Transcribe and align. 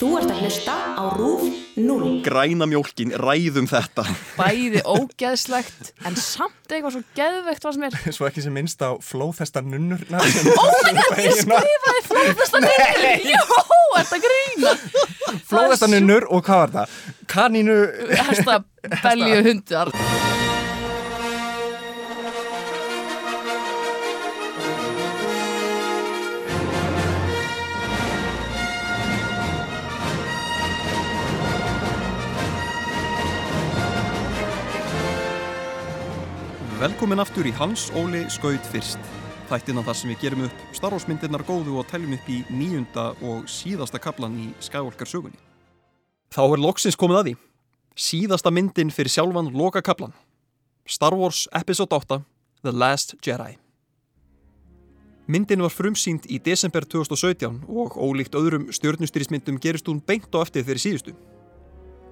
Þú 0.00 0.14
ert 0.16 0.30
að 0.32 0.38
hlusta 0.40 0.74
á 0.96 1.04
RÚF 1.12 1.42
0. 1.76 2.06
Græna 2.24 2.64
mjólkin, 2.70 3.10
ræðum 3.20 3.66
þetta. 3.68 4.06
Bæði 4.38 4.80
ógeðslegt 4.88 5.90
en 6.08 6.16
samt 6.16 6.72
eitthvað 6.72 6.94
svo 6.94 7.02
geðveikt 7.18 7.66
var 7.68 7.76
sem 7.76 7.84
er 7.84 7.98
Svo 8.16 8.28
ekki 8.30 8.44
sem 8.46 8.56
minnst 8.56 8.80
á 8.80 8.96
flóðhesta 9.04 9.60
nunnurna 9.60 10.22
Oh 10.24 10.80
my 10.86 10.96
god, 10.96 11.20
ég 11.20 11.36
skrifaði 11.42 12.04
flóðbesta 12.08 12.64
niður 12.64 13.28
Jó, 13.28 13.44
þetta 13.98 14.22
grína 14.24 14.76
Flóðhesta 15.52 15.92
nunnur 15.92 16.30
og 16.32 16.46
hvað 16.48 16.62
var 16.64 16.76
það? 16.78 17.00
Kanínu 17.36 17.80
Hesta 18.24 18.60
belju 19.04 19.42
hundar 19.50 19.92
Velkomin 36.80 37.20
aftur 37.20 37.44
í 37.44 37.50
Hans 37.52 37.90
Óli 37.92 38.22
Skaut 38.32 38.64
fyrst. 38.72 39.00
Þættina 39.50 39.82
þar 39.84 39.96
sem 39.98 40.08
við 40.14 40.22
gerum 40.22 40.44
upp 40.46 40.60
starfsmyndirnar 40.72 41.42
góðu 41.44 41.74
og 41.76 41.84
teljum 41.90 42.14
upp 42.16 42.28
í 42.32 42.38
nýjunda 42.48 43.02
og 43.20 43.50
síðasta 43.52 44.00
kaplan 44.00 44.38
í 44.40 44.46
Skywalker 44.64 45.10
sögunni. 45.10 45.36
Þá 46.32 46.40
er 46.46 46.62
loksins 46.62 46.96
komið 46.96 47.18
að 47.18 47.28
því. 47.28 47.34
Síðasta 48.00 48.52
myndin 48.56 48.92
fyrir 48.96 49.12
sjálfan 49.12 49.50
loka 49.52 49.82
kaplan. 49.84 50.14
Star 50.88 51.12
Wars 51.20 51.42
Episode 51.52 51.92
8 51.92 52.22
The 52.64 52.72
Last 52.72 53.12
Jedi. 53.20 53.58
Myndin 55.28 55.60
var 55.60 55.74
frumsýnd 55.74 56.30
í 56.32 56.40
desember 56.40 56.88
2017 56.88 57.60
og 57.68 58.00
ólíkt 58.00 58.40
öðrum 58.40 58.70
stjórnustýrismyndum 58.72 59.60
gerist 59.60 59.92
hún 59.92 60.00
beint 60.00 60.32
á 60.32 60.40
eftir 60.40 60.64
þeirri 60.64 60.86
síðustu. 60.86 61.14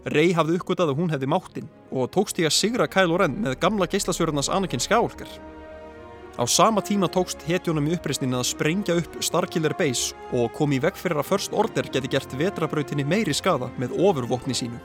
Rey 0.07 0.31
hafði 0.37 0.59
uppgötað 0.61 0.93
að 0.93 1.01
hún 1.01 1.11
hefði 1.11 1.29
máttinn 1.29 1.71
og 1.91 2.11
tókst 2.15 2.39
því 2.39 2.47
að 2.47 2.55
sigra 2.55 2.87
Kylo 2.91 3.19
Ren 3.19 3.35
með 3.43 3.57
gamla 3.65 3.89
geislasvörðarnas 3.91 4.51
Anakin 4.55 4.83
Skywalker. 4.83 5.31
Á 6.39 6.47
sama 6.47 6.85
tíma 6.87 7.09
tókst 7.11 7.43
hetjónum 7.49 7.89
í 7.91 7.97
uppreysnin 7.97 8.37
að 8.39 8.47
sprengja 8.53 8.95
upp 9.01 9.19
Starkiller 9.27 9.75
Base 9.75 10.15
og 10.31 10.53
kom 10.55 10.71
í 10.71 10.79
veg 10.79 10.95
fyrir 10.95 11.19
að 11.19 11.33
First 11.33 11.57
Order 11.57 11.91
geti 11.91 12.13
gert 12.13 12.37
vetrabrautinni 12.39 13.03
meiri 13.03 13.35
skada 13.35 13.73
með 13.77 13.97
ofurvopni 13.99 14.55
sínu. 14.55 14.79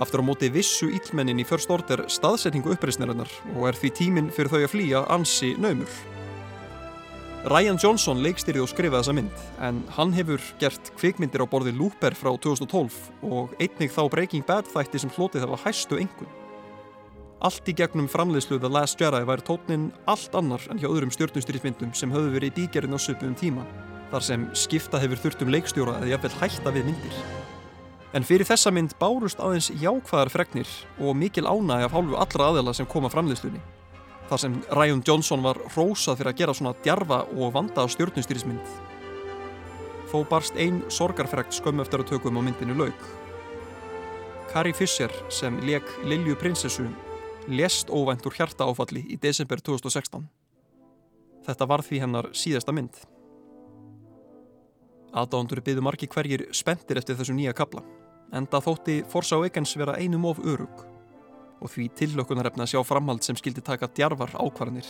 Aftur 0.00 0.24
á 0.24 0.26
móti 0.26 0.48
vissu 0.50 0.88
íllmennin 0.88 1.38
í 1.38 1.46
First 1.46 1.70
Order 1.70 2.06
staðsetningu 2.08 2.72
uppreysnarinnar 2.74 3.30
og 3.54 3.68
er 3.68 3.78
því 3.78 3.92
tíminn 4.00 4.32
fyrir 4.32 4.50
þau 4.50 4.62
að 4.62 4.72
flýja 4.72 5.04
ansi 5.12 5.52
naumur. 5.60 5.92
Ryan 7.44 7.76
Johnson 7.76 8.22
leikstyrði 8.24 8.62
og 8.64 8.70
skrifaði 8.70 9.02
þessa 9.02 9.12
mynd 9.18 9.40
en 9.66 9.82
hann 9.98 10.14
hefur 10.16 10.40
gert 10.62 10.86
kvikmyndir 10.96 11.42
á 11.44 11.46
borði 11.52 11.74
Looper 11.76 12.14
frá 12.16 12.30
2012 12.40 12.94
og 13.28 13.52
einnig 13.60 13.92
þá 13.92 14.00
Breaking 14.14 14.46
Bad 14.48 14.70
þætti 14.72 15.02
sem 15.02 15.12
hlotið 15.12 15.44
var 15.50 15.60
hæstu 15.66 15.98
engun. 16.00 16.30
Allt 17.44 17.68
í 17.68 17.74
gegnum 17.76 18.08
framleiðslu 18.08 18.56
The 18.62 18.70
Last 18.72 18.96
Jedi 18.96 19.20
væri 19.28 19.44
tótnin 19.44 19.90
allt 20.08 20.32
annar 20.40 20.64
en 20.72 20.80
hjá 20.80 20.88
öðrum 20.88 21.12
stjórnustyrjismyndum 21.12 21.92
sem 21.92 22.16
höfðu 22.16 22.32
verið 22.38 22.54
í 22.54 22.56
bígerinn 22.62 22.96
á 22.96 23.04
söpum 23.04 23.36
tíma 23.36 23.68
þar 24.08 24.24
sem 24.24 24.48
skipta 24.56 25.02
hefur 25.04 25.20
þurft 25.26 25.44
um 25.44 25.52
leikstjóra 25.52 25.98
eða 26.00 26.14
jafnvel 26.14 26.34
hætta 26.40 26.72
við 26.72 26.88
myndir. 26.88 27.22
En 28.16 28.24
fyrir 28.24 28.48
þessa 28.48 28.72
mynd 28.72 28.96
bárust 28.96 29.44
aðeins 29.44 29.68
jákvæðar 29.84 30.32
fregnir 30.32 30.74
og 30.96 31.12
mikil 31.20 31.44
ánæg 31.44 31.90
af 31.90 31.98
hálfu 31.98 32.16
allra 32.24 32.52
aðela 32.54 32.72
sem 32.72 32.88
koma 32.88 33.12
framleiðslunni 33.12 33.60
þar 34.28 34.40
sem 34.40 34.56
Ryan 34.72 35.02
Johnson 35.06 35.42
var 35.44 35.58
rósað 35.74 36.20
fyrir 36.20 36.32
að 36.32 36.40
gera 36.40 36.54
svona 36.56 36.74
djarfa 36.84 37.20
og 37.34 37.52
vanda 37.54 37.86
stjórnustýrismynd. 37.90 38.76
Þó 40.12 40.18
barst 40.30 40.56
ein 40.60 40.82
sorgarfrekt 40.92 41.56
skömmu 41.56 41.84
eftir 41.84 42.04
að 42.04 42.14
tökum 42.14 42.38
á 42.38 42.42
myndinu 42.44 42.76
lauk. 42.78 43.08
Carrie 44.52 44.76
Fisher 44.76 45.10
sem 45.34 45.56
leik 45.66 45.88
Lilju 46.06 46.36
prinsessu 46.38 46.86
lést 47.50 47.90
óvænt 47.90 48.24
úr 48.24 48.36
hjarta 48.36 48.68
áfalli 48.68 49.02
í 49.10 49.18
desember 49.20 49.60
2016. 49.60 50.22
Þetta 51.44 51.68
var 51.68 51.82
því 51.84 52.00
hennar 52.00 52.30
síðasta 52.32 52.72
mynd. 52.72 52.94
Aðdándur 55.14 55.60
byggðu 55.62 55.84
margi 55.84 56.08
hverjir 56.10 56.48
spendir 56.56 56.98
eftir 56.98 57.18
þessu 57.18 57.36
nýja 57.36 57.52
kabla, 57.54 57.84
enda 58.32 58.62
þótti 58.62 59.02
Forza 59.10 59.36
Awakens 59.36 59.76
vera 59.76 59.98
einum 60.00 60.24
of 60.30 60.40
örug 60.42 60.93
og 61.60 61.70
því 61.70 61.88
tillökunarefna 61.98 62.66
sjá 62.68 62.80
framhald 62.86 63.24
sem 63.24 63.36
skildi 63.38 63.62
taka 63.64 63.88
djarfar 63.90 64.34
ákvarðanir. 64.38 64.86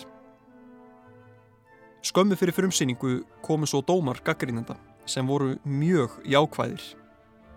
Skömmu 2.05 2.37
fyrir 2.37 2.53
frumsýningu 2.53 3.23
komu 3.43 3.67
svo 3.67 3.81
dómar 3.81 4.21
gaggrínenda 4.25 4.77
sem 5.09 5.27
voru 5.27 5.55
mjög 5.65 6.19
jákvæðir. 6.29 6.83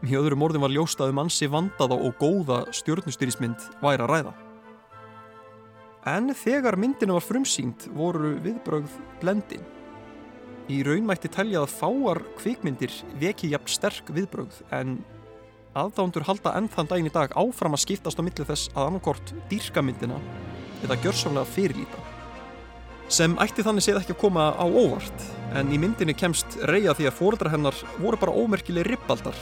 Í 0.08 0.14
öðrum 0.16 0.44
orðin 0.46 0.64
var 0.64 0.72
ljóstað 0.72 1.12
um 1.12 1.24
ansi 1.24 1.50
vandaða 1.52 1.98
og 1.98 2.20
góða 2.22 2.60
stjórnustýrismynd 2.76 3.66
væri 3.82 4.06
að 4.06 4.12
ræða. 4.14 4.34
En 6.08 6.32
þegar 6.32 6.78
myndinu 6.80 7.18
var 7.18 7.26
frumsýnd 7.26 7.90
voru 7.98 8.38
viðbrögð 8.46 8.94
blendin. 9.20 9.66
Í 10.72 10.80
raunmætti 10.84 11.32
telja 11.32 11.64
að 11.64 11.74
fáar 11.74 12.22
kvikmyndir 12.40 12.94
veki 13.20 13.52
jafn 13.52 13.72
sterk 13.72 14.12
viðbrögð 14.16 14.62
en 14.76 14.98
aðdándur 15.78 16.26
halda 16.28 16.54
enn 16.58 16.70
þann 16.74 16.90
daginn 16.90 17.10
í 17.10 17.14
dag 17.14 17.34
áfram 17.38 17.76
að 17.78 17.84
skiptast 17.86 18.20
á 18.20 18.26
milli 18.26 18.46
þess 18.48 18.72
að 18.74 18.90
annarkort 18.90 19.34
dýrkamyndina 19.52 20.20
eða 20.86 20.98
gjörsamlega 21.04 21.52
fyrirlíta. 21.54 22.04
Sem 23.08 23.38
ætti 23.40 23.64
þannig 23.64 23.86
séð 23.86 24.02
ekki 24.02 24.16
að 24.18 24.22
koma 24.26 24.50
á 24.52 24.66
óvart, 24.68 25.22
en 25.56 25.70
í 25.72 25.78
myndinni 25.80 26.16
kemst 26.18 26.58
reyja 26.68 26.96
því 26.98 27.08
að 27.08 27.16
fóreldra 27.22 27.52
hennar 27.54 27.78
voru 28.02 28.20
bara 28.20 28.36
ómerkileg 28.36 28.90
ribbaldar 28.90 29.38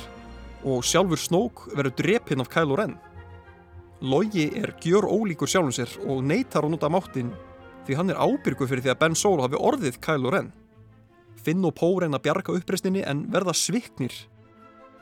og 0.65 0.85
sjálfur 0.85 1.21
Snók 1.21 1.65
verður 1.73 1.95
drepinn 1.97 2.43
af 2.43 2.51
Kylo 2.53 2.77
Ren. 2.77 2.93
Logi 4.05 4.51
er 4.59 4.75
gjör 4.83 5.07
ólíkur 5.09 5.49
sjálfum 5.49 5.73
sér 5.73 5.97
og 6.05 6.21
neytar 6.25 6.65
að 6.65 6.75
nota 6.75 6.91
máttin 6.93 7.33
því 7.87 7.97
hann 7.97 8.13
er 8.13 8.21
ábyrgu 8.21 8.67
fyrir 8.67 8.85
því 8.85 8.93
að 8.93 9.01
Ben 9.01 9.17
Solo 9.17 9.45
hafi 9.45 9.57
orðið 9.57 9.99
Kylo 10.03 10.33
Ren. 10.33 10.51
Finn 11.45 11.65
og 11.65 11.75
Pó 11.77 11.91
reyna 12.01 12.19
að 12.19 12.25
bjarga 12.27 12.55
uppreisninni 12.57 13.05
en 13.05 13.25
verða 13.33 13.53
sviknir 13.57 14.13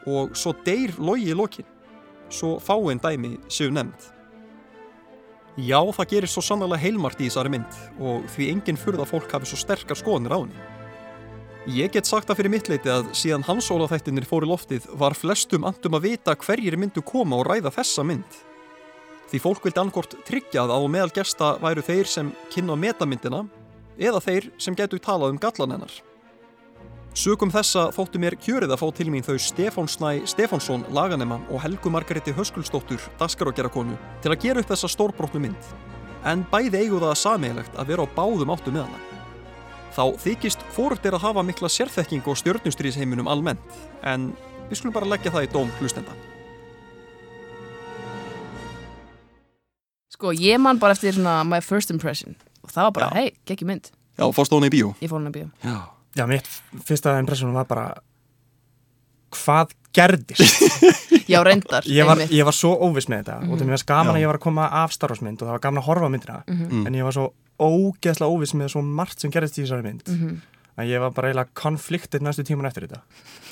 og 0.09 0.35
svo 0.37 0.53
deyr 0.65 0.95
logi 0.99 1.31
í 1.31 1.37
lokin. 1.37 1.67
Svo 2.33 2.57
fáinn 2.63 3.01
dæmi 3.01 3.37
séu 3.51 3.71
nefnd. 3.73 4.09
Já, 5.53 5.77
það 5.77 6.09
gerir 6.09 6.31
svo 6.31 6.41
sannlega 6.41 6.81
heilmart 6.81 7.19
í 7.21 7.27
þessari 7.27 7.51
mynd 7.53 7.75
og 8.01 8.23
því 8.33 8.47
enginn 8.55 8.79
furða 8.79 9.05
fólk 9.05 9.35
hafi 9.35 9.51
svo 9.51 9.59
sterkar 9.61 9.99
skoðanir 9.99 10.33
á 10.33 10.39
henni. 10.41 10.63
Ég 11.69 11.93
get 11.93 12.09
sagt 12.09 12.27
það 12.27 12.39
fyrir 12.39 12.51
mitt 12.51 12.69
leiti 12.71 12.89
að 12.91 13.11
síðan 13.15 13.45
hans 13.47 13.69
ólaþættinir 13.71 14.25
fór 14.27 14.47
í 14.47 14.49
loftið 14.49 14.87
var 14.99 15.13
flestum 15.15 15.67
andum 15.69 15.95
að 15.95 16.09
vita 16.09 16.33
hverjir 16.35 16.75
myndu 16.75 17.03
koma 17.05 17.37
og 17.37 17.45
ræða 17.47 17.71
þessa 17.77 18.03
mynd. 18.03 18.39
Því 19.29 19.41
fólk 19.45 19.67
vildi 19.67 19.79
annarkort 19.79 20.17
tryggja 20.27 20.65
að 20.65 20.73
á 20.73 20.79
meðal 20.89 21.13
gesta 21.13 21.53
væru 21.61 21.85
þeir 21.85 22.09
sem 22.09 22.33
kynna 22.51 22.75
metamyndina 22.75 23.45
eða 23.95 24.23
þeir 24.25 24.49
sem 24.57 24.75
getur 24.75 24.99
talað 25.05 25.35
um 25.35 25.39
gallan 25.41 25.77
hennar 25.77 26.01
Sögum 27.13 27.51
þessa 27.53 27.91
þóttu 27.93 28.17
mér 28.17 28.33
kjörið 28.41 28.71
að 28.73 28.79
fá 28.81 28.87
til 28.97 29.05
mín 29.13 29.21
þau 29.21 29.35
Stefán 29.37 29.85
Snæ 29.85 30.23
Stefánsson 30.31 30.81
laganema 30.97 31.37
og 31.53 31.61
Helgu 31.61 31.91
Margaretti 31.93 32.33
Höskulsdóttur 32.33 33.03
daskarógerakonu 33.19 33.93
til 34.23 34.31
að 34.33 34.41
gera 34.41 34.63
upp 34.63 34.71
þessa 34.71 34.89
stórbrotnu 34.89 35.43
mynd. 35.43 35.69
En 36.25 36.41
bæði 36.49 36.81
eigu 36.81 36.97
það 37.03 37.13
sameigilegt 37.21 37.77
að 37.77 37.93
vera 37.93 38.09
á 38.09 38.13
báðum 38.17 38.55
áttu 38.55 38.73
með 38.73 38.87
hana. 38.87 39.21
Þá 39.93 40.03
þykist 40.25 40.65
fórugt 40.73 41.05
er 41.05 41.13
að 41.13 41.27
hafa 41.27 41.45
mikla 41.45 41.69
sérþekking 41.69 42.25
og 42.25 42.41
stjórnustrýsheiminum 42.41 43.29
almennt, 43.29 43.81
en 44.01 44.31
við 44.71 44.81
skulum 44.81 44.97
bara 44.97 45.13
leggja 45.13 45.35
það 45.37 45.45
í 45.45 45.53
dóm 45.53 45.73
hlustenda. 45.77 46.17
Sko, 50.17 50.33
ég 50.33 50.57
man 50.57 50.81
bara 50.81 50.97
eftir 50.97 51.13
svona 51.13 51.43
my 51.45 51.61
first 51.61 51.93
impression 51.93 52.33
og 52.63 52.73
það 52.73 52.89
var 52.89 52.97
bara, 52.97 53.15
hei, 53.19 53.35
gekk 53.45 53.67
mynd 53.69 53.93
Já, 54.17 54.25
fórst 54.33 54.53
hún 54.53 54.65
í 54.65 54.73
bíó? 54.73 54.95
Ég 54.97 55.11
fór 55.11 55.21
hann 55.21 55.29
að 55.29 55.43
bíó 55.43 55.51
Já. 55.61 55.92
Já, 56.13 56.25
mitt 56.29 56.49
fyrsta 56.85 57.15
impressionum 57.21 57.55
var 57.57 57.65
bara 57.69 57.85
hvað 59.33 59.73
gerðist? 59.95 60.43
Já, 61.31 61.39
reyndar 61.45 61.85
ég 61.89 62.05
var, 62.05 62.21
ég 62.29 62.45
var 62.45 62.55
svo 62.55 62.73
óviss 62.85 63.07
með 63.09 63.23
þetta. 63.23 63.37
Og 63.47 63.57
það 63.57 63.65
mér 63.65 63.75
varst 63.77 63.89
gaman 63.89 64.11
Já. 64.11 64.17
að 64.17 64.21
ég 64.23 64.29
var 64.29 64.39
að 64.39 64.45
koma 64.45 64.67
af 64.83 64.93
starfsmynd 64.93 65.41
og 65.41 65.47
það 65.47 65.55
var 65.55 65.63
gaman 65.65 65.81
að 65.81 65.87
horfa 65.89 66.09
myndina. 66.13 66.39
Mhm. 66.47 66.85
en 66.87 66.93
ég 66.99 67.07
var 67.07 67.15
svo 67.17 67.25
ógeðslega 67.63 68.33
óviss 68.33 68.55
með 68.57 68.73
svo 68.73 68.81
margt 68.83 69.19
sem 69.23 69.31
gerðist 69.33 69.57
í 69.59 69.65
þessari 69.65 69.85
mynd. 69.87 70.03
Mhm. 70.07 70.41
að 70.77 70.89
ég 70.89 70.99
var 71.03 71.11
bara 71.13 71.27
eiginlega 71.29 71.53
konfliktið 71.53 72.21
næstu 72.25 72.43
tíman 72.43 72.65
eftir 72.65 72.87
þetta. 72.87 73.01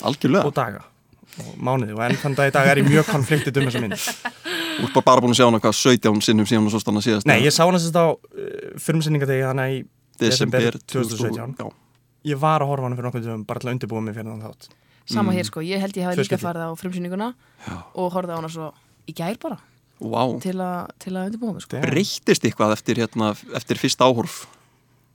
Algjörlega. 0.02 0.44
og 0.44 0.54
daga. 0.54 0.82
Og 1.38 1.54
mánuði. 1.56 1.94
Og 1.96 2.02
enn 2.02 2.18
þann 2.18 2.34
dag 2.36 2.50
í 2.50 2.52
dag 2.52 2.66
er 2.68 2.76
ég 2.82 2.88
mjög 2.90 3.06
konfliktið 3.08 3.56
um 3.62 3.68
þessa 3.70 3.80
mynd. 3.80 3.94
Þú 3.96 4.84
ert 4.84 4.94
bara, 4.94 5.04
bara 5.06 5.20
búin 5.22 5.32
að 5.32 5.38
sjá 5.38 5.46
hana 5.46 5.60
hvað 5.62 5.76
17 5.78 6.20
sinnum 6.20 6.46
síðan 6.46 6.66
og 6.66 6.72
svo 6.74 6.80
stanna 6.82 7.00
síðast. 7.00 7.26
Nei, 7.26 7.40
ég 7.46 7.54
sá 7.54 7.64
þess 7.64 7.88
að 7.88 7.96
á 7.96 8.06
uh, 11.66 11.81
fyrirmsynningadegi 12.22 12.30
þannig 12.30 12.30
að 12.30 12.30
í 12.30 12.30
desember 12.30 12.30
desember 12.30 12.30
2017. 12.30 12.30
2017. 12.30 12.30
Já. 12.30 12.30
ég 12.30 12.38
var 12.38 12.62
að 12.62 12.70
horfa 12.70 12.86
hann 12.86 12.96
fyrir 12.96 13.08
nokkuð 13.08 13.26
dögum 13.26 13.44
bara 13.46 13.60
til 13.60 13.68
að 13.68 13.74
undirbúa 13.76 14.00
mig 14.02 14.14
fyrir 14.14 14.30
þann 14.30 14.46
þátt 14.46 14.68
Sama 15.12 15.32
hér 15.34 15.44
sko, 15.44 15.60
ég 15.66 15.80
held 15.82 15.96
ég 15.98 16.06
hafi 16.06 16.22
líka 16.22 16.38
farið 16.38 16.62
á 16.62 16.78
frumsýninguna 16.78 17.34
Já. 17.66 17.76
og 17.98 18.12
horfið 18.14 18.32
á 18.32 18.38
hana 18.38 18.48
svo 18.48 18.72
í 19.08 19.12
gær 19.12 19.38
bara 19.42 19.58
Vá. 20.02 20.22
til, 20.42 20.58
a, 20.62 20.86
til 20.98 21.14
að 21.14 21.28
undirbúa 21.30 21.52
mig 21.54 21.62
sko. 21.62 21.78
Breyttist 21.82 22.42
eitthvað 22.46 22.72
eftir, 22.74 22.98
hérna, 23.02 23.34
eftir 23.54 23.78
fyrsta 23.78 24.06
áhorf? 24.06 24.46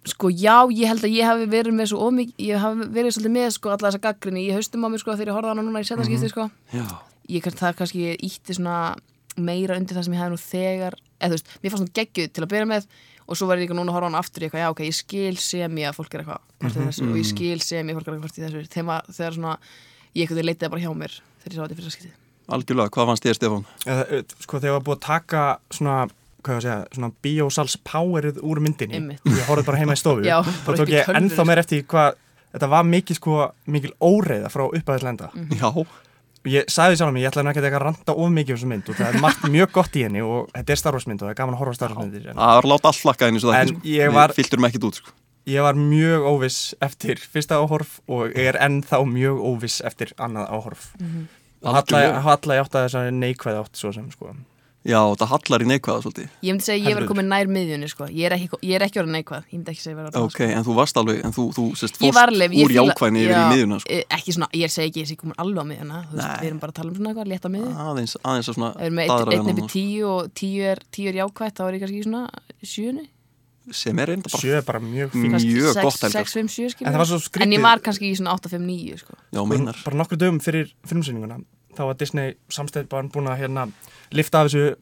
Sko 0.07 0.29
já, 0.31 0.63
ég 0.71 0.87
held 0.87 1.03
að 1.03 1.11
ég 1.15 1.27
hafi 1.27 1.47
verið 1.51 1.75
með 1.75 1.89
svo 1.91 2.07
ómikið, 2.07 2.35
ég 2.39 2.61
hafi 2.63 2.87
verið 2.95 3.15
svolítið 3.15 3.33
með 3.35 3.49
sko 3.57 3.73
alla 3.73 3.89
þessa 3.89 4.03
gaggrinni 4.05 4.45
í 4.45 4.53
haustum 4.55 4.85
á 4.85 4.91
mig 4.91 4.99
sko 5.03 5.15
þegar 5.15 5.31
ég 5.31 5.35
horfði 5.35 5.51
á 5.51 5.53
hana 5.55 5.65
núna 5.67 5.83
í 5.83 5.87
setjaskipti 5.87 6.31
sko. 6.31 6.47
Já, 6.71 6.85
Ég 7.27 7.43
kannski, 7.43 7.59
það 7.59 7.73
kannski 7.81 8.03
ítti 8.23 8.55
svona 8.55 8.95
meira 9.35 9.75
undir 9.75 9.97
það 9.97 10.05
sem 10.07 10.13
ég 10.15 10.21
hefði 10.21 10.31
nú 10.31 10.39
þegar, 10.39 10.95
eða 11.19 11.27
þú 11.27 11.35
veist, 11.35 11.49
mér 11.59 11.73
fannst 11.73 11.83
hún 11.83 11.95
geggjuð 11.99 12.29
til 12.31 12.43
að 12.45 12.51
byrja 12.53 12.69
með 12.71 12.87
og 13.27 13.35
svo 13.37 13.47
var 13.49 13.57
ég 13.59 13.67
líka 13.67 13.75
núna 13.77 13.91
að 13.91 13.97
horfa 13.97 14.07
á 14.07 14.09
hana 14.11 14.21
aftur 14.23 14.43
í 14.43 14.47
eitthvað, 14.47 14.63
já 14.63 14.69
ok, 14.71 14.81
ég 14.87 14.95
skil 14.97 15.37
sem 15.43 15.79
ég 15.81 15.89
að 15.89 15.97
fólk 15.99 16.13
er 16.15 16.23
eitthvað 16.23 16.41
hvort 16.61 16.77
í 16.77 16.85
þessu 16.87 17.07
og 17.11 17.17
ég 17.19 17.27
skil 17.27 17.59
sem 17.61 17.89
ég 17.89 17.95
að 17.95 17.99
fólk 17.99 18.07
er 18.07 18.13
eitthvað 18.13 18.27
hvort 18.27 18.37
í 18.37 18.45
þessu 18.45 18.63
þegar, 18.77 19.09
þegar 19.17 19.35
svona, 19.37 19.57
ég 20.15 20.23
eitthvað 20.27 20.47
leitaði 20.47 20.71
bara 20.73 20.83
hjá 20.85 20.93
mér 21.01 21.17
þegar 21.43 21.51
ég 21.51 21.57
sá 21.57 21.63
þetta 21.65 21.75
í 21.75 21.79
fyrsta 21.81 21.95
skipti. 21.97 22.13
algjörlega, 22.57 22.93
hvað 22.95 23.09
fannst 23.11 23.27
þér 23.27 23.37
Stefán? 23.39 23.65
Eða, 23.85 24.05
eh, 24.17 24.23
sko 24.45 24.61
þegar 24.63 24.77
var 24.77 24.85
búið 24.87 24.97
að 24.97 25.05
taka 25.07 25.43
svona 25.75 25.97
hvað 26.47 26.53
ég 26.53 26.61
að 26.61 26.65
segja, 26.67 26.87
svona 26.95 27.11
biosals 27.27 27.75
powerið 27.83 28.37
úr 28.47 28.61
myndinni 28.63 28.95
Einmitt. 29.01 29.21
ég 29.27 29.43
horfði 29.49 29.65
bara 29.67 29.77
heima 29.81 29.97
í 29.97 29.99
stofu 29.99 30.23
Já, 30.23 30.37
þá 30.63 30.69
tók 30.79 30.91
ég 30.93 31.09
ennþá 31.11 31.45
meir 31.49 31.59
eftir 31.59 31.83
hvað 31.83 32.13
þetta 32.53 32.69
var 32.71 32.85
mikil 32.87 33.17
sko, 33.19 33.51
mikil 33.67 33.91
óreiða 33.99 34.47
frá 34.53 34.63
upphæðislenda 34.71 35.27
Mm. 35.35 35.49
Já, 35.59 35.67
og 35.67 35.87
ég 36.51 36.65
sagði 36.71 36.97
sjálf 36.99 37.13
mér, 37.13 37.23
ég 37.25 37.29
ætlaði 37.31 37.45
nú 37.47 37.51
ekki 37.53 37.63
að 37.67 37.77
randa 37.83 38.13
of 38.15 38.31
mikið 38.33 38.53
um 38.53 38.57
þessu 38.57 38.69
mynd 38.71 38.89
og 38.89 38.95
það 38.99 39.07
er 39.13 39.21
margt 39.23 39.45
mjög 39.53 39.71
gott 39.77 39.95
í 39.99 40.03
henni 40.07 40.21
og 40.25 40.49
þetta 40.55 40.73
er 40.75 40.81
Star 40.81 40.93
Wars 40.97 41.07
mynd 41.07 41.21
og 41.21 41.27
það 41.27 41.33
er 41.33 41.39
gaman 41.41 41.55
að 41.57 41.61
horfa 41.61 41.73
á 41.73 41.77
Star 41.79 41.93
Wars 41.93 42.03
myndir 42.07 42.27
en 42.31 42.41
það 42.41 42.57
var 42.59 42.67
láta 42.73 42.91
all 42.91 42.99
flakka 43.03 43.27
einu 43.31 43.39
svo 43.43 43.53
En 43.53 43.67
það 43.73 43.87
ég 43.93 44.13
var- 44.13 44.33
Fylgdur 44.37 44.59
mig 44.63 44.71
ekkit 44.73 44.87
út 44.89 44.99
sko. 45.01 45.11
ég 45.47 45.61
var 45.63 45.73
mjög 45.79 46.21
óviss 46.27 46.73
eftir 46.81 47.15
fyrsta 47.33 47.55
áhorf 47.61 47.99
og 48.07 48.33
ég 48.35 48.49
er 48.53 48.57
ennþá 48.67 48.99
mjög 49.07 49.37
óviss 49.39 49.81
eftir 49.81 50.11
annað 50.19 50.49
áhorf. 50.51 50.89
Og 51.63 51.73
Algjörlega. 51.75 52.21
halla 52.21 52.53
ég 52.55 52.61
átt 52.65 52.75
að 52.75 52.83
þessari 52.87 53.11
neikvæði 53.15 53.61
átt 53.63 53.75
svo 53.79 53.93
sem 53.93 54.11
sko 54.11 54.35
Já, 54.87 54.99
það 55.19 55.27
hallar 55.33 55.63
í 55.63 55.67
neikvæða 55.67 56.01
svolítið. 56.05 56.27
Ég 56.45 56.53
myndi 56.53 56.63
segja 56.63 56.77
að 56.85 56.89
ég 56.91 56.95
var 56.95 57.05
komin 57.09 57.27
nær 57.27 57.49
miðjunni 57.51 57.87
sko, 57.91 58.05
ég 58.07 58.25
er 58.29 58.35
ekki, 58.37 58.59
ég 58.63 58.75
er 58.77 58.83
ekki 58.85 58.99
orðin 59.01 59.15
neikvað, 59.17 59.41
ég 59.49 59.57
myndi 59.57 59.71
ekki 59.73 59.81
segja 59.83 59.91
að 59.91 59.97
ég 59.97 59.97
var 59.97 60.11
orðin 60.13 60.27
Ok, 60.29 60.39
en 60.47 60.63
þú 60.63 60.75
varst 60.77 60.99
alveg, 61.01 61.17
en 61.27 61.33
þú, 61.35 61.43
þú 61.57 61.63
sérst, 61.81 61.97
fórst 61.99 62.15
var 62.15 62.31
alveg, 62.31 62.53
ég 62.55 62.63
úr 62.63 62.71
fíla- 62.71 62.85
jákvæðinni 62.87 63.23
yfir 63.25 63.33
í 63.33 63.41
Já, 63.41 63.49
miðjuna 63.51 63.79
sko. 63.81 63.91
eh, 63.97 64.03
Ekki 64.15 64.35
svona, 64.37 64.47
ég 64.53 64.71
segi 64.71 64.87
ekki 64.87 65.01
að 65.01 65.03
ég 65.03 65.09
sé 65.11 65.17
komin 65.19 65.35
alveg 65.43 65.59
á 65.59 65.65
miðjuna. 65.67 65.99
Þú 66.07 66.15
veist, 66.21 66.39
við 66.39 66.47
erum 66.47 66.59
bara 66.63 66.71
að 66.71 66.77
tala 66.79 66.89
um 66.89 66.95
svona 66.95 67.09
eitthvað, 67.11 67.27
létt 67.33 67.43
á 67.43 67.49
miðju. 67.57 67.73
Aðeins, 67.87 68.15
aðeins 68.23 68.47
að 68.47 68.55
svona 68.55 68.71
við 68.77 69.11
daðra 69.11 69.35
einn 69.35 69.43
við 69.43 69.51
einn 69.51 69.51
upp 69.51 69.57
í 69.57 69.59
hana, 69.59 69.73
tíu 69.75 70.07
og 70.07 70.33
tíu 70.39 70.61
er, 70.71 70.79
tíu 70.95 71.07
er 71.11 71.19
jákvætt 71.19 71.55
þá 71.57 71.63
er 71.67 71.73
ég 71.75 71.81
kannski 71.83 72.03
svona 72.07 72.23
sjöunni. 72.63 73.07
Sem 73.67 73.99
er 73.99 74.07
reynda 74.07 74.29
bara 74.31 74.47
er 74.55 74.61
bara 74.63 74.79
mjög. 74.79 75.11
Mjög 75.11 75.31
Kannski 75.35 75.51
gott, 75.83 75.93
sex- 75.99 76.01
Helga, 76.07 76.19
sex, 76.23 76.31
fimm, 76.37 76.47
sjö, 76.47 76.69
skilur 76.71 76.87
En 76.87 76.93
það 76.93 77.01
var 77.03 77.05
svo 77.11 77.41
En 77.43 77.51
ég 77.51 77.61
var 77.61 77.79
kannski 77.83 78.07
í 78.07 78.15
svona 78.15 78.31
8, 78.31 78.47
5, 78.55 78.63
9 78.63 78.97
sko. 79.01 79.13
Já, 79.35 79.41
meinar. 79.43 79.75
Bara 79.83 79.97
nokkru 79.99 80.15
dögum 80.15 80.39
fyrir 80.39 80.71
filmsýninguna 80.87 81.41
þá 81.77 81.83
var 81.91 81.97
Disney 82.01 82.35
samstæð 82.53 82.89
bara 82.91 83.07
búin 83.13 83.29
að 83.31 83.41
hérna 83.45 83.67
lifta 84.17 84.41
af 84.41 84.49
þessu 84.49 84.75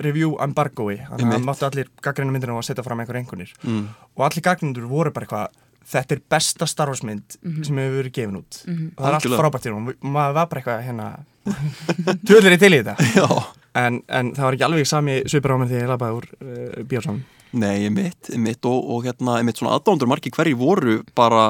review 0.00 0.38
embargoi. 0.40 0.96
Þannig 1.10 1.34
að 1.36 1.44
máttu 1.44 1.66
allir 1.68 1.90
gaggrinna 2.04 2.32
myndina 2.32 2.56
og 2.56 2.64
setja 2.64 2.84
fram 2.86 3.02
einhver 3.02 3.18
einhvernir 3.20 3.50
mm. 3.62 3.82
og 4.16 4.24
allir 4.30 4.44
gaggrindur 4.46 4.86
voru 4.88 5.12
bara 5.12 5.26
eitthvað 5.28 5.62
þetta 5.86 6.16
er 6.16 6.22
besta 6.32 6.66
Star 6.66 6.88
Wars 6.90 7.04
mynd 7.06 7.36
Mhm. 7.44 7.62
sem 7.64 7.76
hefur 7.78 8.00
verið 8.00 8.14
gefin 8.16 8.38
út. 8.40 8.62
Og 8.66 9.02
það 9.04 9.08
er 9.10 9.18
allt 9.20 9.36
frábært 9.38 9.68
í 9.68 9.74
hún 9.74 9.92
maður 10.02 10.34
var 10.40 10.48
bara 10.50 10.62
eitthvað 10.62 10.86
hérna 10.88 11.10
tjóðlir 12.26 12.56
í 12.56 12.58
til 12.58 12.72
í 12.74 12.82
þetta. 12.82 13.44
En, 13.76 13.98
en 14.08 14.30
það 14.32 14.46
var 14.46 14.54
ekki 14.56 14.64
alveg 14.64 14.86
sami 14.88 15.14
svipur 15.28 15.52
á 15.52 15.60
mér 15.60 15.68
þegar 15.68 15.82
ég 15.82 15.90
labaði 15.90 16.14
úr 16.16 16.26
uh, 16.40 16.84
bíósam 16.88 17.18
nei, 17.52 17.82
ég 17.84 17.90
mitt, 17.92 18.30
mitt 18.40 18.64
og, 18.64 18.78
og 18.88 19.04
hérna, 19.04 19.34
mitt 19.44 19.60
svona 19.60 19.74
aðdándur 19.76 20.08
margir 20.08 20.32
hverju 20.32 20.56
voru 20.56 20.94
bara 21.12 21.42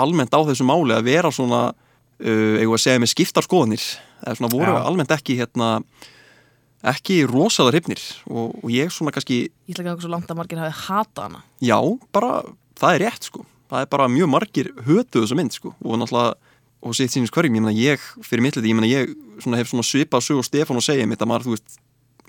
almennt 0.00 0.32
á 0.32 0.40
þessu 0.48 0.64
máli 0.64 0.96
að 0.96 1.10
vera 1.10 1.28
svona 1.28 1.60
uh, 1.74 2.54
eigum 2.56 2.72
við 2.72 2.78
að 2.78 2.82
segja 2.86 3.02
með 3.04 3.12
skiptar 3.12 3.44
skoðanir 3.44 3.84
eða 4.24 4.36
svona 4.40 4.52
voru 4.52 4.72
Já. 4.72 4.82
almennt 4.82 5.14
ekki 5.14 5.38
hérna 5.38 5.70
ekki 6.84 7.22
rosalega 7.28 7.78
hrifnir. 7.78 8.02
Og, 8.28 8.56
og 8.60 8.72
ég 8.72 8.92
svona 8.92 9.12
kannski 9.14 9.46
Ég 9.48 9.72
ætla 9.72 9.84
ekki 9.84 9.92
að 9.94 10.04
svo 10.04 10.12
langt 10.12 10.32
að 10.32 10.40
margir 10.40 10.60
hafi 10.60 10.88
hata 10.88 11.28
hana. 11.28 11.44
Já, 11.64 11.78
bara, 12.14 12.42
það 12.80 12.96
er 12.96 13.06
rétt 13.06 13.30
sko. 13.30 13.46
Það 13.72 13.86
er 13.86 13.92
bara 13.94 14.10
mjög 14.12 14.30
margir 14.34 14.72
hötuð 14.84 15.24
þessa 15.24 15.38
mynd 15.38 15.56
sko. 15.56 15.72
Og 15.80 15.96
náttúrulega, 16.00 16.34
og 16.84 16.96
sitt 16.98 17.14
sínins 17.14 17.32
hverjum 17.32 17.56
ég 17.56 17.64
meina 17.64 17.72
ég, 17.78 18.04
fyrir 18.26 18.44
mitt 18.44 18.58
liti, 18.58 18.68
ég 18.68 18.76
meina 18.76 18.90
ég 18.90 19.14
svona, 19.40 19.56
hef 19.60 19.72
svona 19.72 19.86
svipað 19.86 20.26
sög 20.26 20.42
og 20.42 20.46
Stefán 20.46 20.80
og 20.80 20.84
segja 20.84 21.08
mitt 21.08 21.24
að 21.24 21.30
maður, 21.30 21.46
þú 21.48 21.54
veist, 21.56 21.78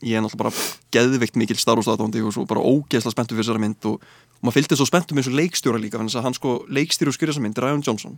ég 0.05 0.15
er 0.15 0.23
náttúrulega 0.23 0.43
bara 0.45 0.53
geðveikt 0.95 1.39
mikil 1.39 1.59
starfstæðatóndi 1.59 2.23
og 2.23 2.35
svo 2.35 2.45
bara 2.47 2.63
ógeðslega 2.63 3.11
spenntur 3.11 3.35
fyrir 3.35 3.49
þessari 3.49 3.63
mynd 3.65 3.89
og 3.91 4.07
maður 4.45 4.57
fylgdi 4.59 4.77
svo 4.79 4.85
spenntur 4.87 5.17
með 5.17 5.25
þessu 5.25 5.39
leikstjóra 5.39 5.79
líka 5.81 5.99
þannig 5.99 6.15
að 6.19 6.25
hann 6.27 6.35
sko 6.37 6.51
og 6.61 7.19
þessa 7.35 7.41
mynd, 7.43 7.59
Ryan 7.61 7.83
Johnson. 7.85 8.17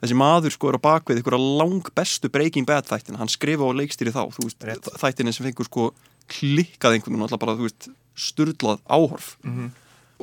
Þessi 0.00 0.16
maður 0.18 0.54
sko 0.54 0.70
er 0.70 0.78
á 0.78 0.86
bakvið 0.86 1.20
ykkur 1.20 1.36
lang 1.40 1.88
bestu 1.96 2.30
Breaking 2.32 2.66
Bad 2.68 2.86
þættin 2.88 3.18
hann 3.20 3.32
skrifa 3.32 3.66
og 3.66 3.76
leikstýri 3.78 4.12
þá, 4.14 4.28
þættinni 5.00 5.34
sem 5.34 5.46
fengur 5.46 5.68
sko 5.68 5.88
klikkað 6.30 6.98
einhvern 6.98 7.14
veginn, 7.14 7.24
alltaf 7.26 7.40
bara, 7.42 7.56
þú 7.58 7.68
veist 7.68 7.88
sturlað 8.14 8.84
áhorf. 8.86 9.34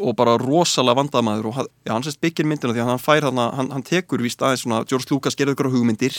Og 0.02 0.16
bara 0.16 0.38
rosalega 0.40 1.02
vandamaður 1.02 1.50
og 1.50 1.58
hann, 1.60 1.68
já, 1.86 1.92
hann 1.94 2.06
sérst 2.06 2.22
byggir 2.24 2.48
myndina 2.48 2.74
því 2.74 2.86
að 2.86 2.94
hann 2.94 3.04
fær 3.04 3.26
þarna, 3.28 3.50
hann, 3.58 3.72
hann 3.76 3.84
tekur 3.84 4.24
víst 4.24 4.42
aðeins 4.42 4.64
svona, 4.64 4.86
George 4.88 5.12
Lucas 5.12 5.36
gerði 5.36 5.58
ykkur 5.58 5.72
hugmyndir. 5.74 6.16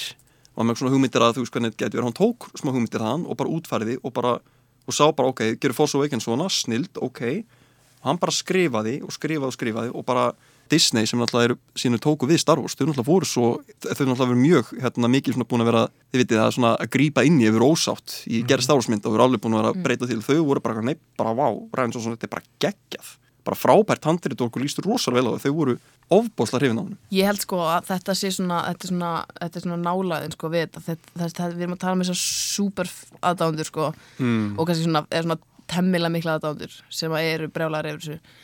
Og 0.52 0.60
hann 0.60 0.68
með 0.68 0.82
svona 0.82 0.92
hugmyndir 0.92 1.24
að 1.24 1.38
þú 1.38 1.46
veist 1.46 1.56
hvernig 1.56 1.78
getur 1.80 2.04
hann 2.04 2.14
tók 2.14 2.50
smá 2.60 2.68
hugmyndir 2.70 3.00
þaðan 3.00 3.24
og 3.24 3.38
bara 3.40 3.54
útfæriði 3.56 3.96
og 4.04 4.12
bara, 4.12 4.36
og 4.84 4.94
sá 4.94 5.06
bara 5.16 5.32
ok, 5.32 5.42
gerir 5.56 5.74
Force 5.74 5.96
Awakens 5.96 6.28
svona, 6.28 6.50
snild, 6.52 7.00
ok. 7.00 7.22
og 7.40 7.61
hann 8.06 8.18
bara 8.22 8.34
skrifaði 8.34 8.98
og 9.04 9.14
skrifaði 9.14 9.50
og 9.50 9.56
skrifaði 9.56 9.94
og 9.94 10.06
bara 10.08 10.32
Disney 10.72 11.06
sem 11.08 11.20
náttúrulega 11.20 11.50
eru 11.50 11.56
sínu 11.76 11.98
tóku 12.00 12.28
við 12.28 12.40
Star 12.40 12.60
Wars, 12.60 12.76
þau 12.76 12.86
náttúrulega 12.86 13.08
voru 13.08 13.28
svo 13.28 13.48
þau 13.82 13.90
náttúrulega 13.92 14.28
verið 14.30 14.42
mjög, 14.42 14.70
hérna, 14.84 15.10
mikið 15.12 15.36
svona 15.36 15.48
búin 15.50 15.64
að 15.64 15.70
vera 15.72 15.82
þið 16.12 16.22
vitið 16.22 16.40
það, 16.40 16.52
svona 16.56 16.74
að 16.76 16.92
grípa 16.96 17.24
inn 17.28 17.40
í 17.42 17.48
yfir 17.50 17.66
ósátt 17.66 18.14
í 18.26 18.44
gerð 18.48 18.66
Star 18.68 18.78
Wars 18.78 18.88
mynd 18.92 19.08
og 19.08 19.16
voru 19.16 19.26
alveg 19.26 19.42
búin 19.42 19.58
að 19.58 19.62
vera 19.62 19.74
að 19.74 19.82
breyta 19.86 20.08
til 20.08 20.22
þau 20.24 20.38
voru 20.48 20.64
bara, 20.64 20.86
nei, 20.86 20.94
bara 21.20 21.34
vá, 21.36 21.48
Ryan 21.76 21.96
Johnson, 21.96 22.16
þetta 22.16 22.30
er 22.30 22.34
bara 22.36 22.48
geggjað. 22.64 23.18
Bara 23.42 23.58
frábært 23.58 24.04
handrið 24.06 24.38
og 24.38 24.52
okkur 24.52 24.62
lístur 24.62 24.86
rosalega 24.86 25.18
vel 25.18 25.34
á 25.34 25.42
þau. 25.42 25.42
Þau 25.42 25.54
voru 25.56 25.72
ofbóðslega 26.12 26.62
hrifin 26.62 26.78
á 26.78 26.82
hann 26.82 26.98
Ég 27.14 27.28
held 27.28 27.42
sko 27.42 27.60
að 27.64 27.88
þetta 27.90 28.14
sé 28.18 28.30
svona 28.34 28.60
þetta 28.68 28.86
er 28.86 28.92
svona, 28.92 29.12
þetta 29.38 29.58
er 29.58 29.64
svona 29.64 29.78
nálaðin 29.82 30.34
sko 30.36 30.50
við 30.52 30.64
þetta, 30.66 30.82
þetta, 30.88 31.12
þetta 31.22 31.48
við 31.52 31.64
erum 31.66 31.76
að 31.76 31.82
tala 31.84 31.96
um 31.96 32.04
þessar 32.04 32.20
super 32.22 32.92
aðdándur 33.30 33.68
sko. 33.68 33.88
Mm. 34.18 34.46
og 34.56 34.68
kannski 34.68 34.86
svona, 34.86 35.04
er 35.10 35.26
svona 35.26 35.38
temmilega 35.72 36.14
mikla 36.14 36.38
aðdándur 36.38 36.80
sem 36.92 37.12
að 37.12 37.28
eru 37.34 37.52
brjálæri 37.52 37.94
yfir 37.94 38.02
þessu. 38.06 38.40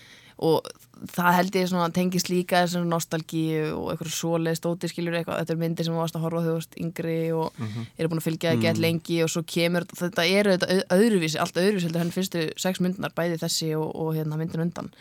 Og 0.49 0.69
það 1.15 1.35
held 1.35 1.57
ég 1.59 1.69
svona 1.71 1.95
tengist 1.95 2.29
líka 2.31 2.61
þessum 2.63 2.87
nostalgíu 2.91 3.73
og 3.75 3.89
eitthvað 3.93 4.13
svoleið 4.15 4.59
stóti 4.59 4.91
skilur 4.91 5.17
eitthvað, 5.19 5.41
þetta 5.43 5.55
er 5.55 5.61
myndir 5.63 5.87
sem 5.87 5.95
þú 5.95 6.03
varst 6.03 6.19
að 6.19 6.25
horfa 6.27 6.43
þegar 6.45 6.49
þú 6.49 6.59
varst 6.59 6.79
yngri 6.83 7.17
og 7.35 7.63
eru 7.99 8.11
búin 8.11 8.23
að 8.23 8.27
fylgja 8.27 8.53
það 8.53 8.65
gett 8.67 8.81
lengi 8.83 9.19
og 9.25 9.33
svo 9.35 9.43
kemur, 9.55 9.87
þetta 9.99 10.27
eru 10.27 10.55
þetta 10.57 10.99
öðruvísi, 10.99 11.41
allt 11.43 11.59
öðruvísi 11.63 11.89
heldur 11.89 12.05
henni 12.05 12.15
fyrstu 12.15 12.45
sex 12.59 12.83
myndunar, 12.83 13.15
bæði 13.19 13.41
þessi 13.43 13.73
og, 13.79 13.89
og 13.95 14.13
hérna 14.19 14.39
myndin 14.39 14.63
undan. 14.67 14.93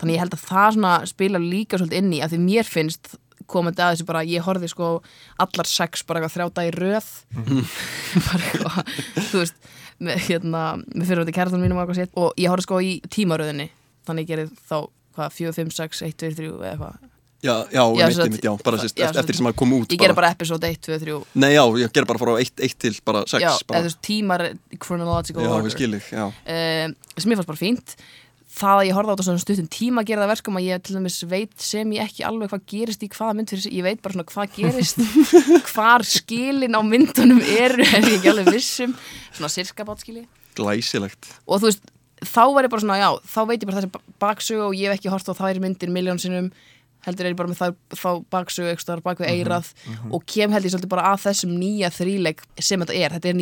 Þannig 0.00 0.16
ég 0.16 0.24
held 0.24 0.34
að 0.38 0.46
það 0.48 0.70
svona 0.78 0.94
spila 1.10 1.42
líka 1.42 1.78
svolítið 1.78 2.02
inn 2.02 2.16
í 2.16 2.22
að 2.22 2.34
því 2.34 2.42
mér 2.46 2.66
finnst 2.66 3.14
komandi 3.50 3.82
að 3.82 3.96
þessu 3.96 4.08
bara, 4.08 4.24
ég 4.26 4.46
horfði 4.46 4.70
sko 4.72 4.88
allar 5.42 5.68
sex 5.68 6.02
bara 6.06 6.22
eitthvað 6.22 6.36
þrjá 6.36 6.48
dag 6.56 6.70
í 6.70 6.74
röð. 6.78 7.12
Bara 8.26 8.48
eitthvað, 8.48 8.92
þú 9.30 9.42
veist 9.42 9.72
með, 10.02 10.18
hérna, 10.26 10.64
með 10.82 11.06
fyrirvændi 11.12 11.36
kærtan 11.36 11.62
mínum 11.62 11.80
og 11.82 11.94
og 12.18 12.34
ég 12.40 12.50
horfði 12.52 12.66
sko 12.66 12.82
í 12.82 12.92
tímaröðinni. 13.12 13.70
Þannig 14.06 14.26
ég 14.26 14.32
gerði 14.32 14.50
þá, 14.68 14.76
hvað, 15.16 15.34
4, 15.38 15.56
5, 15.60 15.72
6, 15.78 16.04
1, 16.08 16.20
2, 16.24 16.34
3 16.42 16.52
eða 16.52 16.70
eitthvað. 16.74 17.00
Já, 17.42 17.66
já, 17.74 17.82
Já, 17.98 18.06
mitt, 18.06 18.30
mitt, 18.30 18.44
já, 18.44 18.52
bara 18.62 18.78
sérst, 18.78 19.00
eftir, 19.02 19.34
sem 19.34 19.46
að 19.50 19.56
koma 19.58 19.80
út 19.82 19.90
ég 19.90 19.98
gerði 19.98 20.14
bara. 20.14 20.28
episode 20.30 20.68
1, 20.68 20.76
2, 20.86 20.98
3 21.02 21.16
nei, 21.42 21.48
já, 21.56 21.62
ég 21.82 21.90
gerði 21.90 22.08
bara 22.12 22.20
frá 22.22 22.30
eitt, 22.38 22.54
eitt 22.62 22.76
til 22.78 22.92
bara 23.02 23.24
sex 23.26 23.42
já, 23.42 23.50
bara. 23.66 23.80
eða 23.80 23.82
þú 23.82 23.88
veist 23.88 24.00
tímar 24.06 24.44
chronological 24.78 25.42
já, 25.42 25.48
við 25.48 25.56
order. 25.56 25.74
skilig, 25.74 26.06
já. 26.14 26.28
Uh, 26.30 26.94
sem 27.18 27.34
ég 27.34 27.40
fannst 27.40 27.50
bara 27.50 27.58
fínt 27.58 27.96
það 28.52 28.80
að 28.80 28.86
ég 28.88 28.96
horfði 28.96 29.12
á 29.12 29.14
þetta 29.14 29.26
svona 29.28 29.42
stuttum 29.42 29.68
tíma 29.72 30.04
gera 30.06 30.24
það 30.24 30.32
verkum 30.34 30.58
að 30.60 30.66
ég 30.66 30.82
til 30.84 30.96
dæmis 30.96 31.18
veit 31.30 31.54
sem 31.62 31.94
ég 31.96 32.04
ekki 32.04 32.26
alveg 32.28 32.52
hvað 32.52 32.66
gerist 32.72 33.04
í 33.04 33.08
hvaða 33.12 33.36
mynd 33.38 33.52
fyrir 33.52 33.64
sig. 33.64 33.76
Ég 33.78 33.86
veit 33.86 34.02
bara 34.04 34.16
svona 34.16 34.28
hvað 34.28 34.46
gerist 34.58 35.00
hvar 35.72 36.04
skilin 36.06 36.76
á 36.76 36.80
myndunum 36.84 37.40
eru 37.40 37.86
er 37.86 38.04
ég 38.04 38.18
ekki 38.18 38.32
alveg 38.32 38.52
vissum 38.52 38.92
svona 39.32 39.50
sirka 39.52 39.86
bátskili 39.88 40.26
glæsilegt. 40.58 41.32
Og 41.48 41.62
þú 41.62 41.70
veist, 41.70 41.90
þá 42.20 42.44
var 42.52 42.68
ég 42.68 42.72
bara 42.74 42.84
svona 42.84 43.00
já, 43.00 43.08
þá 43.34 43.40
veit 43.48 43.62
ég 43.62 43.68
bara 43.70 43.80
þessi 43.80 43.90
baksögu 44.22 44.68
og 44.68 44.76
ég 44.76 44.92
hef 44.92 45.00
ekki 45.00 45.12
hort 45.12 45.32
á 45.32 45.34
þær 45.40 45.60
myndir 45.64 45.92
miljón 45.94 46.20
sinnum. 46.20 46.52
Heldur 47.02 47.26
er 47.26 47.32
ég 47.32 47.38
bara 47.40 47.50
með 47.50 47.58
þá, 47.58 47.68
þá 47.98 48.10
baksögu 48.30 48.68
eitthvað 48.70 49.00
bak 49.02 49.18
við 49.24 49.32
eirað 49.32 49.72
og 50.12 50.22
kem 50.28 50.52
held 50.54 50.68
ég 50.68 50.70
svolítið 50.76 50.92
bara 50.92 51.08
að 51.10 51.24
þessum 51.24 51.56
nýja 51.58 51.90
þríleik 51.90 52.44
sem 52.60 52.78
þetta 52.84 52.94
er, 52.94 53.16
þetta 53.16 53.32
er 53.32 53.38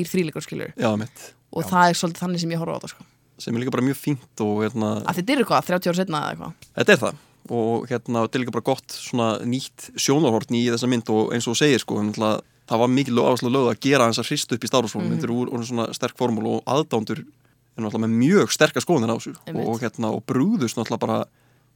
er 3.41 3.45
sem 3.47 3.57
er 3.57 3.65
líka 3.65 3.73
bara 3.75 3.87
mjög 3.89 3.99
fínt 3.99 4.45
og 4.45 4.61
hérna, 4.63 4.93
að 5.09 5.19
þetta 5.21 5.35
eru 5.37 5.49
hvað, 5.49 5.67
30 5.73 5.91
ára 5.91 5.99
setna 6.01 6.21
eða 6.21 6.31
eitthvað? 6.37 6.71
Þetta 6.79 6.95
er 6.97 7.03
það. 7.07 7.19
Og 7.51 7.89
hérna, 7.91 8.23
þetta 8.27 8.37
er 8.39 8.43
líka 8.45 8.55
bara 8.55 8.69
gott 8.71 8.95
svona 8.95 9.29
nýtt 9.49 9.89
sjónarhortn 9.97 10.55
í 10.61 10.63
þessa 10.71 10.91
mynd 10.93 11.11
og 11.17 11.33
eins 11.35 11.49
og 11.51 11.57
segir 11.59 11.81
sko, 11.83 11.99
náttúrulega, 12.05 12.45
það 12.71 12.83
var 12.85 12.93
mikil 12.95 13.19
áherslu 13.25 13.51
lögð 13.51 13.71
að 13.73 13.81
gera 13.89 14.09
þess 14.13 14.23
að 14.23 14.29
hrist 14.31 14.53
upp 14.55 14.63
í 14.65 14.71
stárufólum 14.71 15.09
Mhm. 15.09 15.17
þetta 15.17 15.27
er 15.27 15.35
úr, 15.35 15.65
svona 15.67 15.87
sterk 15.97 16.17
formúl 16.21 16.47
og 16.47 16.65
aðdándur 16.71 17.25
er 17.25 17.83
náttúrulega 17.83 18.05
með 18.07 18.15
mjög 18.21 18.53
sterkar 18.55 18.85
skoðanir 18.85 19.11
á 19.11 19.19
þessu. 19.19 19.35
Og, 19.67 19.81
hérna, 19.81 20.13
og 20.15 20.23
brúðust 20.27 20.77
náttúrulega 20.79 21.01
bara 21.01 21.25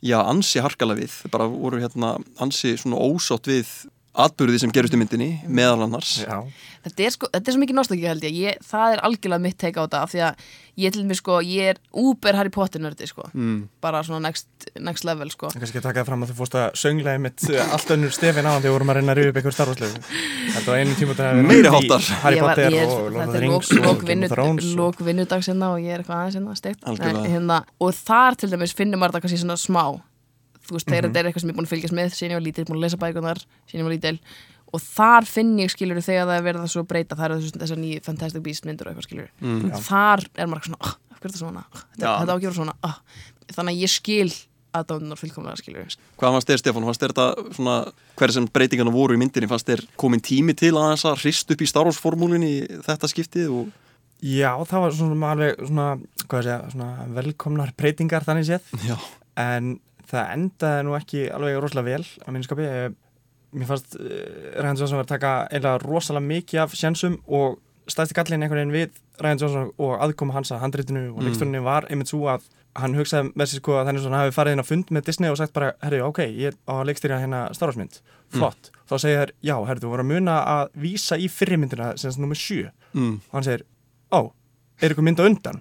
já, 0.05 0.21
ansi 0.23 0.61
harkalega 0.61 1.01
við, 1.01 1.31
bara 1.33 1.49
voru 1.49 1.81
hérna 1.81 2.19
ansi 2.39 2.77
svona 2.77 3.01
ósátt 3.01 3.49
við 3.49 3.67
atbyrði 4.15 4.61
sem 4.63 4.71
gerist 4.75 4.95
í 4.95 4.99
myndinni 5.01 5.31
meðal 5.51 5.85
annars. 5.89 6.21
Já, 6.23 6.43
Þetta 6.85 7.01
er, 7.07 7.13
sko, 7.15 7.29
þetta 7.33 7.49
er 7.49 7.55
svo 7.55 7.61
mikið 7.63 7.77
nostalgíu 7.79 8.09
held 8.11 8.25
ég. 8.29 8.35
ég 8.37 8.59
Það 8.69 8.93
er 8.95 9.01
algjörlega 9.09 9.41
mitt 9.41 9.57
teika 9.59 9.81
á 9.81 9.85
þetta 9.89 10.01
af 10.05 10.11
því 10.13 10.21
að 10.27 10.43
ég 10.85 10.93
til 10.93 11.05
mig 11.09 11.17
sko, 11.17 11.39
ég 11.41 11.71
er 11.73 11.79
úber 11.97 12.37
Harry 12.37 12.51
Potter 12.53 12.83
nördi 12.85 13.09
sko. 13.09 13.25
Mm. 13.33 13.69
bara 13.81 14.03
svona 14.05 14.21
next, 14.27 14.47
next 14.79 15.05
level 15.09 15.31
sko. 15.33 15.49
En 15.55 15.63
kannski 15.63 15.81
að 15.81 15.87
taka 15.89 16.03
það 16.03 16.11
fram 16.11 16.23
að 16.27 16.31
þú 16.33 16.37
fórst 16.43 16.59
að 16.61 16.77
sönglega 16.83 17.23
mitt 17.25 17.47
uh, 17.49 17.73
allt 17.73 17.91
önnur 17.97 18.13
stefin 18.13 18.45
á 18.45 18.53
þegar 18.59 18.67
við 18.69 18.75
vorum 18.77 18.93
að 18.93 18.99
reyna 19.01 19.15
að 19.15 19.21
rifja 19.21 19.33
upp 19.33 19.41
einhver 19.41 19.57
starfarslegu 19.57 20.05
Þetta 20.55 20.67
var 20.71 20.79
einu 20.83 20.97
tíma 21.01 21.17
Meiri 21.49 21.73
háttar. 21.75 22.09
Harry 22.23 22.37
Ég 22.37 22.43
var- 22.45 22.55
Potter 22.55 22.71
ég 22.71 22.83
er- 22.85 22.95
og 22.95 23.01
Lord 23.01 23.15
of 23.15 23.21
þetta 23.23 23.33
the 23.33 23.39
er 23.39 23.47
Rings 23.49 23.71
og 23.71 23.85
lok 23.85 24.05
Game 24.05 24.25
of 24.25 24.31
Thrones 24.37 24.65
og- 24.65 24.77
lok 24.83 25.05
vinnudags 25.09 25.49
hérna 25.49 25.73
og 25.75 25.79
ég 25.81 25.95
er 25.95 26.03
eitthvað 26.05 26.21
aðeins 26.21 26.61
hérna 26.85 27.27
hérna, 27.35 27.65
og 27.81 27.95
þar 27.95 28.37
til 28.37 28.51
dæmis 28.51 28.75
finnir 28.77 28.99
maður 29.01 29.17
þetta 29.17 29.25
kannski 29.25 29.41
svona 29.43 29.57
smá 29.57 30.01
þú 30.65 30.77
veist, 30.77 30.87
Mhm. 30.89 30.93
þegar 30.95 31.05
þetta 31.11 31.19
er 31.21 31.25
eitthvað 31.31 31.41
sem 31.45 31.49
ég 31.51 31.55
er 31.55 31.59
búin 31.61 31.67
að 31.69 31.73
fylgjast 31.75 31.97
með 31.99 32.09
síðan 32.15 32.31
ég 32.33 32.39
var 32.41 32.47
lítil, 32.49 32.65
búin 32.65 32.79
að 32.79 32.85
lesa 32.87 32.97
bækunar 33.05 33.39
síðan 33.69 33.81
ég 33.81 33.85
var 33.89 33.95
lítil 33.95 34.19
og 34.75 34.81
þar 34.83 35.25
finn 35.31 35.53
ég 35.61 35.71
skilur 35.71 36.01
þegar 36.03 36.27
það 36.27 36.39
er 36.39 36.47
verið 36.49 36.65
að 36.65 36.73
svo 36.75 36.83
breyta 36.89 37.15
það 37.15 37.25
eru 37.31 37.53
þessar 37.61 37.79
nýju 37.79 38.03
Fantastic 38.03 38.43
Beast 38.43 38.65
myndur 38.67 38.89
og 38.89 38.95
eitthvað 38.95 39.07
skilur 39.09 39.29
Mm. 39.41 39.71
þar 39.85 40.25
er 40.35 40.47
maður 40.51 40.65
svona, 40.67 40.81
oh, 40.81 40.95
af 41.13 41.21
hverju 41.21 41.25
er 41.25 41.31
þetta 41.31 41.45
svona? 41.45 41.65
Oh, 41.75 41.81
þetta, 41.95 42.19
þetta 42.21 42.33
á 42.33 42.37
að 42.37 42.41
gera 42.43 42.59
svona 42.59 42.75
oh. 42.83 42.99
þannig 43.55 43.75
að 43.77 43.83
ég 43.85 43.93
skil 43.95 44.33
aðdóðunar 44.75 45.21
fullkomlega 45.21 45.61
skilur 45.63 45.87
Hvað 46.19 46.33
fannst 46.35 46.49
þér 46.51 46.59
Stefán, 46.59 46.85
fannst 46.89 47.01
þér 47.05 47.13
þetta 47.15 47.55
svona 47.55 47.77
hver 48.19 48.33
sem 48.35 48.47
breytingarna 48.51 48.91
voru 48.91 49.15
í 49.15 49.21
myndinni, 49.21 49.47
fannst 49.47 49.69
þér 49.71 49.85
komin 49.97 50.21
tími 50.21 50.57
til 50.59 50.73
að 50.75 50.97
þess 50.97 51.05
að 51.13 51.21
hrist 51.23 51.51
upp 51.55 51.63
í 51.63 51.69
Star 51.71 51.85
Wars 51.87 52.01
formúlinni 52.03 52.67
þetta 52.83 53.07
skiptið 53.13 53.51
og 53.55 53.73
Já, 54.25 54.57
það 54.65 54.81
var 54.81 54.93
svona 54.97 55.31
alveg 55.35 55.59
svona, 55.69 55.87
hvað 56.27 56.39
að 56.39 56.45
segja, 56.47 56.71
svona 56.73 57.07
velkomnar 57.13 57.73
breytingar 57.77 58.25
þannig 58.25 58.47
séð. 58.49 58.63
Já, 58.89 58.97
en 59.37 59.67
það 60.11 60.33
endaði 60.37 60.85
nú 60.87 60.97
ekki 60.99 61.25
alveg 61.35 61.61
rosalega 61.63 61.91
vel 61.99 62.07
á 62.25 62.29
minnskapi 62.35 62.67
mér 63.55 63.69
fannst 63.71 63.95
uh, 64.01 64.09
Ryan 64.59 64.81
Johnson 64.81 64.99
var 64.99 65.07
að 65.07 65.13
taka 65.15 65.33
eiginlega 65.51 65.85
rosalega 65.85 66.27
mikið 66.33 66.63
af 66.65 66.75
sjensum 66.79 67.21
og 67.27 67.61
stæðsti 67.91 68.17
gallin 68.17 68.43
einhvern 68.43 68.63
veginn 68.65 68.75
við 68.75 69.01
Ryan 69.23 69.41
Johnson 69.43 69.73
og 69.79 69.97
aðkoma 70.03 70.35
hans 70.35 70.51
að 70.55 70.63
handritinu 70.65 71.07
og 71.13 71.21
Mm. 71.21 71.27
leikstörunni 71.29 71.63
var 71.63 71.87
einmitt 71.91 72.11
svo 72.11 72.25
að 72.33 72.47
hann 72.75 72.97
hugsaði 72.99 73.31
með 73.39 73.47
sér 73.53 73.61
sko 73.61 73.77
að 73.79 73.87
þannig 73.87 74.03
svona 74.03 74.21
hafi 74.25 74.33
farið 74.35 74.53
inn 74.57 74.63
á 74.65 74.71
fund 74.71 74.89
með 74.91 75.05
Disney 75.07 75.31
og 75.31 75.37
sagt 75.39 75.53
bara, 75.55 75.75
herri, 75.85 76.01
ok, 76.03 76.19
ég 76.35 76.57
á 76.67 76.73
að 76.75 76.87
leikstyrja 76.89 77.21
hérna 77.23 77.43
Starvarsmynd, 77.55 78.01
flott. 78.35 78.71
Þá 78.91 78.95
segir 78.99 79.21
þær, 79.21 79.33
já, 79.47 79.55
herri, 79.69 79.83
þú 79.85 79.93
voru 79.93 80.03
að 80.03 80.11
muna 80.11 80.35
að 80.43 80.73
vísa 80.83 81.15
í 81.15 81.29
fyrirmyndina 81.31 81.93
sem 81.95 82.09
þess 82.11 82.19
nummer 82.19 82.41
7 82.41 82.73
mm. 82.97 83.13
og 83.31 83.37
hann 83.39 83.47
segir, 83.47 83.63
ó, 84.11 84.21
er 84.83 84.91
ykkur 84.95 85.07
mynd 85.07 85.21
á 85.23 85.25
undan 85.29 85.59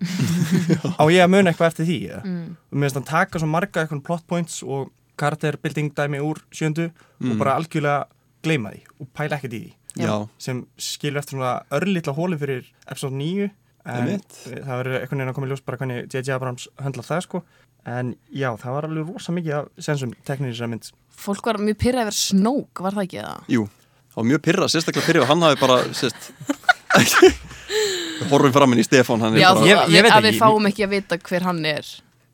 á 1.02 1.04
ég 1.14 1.22
að 1.24 1.32
muna 1.36 1.52
eitthvað 1.54 1.70
eftir 1.72 1.86
því 1.90 1.98
eða? 2.10 2.22
mm. 2.26 2.50
og 2.72 2.78
mér 2.78 2.88
finnst 2.90 3.00
hann 3.00 3.10
taka 3.12 3.40
svo 3.44 3.50
marga 3.52 3.84
eitthvað 3.84 4.04
plot 4.08 4.26
points 4.28 4.60
og 4.66 4.92
karakterbuilding 5.22 5.92
dæmi 5.98 6.20
úr 6.24 6.42
sjöndu 6.54 6.90
Mm. 7.24 7.32
og 7.32 7.38
bara 7.40 7.54
algjörlega 7.56 8.06
gleyma 8.44 8.72
því 8.74 8.80
og 9.00 9.08
pæla 9.16 9.38
ekkert 9.38 9.54
í 9.56 9.60
því 9.64 10.04
já, 10.04 10.14
sem 10.42 10.58
skilur 10.82 11.22
eftir 11.22 11.38
svona 11.38 11.52
örlítla 11.72 12.12
hóli 12.18 12.36
fyrir 12.42 12.66
episode 12.90 13.16
9 13.16 13.46
en 13.86 14.10
það 14.44 14.74
verður 14.80 14.98
einhvern 14.98 15.22
veginn 15.22 15.30
að 15.32 15.38
koma 15.38 15.48
í 15.48 15.52
ljós 15.54 15.62
bara 15.64 15.78
hvernig 15.80 16.02
J.J. 16.12 16.34
Abrams 16.36 16.66
höndla 16.84 17.04
það 17.08 17.22
sko 17.28 17.42
en 17.88 18.12
já, 18.34 18.50
það 18.60 18.76
var 18.76 18.88
alveg 18.90 19.14
rosa 19.14 19.32
mikið 19.38 19.56
af 19.62 19.70
sensum 19.88 20.12
teknísir 20.28 20.60
sem 20.64 20.74
mynd 20.74 20.90
fólk 21.24 21.48
var 21.48 21.62
mjög 21.64 21.80
pyrrað 21.86 22.10
yfir 22.10 22.20
snók, 22.20 22.84
var 22.84 22.98
það 22.98 23.08
ekki 23.08 23.22
það? 23.24 23.48
jú 23.56 23.64
það 23.70 24.20
var 24.20 24.28
mjög 24.34 24.44
pyrra, 24.50 24.68
sérstaklega 24.76 25.08
pyrra 25.08 25.24
og 25.24 25.32
hann 25.32 25.48
hafi 25.48 25.62
bara 25.64 25.80
sérst 25.96 26.32
horfum 28.32 28.54
framin 28.54 28.80
í 28.80 28.86
Stefán 28.88 29.20
hann 29.22 29.36
er 29.36 29.40
Já, 29.44 29.50
bara, 29.54 29.66
Ég- 29.68 29.78
að, 29.78 29.90
ég 29.90 30.00
við, 30.00 30.04
veit 30.04 30.14
að 30.18 30.24
við 30.30 30.40
fáum 30.40 30.66
ekki 30.72 30.84
að 30.88 30.90
vita 30.98 31.18
hver 31.18 31.42
hann 31.50 31.66
er 31.66 31.84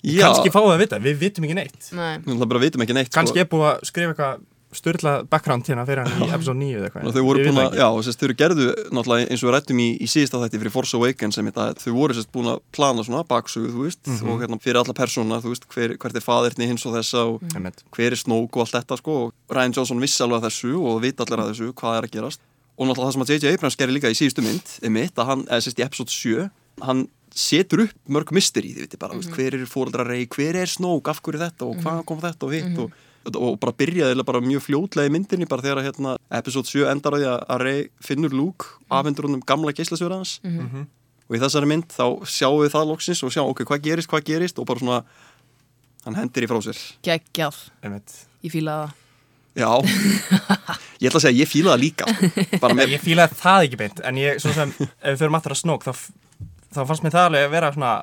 já, 0.04 0.22
kannski 0.28 0.52
fáum 0.54 0.70
við 0.70 0.76
að 0.78 0.84
vita, 0.86 1.00
við 1.10 1.18
vitum 1.26 1.44
ekki 1.50 1.56
neitt 1.60 1.92
Nei. 1.92 2.18
við 2.26 2.46
bara 2.48 2.60
vitum 2.60 2.82
ekki 2.86 2.94
neitt 2.96 3.12
sko. 3.12 3.20
kannski 3.20 3.40
er 3.44 3.46
búið 3.52 3.68
að 3.74 3.84
skrifa 3.90 4.14
eitthvað 4.16 4.40
styrla 4.70 5.12
background 5.26 5.66
hérna 5.66 5.82
fyrir 5.82 6.06
hann 6.06 6.22
í 6.22 6.30
episode 6.30 6.60
9 6.62 6.76
eða 6.78 6.86
eitthvað 6.92 7.08
að 7.10 7.16
Þau 7.18 7.24
voru 7.26 7.42
búin 7.48 7.58
að, 7.58 7.78
já, 7.80 7.86
og 7.90 8.04
sérst, 8.06 8.20
þau 8.22 8.26
eru 8.28 8.36
gerðu 8.38 8.66
náttúrulega 8.94 9.26
eins 9.34 9.42
og 9.42 9.48
við 9.50 9.54
rættum 9.56 9.80
í, 9.82 9.88
í 9.98 10.06
síðasta 10.14 10.42
þætti 10.44 10.60
fyrir 10.62 10.74
Force 10.76 10.94
Awakens 11.00 11.36
sem 11.40 11.48
þetta, 11.50 11.66
þau 11.82 11.94
voru 11.96 12.14
sérst 12.14 12.30
búin 12.38 12.52
að 12.52 12.60
plana 12.78 13.02
svona 13.08 13.24
baksugu, 13.26 13.72
þú 13.74 13.88
veist, 13.88 14.00
Mhm. 14.06 14.30
og 14.30 14.44
hérna 14.46 14.60
fyrir 14.62 14.78
alla 14.84 14.94
persóna, 14.94 15.42
þú 15.42 15.50
veist, 15.56 15.66
hver, 15.74 15.98
hvert 15.98 16.16
er 16.16 16.22
faðirni 16.22 16.68
hins 16.70 16.86
og 16.86 16.94
þessa 16.94 17.26
og 17.34 17.42
Einmitt. 17.58 17.82
hver 17.98 18.12
er 18.14 18.16
Snoke 18.22 18.58
og 18.62 18.68
allt 18.68 18.78
þetta, 18.86 18.98
sko, 19.02 19.18
og 19.26 19.34
Ryan 19.50 19.74
Johnson 19.74 20.00
vissi 20.06 20.22
alveg 20.22 20.38
að 20.44 20.46
þessu 20.52 20.78
og 20.86 21.02
vita 21.02 21.26
allir 21.26 21.42
að 21.42 21.50
þessu, 21.56 21.74
hvað 21.74 21.98
er 21.98 22.04
að 22.06 22.12
gerast 22.14 22.40
og 22.80 22.88
náttúrulega 22.88 23.10
það 23.10 23.14
sem 23.18 23.26
að 23.26 23.32
J.J. 23.36 23.54
Abrams 23.58 23.76
gerir 23.76 23.94
líka 23.98 24.10
í 24.14 24.16
síðustu 24.18 24.42
mynd, 24.46 24.68
er 24.82 24.90
mitt, 24.96 25.16
að 25.20 25.26
hann, 25.34 25.44
eða 25.50 25.62
sérst 25.66 25.80
í 25.82 25.86
episode 25.86 26.10
7, 26.16 26.50
hann 26.88 27.08
setur 27.36 27.84
upp 27.86 27.94
mörg 28.10 28.32
mysteri, 28.34 28.72
þið 28.74 28.86
viti 28.88 28.98
bara, 28.98 29.14
mm 29.14 29.22
Mhm. 29.28 29.36
hver 29.36 29.54
er 29.60 29.66
fóreldra 29.70 30.08
rey, 30.08 30.26
hver 30.26 30.56
er 30.56 30.66
Snoke, 30.66 31.10
af 31.12 31.22
hverju 31.22 31.40
þetta 31.44 31.68
og 31.68 31.76
hvað 31.84 32.06
kom 32.06 32.22
þetta 32.22 32.44
og 32.48 32.52
hitt 32.56 32.78
og 32.80 32.92
og 33.36 33.60
bara 33.60 33.74
byrjaði 33.76 34.24
bara 34.26 34.40
mjög 34.42 34.62
fljótlega 34.64 35.06
í 35.06 35.12
myndinni 35.12 35.46
bara 35.48 35.62
þegar 35.62 35.84
hérna, 35.84 36.16
episode 36.32 36.66
7 36.66 36.88
endar 36.90 37.14
á 37.14 37.18
því 37.20 37.26
að- 37.28 37.46
að 37.50 37.60
Rey 37.62 37.90
finnur 38.02 38.32
Luke 38.34 38.66
afhendur 38.90 39.26
honum 39.28 39.42
gamla 39.46 39.72
Mhm. 39.72 40.88
og 41.30 41.36
í 41.36 41.40
þessari 41.40 41.68
mynd 41.68 41.90
þá 41.90 42.24
sjáum 42.26 42.64
við 42.66 42.72
það 42.72 42.88
loksins 42.88 43.22
og 43.24 43.30
sjáum 43.32 43.50
ok, 43.52 43.60
hvað 43.66 43.82
gerist, 43.84 44.08
hvað 44.10 44.24
gerist 44.24 44.58
og 44.58 44.66
bara 44.66 44.80
svona 44.80 45.04
hann 46.06 46.16
hendir 46.16 46.44
í 46.44 46.48
frá 46.48 46.58
sér 46.64 46.80
geggjað, 47.04 47.70
Einmitt. 47.84 48.26
ég 48.44 48.52
fíla 48.52 48.88
það 48.88 48.92
já, 49.60 49.70
ég 51.00 51.10
ætla 51.10 51.20
að 51.20 51.24
segja 51.26 51.34
að 51.34 51.40
ég 51.42 51.50
fíla 51.52 51.74
það 51.76 51.84
líka 51.84 52.08
sko. 52.10 52.60
bara 52.64 52.78
með, 52.80 52.94
Ég 52.96 53.04
fílaði 53.04 53.40
það 53.40 53.66
ekki 53.68 53.80
beint 53.84 54.02
en 54.10 54.20
ég, 54.22 54.40
svo 54.44 54.54
sem, 54.56 54.72
ef 54.80 55.12
við 55.14 55.22
förum 55.24 55.38
aftur 55.40 55.56
að 55.56 55.62
snók 55.64 55.86
þá, 55.88 55.92
þá 56.76 56.82
fannst 56.90 57.06
mér 57.06 57.16
það 57.18 57.28
alveg 57.30 57.48
að 57.50 57.56
vera 57.58 57.72
svona 57.76 57.94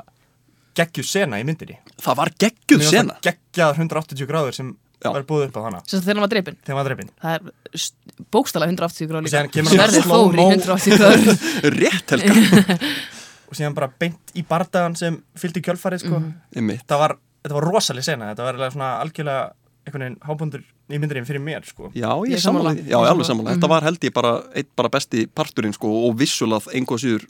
geggju 0.77 1.05
sena 1.09 1.39
í 1.41 1.45
myndinni. 1.49 1.79
Það 2.05 2.19
var 2.19 2.31
geggjuð 2.45 2.83
sena? 2.91 3.15
geggjað 3.25 3.79
180 3.81 4.29
gráður 4.29 4.57
sem 4.59 4.75
Já. 5.01 5.11
var 5.13 5.25
búið 5.29 5.47
upp 5.51 5.57
á 5.57 5.63
hana. 5.67 5.81
Sem 5.89 6.01
þegar 6.05 6.17
hann 6.19 6.25
var 6.27 6.33
dreipin 6.33 6.57
þegar 6.65 6.77
maður 6.79 6.91
dreipin 6.93 7.11
það 7.21 7.37
er 7.37 8.27
bókstala 8.33 8.69
180 8.69 9.09
gráð 9.11 9.19
Og 9.21 9.27
líka. 9.27 9.33
síðan 9.35 9.51
kemur 9.55 9.73
hann 9.73 9.81
Sverðið 9.81 10.07
slow 10.07 10.23
fór 10.27 10.37
í 10.37 10.41
mo. 10.41 10.47
180 10.53 11.01
gráður. 11.01 11.45
Rétt 11.81 12.15
helga. 12.17 12.79
Og 13.49 13.55
síðan 13.59 13.77
bara 13.77 13.89
beint 14.03 14.33
í 14.35 14.43
bardagan 14.49 14.97
sem 14.99 15.19
fylgdi 15.39 15.61
kjölfarið 15.63 16.03
sko. 16.03 16.19
Það 16.57 17.03
var, 17.05 17.17
þetta 17.45 17.55
var 17.61 17.67
rosaleg 17.71 18.05
sena 18.09 18.33
þetta 18.33 18.47
var 18.49 18.57
alveg 18.59 18.73
svona 18.75 18.89
algjörlega 19.05 19.45
einhvern 19.87 20.03
veginn 20.07 20.19
hábundur 20.27 20.65
í 20.91 20.99
myndinni 21.01 21.25
fyrir 21.27 21.43
mér 21.43 21.65
sko. 21.67 21.91
Já, 21.95 22.11
Ég 22.27 22.37
ég 22.37 22.37
er 22.37 22.41
því. 22.41 22.85
Já, 22.87 22.99
Ég 22.99 23.07
er 23.07 23.11
alveg 23.11 23.27
sammála. 23.27 23.27
sammála. 23.27 23.55
Þetta 23.57 23.69
var 23.69 23.83
held 23.83 23.99
ég 24.07 24.13
bara 24.15 24.33
eitt 24.55 24.69
bara 24.77 24.89
besti 24.89 25.27
parturinn 25.27 25.75
sko 25.75 25.89
og 26.09 26.17
vissulað 26.21 26.69
einhvað 26.75 27.03
síður 27.03 27.27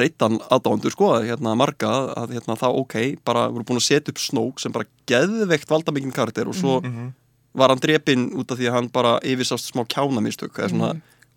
reittan 0.00 0.38
aðdándur 0.48 0.90
sko 0.94 1.10
að 1.18 1.26
hérna 1.28 1.52
marga 1.60 1.90
að 2.16 2.30
hérna 2.38 2.56
það 2.56 2.78
ok, 2.80 2.94
bara 3.24 3.48
voru 3.52 3.64
búin 3.68 3.76
að 3.82 3.84
setja 3.90 4.08
upp 4.14 4.18
snók 4.22 4.58
sem 4.62 4.72
bara 4.72 4.86
geðveikt 5.06 5.68
valda 5.68 5.92
mikinn 5.92 6.12
karakter 6.16 6.48
og 6.48 6.54
svo 6.56 6.80
Mhm. 6.82 7.12
var 7.54 7.68
hann 7.68 7.78
drepinn 7.78 8.30
út 8.32 8.50
af 8.50 8.56
því 8.58 8.66
að 8.70 8.72
hann 8.72 8.88
bara 8.88 9.20
yfirsást 9.20 9.68
smá 9.74 9.84
kjánamistök 9.86 10.56
eða 10.56 10.70
svona, 10.70 10.88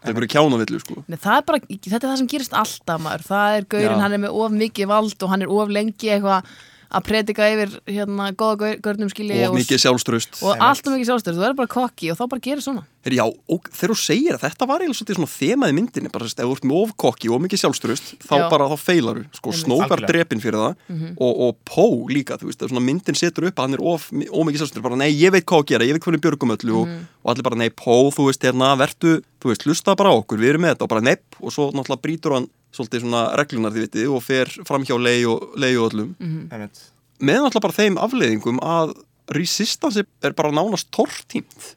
það 0.02 0.08
er 0.10 0.14
bara 0.14 0.28
kjánavillu 0.28 0.80
sko 0.80 1.04
Nei, 1.08 1.18
það 1.18 1.38
er 1.38 1.42
bara, 1.44 1.60
þetta 1.60 2.04
er 2.04 2.10
það 2.10 2.18
sem 2.18 2.28
gerist 2.28 2.54
alltaf 2.54 3.02
maður 3.02 3.24
það 3.28 3.58
er 3.58 3.66
gaurinn, 3.66 3.98
Já. 3.98 4.00
hann 4.00 4.14
er 4.14 4.18
með 4.24 4.32
of 4.32 4.52
mikið 4.52 4.88
vald 4.88 5.24
og 5.24 5.30
hann 5.30 5.42
er 5.42 5.50
of 5.52 5.68
lengi 5.70 6.08
eitthvað 6.16 6.44
að 6.88 7.08
predika 7.08 7.48
yfir 7.51 7.74
hérna 7.88 8.29
góða 8.38 8.75
gaurnum 8.84 9.10
skilji 9.12 9.41
og 9.48 9.58
mikið 9.58 9.82
sjálfströst 9.84 10.39
og 10.44 10.62
allt 10.63 10.88
og 10.88 10.96
mikið 10.96 11.10
sjálfstöð, 11.12 11.38
þú 11.38 11.44
verður 11.44 11.60
bara 11.62 11.74
kokki 11.74 12.12
og 12.13 12.20
þá 12.20 12.24
bara 12.32 12.46
gerir 12.48 12.63
svona. 12.63 12.86
Her, 13.08 13.15
Já, 13.17 13.24
og 13.24 13.70
þegar 13.72 13.94
þú 13.94 13.98
segir 14.01 14.36
að 14.36 14.44
þetta 14.44 14.67
var 14.67 14.84
svolítið 14.88 15.17
svona 15.17 15.32
þemað 15.32 15.72
í 15.72 15.75
myndinni, 15.77 16.12
bara 16.12 16.27
sérst, 16.27 16.41
ef 16.44 16.48
þú 16.48 16.56
ert 16.58 16.67
með 16.67 16.79
ofkokki 16.84 17.32
og 17.32 17.44
mikið 17.46 17.62
sjálfströst, 17.63 18.10
þá 18.27 18.34
Já. 18.36 18.48
bara 18.51 18.67
þá 18.67 18.75
feilaru, 18.84 19.24
sko, 19.32 19.53
Einmitt. 19.53 19.63
Snoke 19.63 19.88
var 19.88 19.96
Algjörlega. 19.96 20.12
drepinn 20.12 20.44
fyrir 20.44 20.60
það 20.60 21.13
og, 21.15 21.32
og 21.48 21.56
Pó 21.67 21.86
líka, 22.12 22.36
þú 22.41 22.50
veist, 22.50 22.65
ef 22.65 22.74
svona 22.74 22.84
myndin 22.84 23.15
setur 23.17 23.48
upp 23.48 23.62
að 23.62 23.67
hann 23.70 23.77
er 23.77 23.86
of, 23.94 24.10
of 24.12 24.48
mikið 24.50 24.63
sjálfströst, 24.63 24.84
bara 24.84 25.00
nei, 25.00 25.10
ég 25.15 25.32
veit 25.32 25.48
hvað 25.48 25.63
að 25.63 25.72
gera, 25.72 25.88
ég 25.88 25.96
veit 25.96 26.03
hvernig 26.03 26.25
björgum 26.27 26.56
öllu 26.58 26.82
og, 26.82 26.91
og 27.24 27.32
allir 27.32 27.48
bara 27.48 27.62
nei, 27.63 27.70
Pó, 27.72 27.96
þú 28.12 28.27
veist, 28.27 28.44
hérna, 28.44 28.74
vertu, 28.79 29.22
þú 29.41 29.53
veist, 29.53 29.65
hlusta 29.67 29.96
bara 29.98 30.12
á 30.12 30.20
okkur, 30.20 30.41
við 30.41 30.53
erum 30.53 30.65
með 30.65 30.75
þetta. 30.75 30.88
Og 30.88 30.91
bara 30.91 31.06
nepp. 31.06 31.38
Og 31.41 31.53
svo 31.53 31.70
náttúrulega 31.72 32.03
brýtur 32.03 32.36
hann 32.38 32.48
svolítið 32.76 33.02
svona 33.06 33.24
reglunar, 33.40 33.72
þið 33.74 33.86
vitið, 33.88 34.12
og 34.16 34.24
fer 34.24 34.52
fram 34.68 34.84
hjá 34.86 34.98
lei 35.00 35.24
og, 35.26 35.54
lei 35.58 35.74
og 35.78 35.92
öllum 35.92 36.14
Einmitt. 36.52 36.82
með 37.20 37.42
náttúrulega 37.46 37.66
bara 37.68 37.78
þeim 37.80 37.98
afleiðingum 38.04 38.60
að 38.62 38.96
Resistance 39.36 40.00
er 40.24 40.32
bara 40.38 40.52
nánast 40.56 40.88
tortímt 40.96 41.74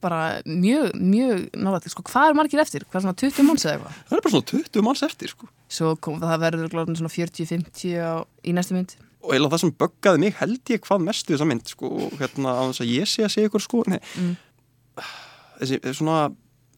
bara 0.00 0.40
mjög, 0.46 0.92
mjög 1.00 1.42
nálægt, 1.56 1.88
sko, 1.90 2.02
hvað 2.06 2.30
er 2.30 2.36
margir 2.38 2.60
eftir? 2.62 2.84
hvað 2.86 3.00
er 3.00 3.04
svona 3.06 3.18
20 3.20 3.42
manns 3.48 3.64
eða 3.66 3.74
eitthvað? 3.74 3.98
það 4.08 4.16
er 4.16 4.22
bara 4.26 4.34
svona 4.36 4.48
20 4.52 4.84
manns 4.86 5.02
eftir 5.02 5.28
sko. 5.32 5.48
svo 5.68 5.96
kom 6.00 6.20
það 6.20 6.40
verður 6.44 6.70
glóðin 6.72 6.96
svona 7.00 7.12
40-50 7.12 7.96
á- 8.00 8.24
í 8.44 8.52
næstu 8.54 8.76
mynd 8.76 8.94
og 9.26 9.32
eiginlega 9.34 9.52
það 9.56 9.62
sem 9.64 9.72
böggaði 9.82 10.20
mig 10.22 10.34
held 10.38 10.60
ég 10.70 10.80
hvað 10.86 11.02
mest 11.08 11.26
við 11.26 11.36
þessa 11.36 11.48
mynd 11.50 11.66
sko, 11.72 11.86
og 12.06 12.12
hérna 12.20 12.52
á 12.54 12.62
þess 12.70 12.84
að 12.84 12.92
ég 12.94 13.08
sé 13.10 13.24
að 13.26 13.32
segja 13.34 13.48
ykkur 13.50 13.64
sko 13.66 13.82
nei, 13.90 14.00
Mm. 14.16 14.36
þessi 15.60 15.94
svona 15.96 16.18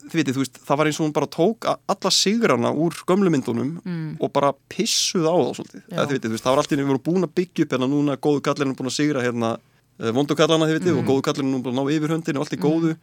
þið 0.09 0.19
vitið, 0.23 0.35
þú 0.37 0.43
veist, 0.45 0.59
það 0.67 0.77
var 0.81 0.87
eins 0.91 0.99
og 1.01 1.05
hún 1.07 1.15
bara 1.17 1.27
tók 1.31 1.69
alla 1.69 2.11
sigrana 2.15 2.71
úr 2.73 2.95
gömlu 3.09 3.31
myndunum 3.31 3.71
Mm. 3.85 4.17
og 4.21 4.33
bara 4.33 4.53
pissuð 4.69 5.27
á 5.29 5.35
þá 5.37 5.51
svolítið, 5.59 5.83
vitið, 5.89 6.29
þú 6.29 6.35
veist, 6.37 6.45
það 6.45 6.53
var 6.55 6.63
alltaf 6.63 6.79
við 6.79 6.87
vorum 6.91 7.05
búin 7.09 7.25
að 7.29 7.35
byggja 7.39 7.65
upp 7.65 7.73
hérna 7.77 7.89
núna, 7.93 8.17
góðu 8.17 8.41
kallinu 8.43 8.75
búin 8.79 8.91
að 8.91 8.97
sigra 8.99 9.23
hérna, 9.23 9.51
vondu 9.99 10.35
kallana 10.39 10.67
þið 10.69 10.79
vitið 10.81 10.93
Mm. 10.95 10.99
og 10.99 11.05
góðu 11.13 11.23
kallinu 11.29 11.63
búin 11.63 11.75
að 11.75 11.79
ná 11.79 11.93
yfir 11.97 12.15
höndinu 12.15 12.39
allt 12.41 12.53
í 12.53 12.61
góðu. 12.63 12.97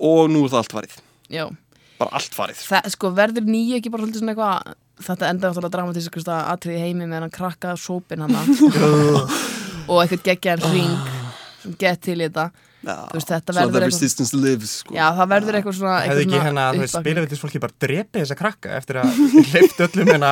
Og 0.00 0.30
nú 0.30 0.44
er 0.44 0.48
það 0.50 0.60
allt 0.62 0.72
farið. 0.72 0.94
Já, 1.30 1.44
bara 1.98 2.10
allt 2.16 2.32
farið 2.34 2.56
það, 2.64 2.90
sko, 2.94 3.10
verður 3.12 3.44
nýja 3.44 3.76
ekki 3.80 3.90
bara 3.92 4.02
svolítið 4.04 4.20
svona 4.22 4.32
eitthvað 4.34 4.74
þetta 5.00 5.28
enda 5.30 5.48
náttúrulega 5.50 5.70
dramatískust 5.74 6.28
að 6.28 6.48
atriði 6.54 6.76
í 6.76 6.84
heimi 6.84 7.06
með 7.08 7.20
hann 7.24 7.30
krakka 7.32 7.74
sópin 7.76 8.20
hann 8.20 8.34
og 9.90 10.00
eitthvað 10.02 10.24
geggjaðan 10.28 10.72
ring 10.74 10.96
sem 11.62 11.74
gett 11.80 12.00
til 12.04 12.18
í 12.20 12.26
þetta 12.28 12.50
veist, 12.80 13.28
þetta 13.28 13.52
Svona 13.52 13.60
verður 13.60 13.72
the 13.72 13.80
eitthvað- 13.80 13.86
resistance 13.92 14.32
lives 14.36 14.70
sko. 14.80 14.94
Já, 14.96 15.06
það 15.18 15.28
verður 15.34 15.58
eitthvað 15.58 15.76
svona 15.80 15.96
Hefði 16.06 16.22
ekki 16.26 16.38
hérna, 16.40 16.62
þú 16.72 16.78
veist, 16.80 16.94
uppvakning. 16.94 17.04
spilavillis 17.04 17.42
fólki 17.44 17.60
bara 17.60 17.74
drepið 17.84 18.22
þessa 18.24 18.36
krakka 18.40 18.76
eftir 18.78 19.00
að 19.02 19.18
hleypt 19.50 19.82
öllum 19.86 20.12
hérna 20.14 20.30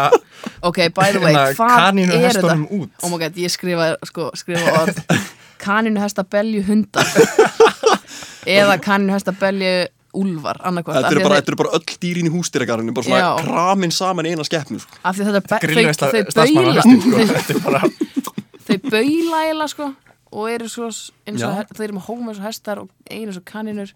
Ok, 0.62 0.78
by 0.96 1.10
the 1.12 1.20
way, 1.20 1.34
hérna 1.34 1.52
hvað 1.58 2.00
er 2.00 2.08
þetta? 2.08 2.22
hestunum 2.24 2.64
út 2.78 2.90
Oh 3.02 3.10
my 3.12 3.18
god, 3.18 3.36
ég 3.36 3.52
skrifa, 3.52 3.90
sko, 4.08 4.30
skrifa 4.34 4.72
orð 4.82 5.02
Kaninu 5.64 6.00
hesta 6.00 6.22
belju 6.24 6.62
hundar 6.68 7.06
Eða 8.48 8.78
kaninu 8.80 9.12
hesta 9.12 9.32
belju 9.36 9.72
úlfar 10.18 10.56
annarkvort 10.64 10.96
Þetta 11.02 11.12
eru 11.12 11.24
bara, 11.26 11.38
þetta 11.42 11.52
eru 11.52 11.58
bara 11.60 11.72
öll 11.76 11.96
dýrin 12.00 12.28
í 12.30 12.32
hústýragarinu 12.32 12.94
bara 12.96 13.04
svona 13.06 13.20
Já. 13.20 13.30
kramin 13.44 13.92
saman 13.92 14.24
í 14.26 14.32
eina 14.32 14.46
skeppnu 14.46 14.80
sko. 14.80 14.96
Af 15.04 15.18
því 15.18 15.26
þetta 15.28 15.42
þau, 15.44 16.22
þau 16.32 16.46
baula 16.56 16.84
sko. 16.86 16.94
þau, 17.04 17.26
Þetta 17.34 17.52
er 17.52 17.60
bara 17.66 17.80
þau 18.68 18.78
baula 18.88 19.42
eiginlega 19.44 19.68
sko 19.74 19.90
og 20.32 20.48
eru 20.52 20.68
svo 20.68 20.88
eins 20.90 21.40
og 21.42 21.50
Já. 21.52 21.54
he- 21.60 21.74
þau 21.78 21.84
eru 21.86 21.94
með 21.98 22.06
hóma 22.08 22.28
eins 22.32 22.38
og 22.42 22.46
hestar 22.48 22.80
og 22.82 22.88
einu 23.10 23.30
eins 23.30 23.38
og 23.40 23.44
kaninur 23.48 23.92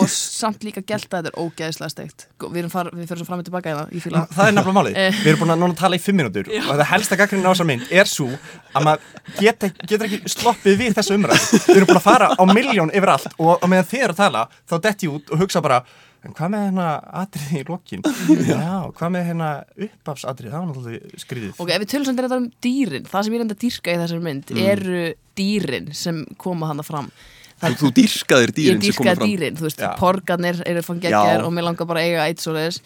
og 0.00 0.08
samt 0.40 0.64
líka 0.66 0.82
gelta 0.82 1.20
þetta 1.20 1.30
er 1.30 1.38
ógeðslega 1.38 1.92
steikt 1.92 2.24
við, 2.42 2.56
erum 2.64 2.72
far, 2.72 2.90
við 2.94 3.06
fyrir 3.10 3.20
svo 3.22 3.28
fram 3.28 3.42
og 3.44 3.46
tilbaka 3.46 3.70
í 3.70 3.76
það 3.78 3.92
ég 3.98 4.04
fíla 4.08 4.24
Það 4.34 4.48
er 4.50 4.56
nefnilega 4.56 4.78
málið. 4.80 4.98
Eh. 5.04 5.20
Við 5.22 5.30
erum 5.32 5.42
búin 5.44 5.54
að 5.54 5.62
núna 5.62 5.78
tala 5.78 6.00
í 6.00 6.02
fimm 6.02 6.18
minútur 6.22 6.50
og 6.58 6.72
það 6.72 6.84
helsta 6.92 7.20
gaggrinn 7.22 7.46
á 7.46 7.50
þessar 7.52 7.70
mynd 7.70 7.94
er 8.02 8.10
svo 8.10 8.28
að 8.74 8.88
maður 8.88 9.38
geta, 9.38 9.70
getur 9.86 10.08
ekki 10.10 10.34
sloppið 10.34 10.78
við 10.82 10.98
þessu 10.98 11.14
umræð. 11.18 11.46
Við 11.68 11.76
erum 11.78 11.90
búin 11.92 12.02
að 12.02 12.06
fara 12.10 12.32
á 12.34 12.42
miljón 12.50 12.90
yfir 12.94 13.14
allt 13.14 13.30
og 13.38 13.62
á 13.62 13.66
meðan 13.70 13.88
þið 13.92 14.04
eru 14.08 14.16
að 14.18 14.22
tala 14.24 14.44
þá 14.66 14.76
detti 14.88 15.10
út 15.14 15.30
og 15.34 15.42
hugsa 15.46 15.62
bara 15.64 15.80
en 16.26 16.32
hvað 16.34 16.50
með 16.50 16.62
hérna 16.66 16.86
atriði 17.20 17.60
í 17.62 17.66
lokin? 17.68 18.00
Já, 18.50 18.90
hvað 18.98 19.12
með 19.14 19.28
hérna 19.28 19.50
uppafsatriði? 19.86 20.50
Það 20.50 20.58
var 20.58 20.68
náttúrulega 20.72 21.20
skrýðið. 21.22 21.52
Ok, 21.62 21.70
ef 21.76 21.82
við 21.84 21.90
tölum 21.92 22.08
samt 22.08 22.22
þetta 22.24 22.38
um 22.42 22.48
dýrin 22.66 23.06
það 23.06 23.24
sem 23.28 23.36
ég 23.36 23.42
reynda 23.44 23.54
að 23.56 23.62
dýrka 23.62 23.94
í 23.94 24.00
þessari 24.02 24.24
mynd 24.26 24.50
Mm. 24.58 24.64
eru 24.72 25.02
dýrin 25.38 25.92
sem 25.94 26.24
koma 26.36 26.72
hana 26.72 26.84
fram 26.86 27.10
Þú, 27.58 27.72
þú 27.80 27.88
dýrkaðir 27.96 28.50
ég 28.52 28.56
dýrin 28.58 28.78
koma 28.78 28.84
dýrkaði 28.86 29.16
fram. 29.18 29.28
dýrin, 29.32 29.56
þú 29.58 29.66
veist, 29.66 29.80
porgarnir 29.98 30.60
eru 30.64 30.82
geggjær 31.02 31.40
Já. 31.40 31.44
og 31.44 31.52
mér 31.56 31.66
langar 31.66 31.88
bara 31.90 32.00
að 32.04 32.10
eiga 32.12 32.26
eitt 32.30 32.42
svo 32.44 32.54
þess 32.54 32.82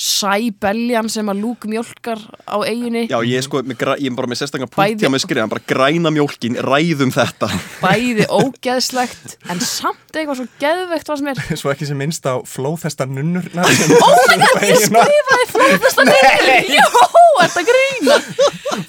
sæbeljan 0.00 1.10
sem 1.12 1.28
að 1.30 1.42
lúk 1.44 1.66
mjólkar 1.68 2.20
á 2.48 2.56
eiginni 2.64 3.04
Já, 3.10 3.18
ég 3.20 3.36
er 3.38 3.44
sko, 3.44 3.60
ég 3.62 4.08
er 4.08 4.16
bara 4.16 4.30
með 4.30 4.40
sérstaklega 4.40 4.70
Bæði- 4.72 4.94
punktja 4.96 5.10
með 5.12 5.22
skriðan, 5.26 5.50
bara 5.52 5.64
græna 5.68 6.12
mjólkin, 6.14 6.56
ræðum 6.64 7.12
þetta. 7.14 7.50
Bæði 7.82 8.26
ógeðslegt 8.40 9.36
en 9.52 9.60
samt 9.60 10.16
eitthvað 10.16 10.40
svo 10.40 10.46
geðveikt 10.62 11.10
var 11.12 11.20
sem 11.20 11.30
er 11.34 11.42
Svo 11.60 11.72
ekki 11.74 11.88
sem 11.90 12.00
minnst 12.00 12.26
á 12.26 12.40
flóðhesta 12.48 13.06
nunnurnar 13.10 13.68
Oh 14.00 14.16
my 14.26 14.38
god, 14.40 14.64
ég 14.66 14.80
skrifaði 14.86 15.50
flóðasta 15.52 16.06
niður 16.08 16.72
Jó, 16.74 16.86
þetta 17.40 17.66
grína 17.70 18.18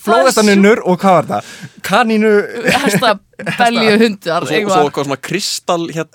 Flóðhesta 0.02 0.46
nunnur 0.48 0.82
og 0.88 0.98
hvað 1.02 1.18
var 1.20 1.30
það? 1.36 1.52
Kanínu 1.86 2.32
Hesta 2.72 3.14
belju 3.58 3.94
hundar 3.98 4.46
og 4.46 4.52
svo, 4.52 4.92
svona 5.12 5.22
kristall 5.28 5.88
hér, 5.92 6.08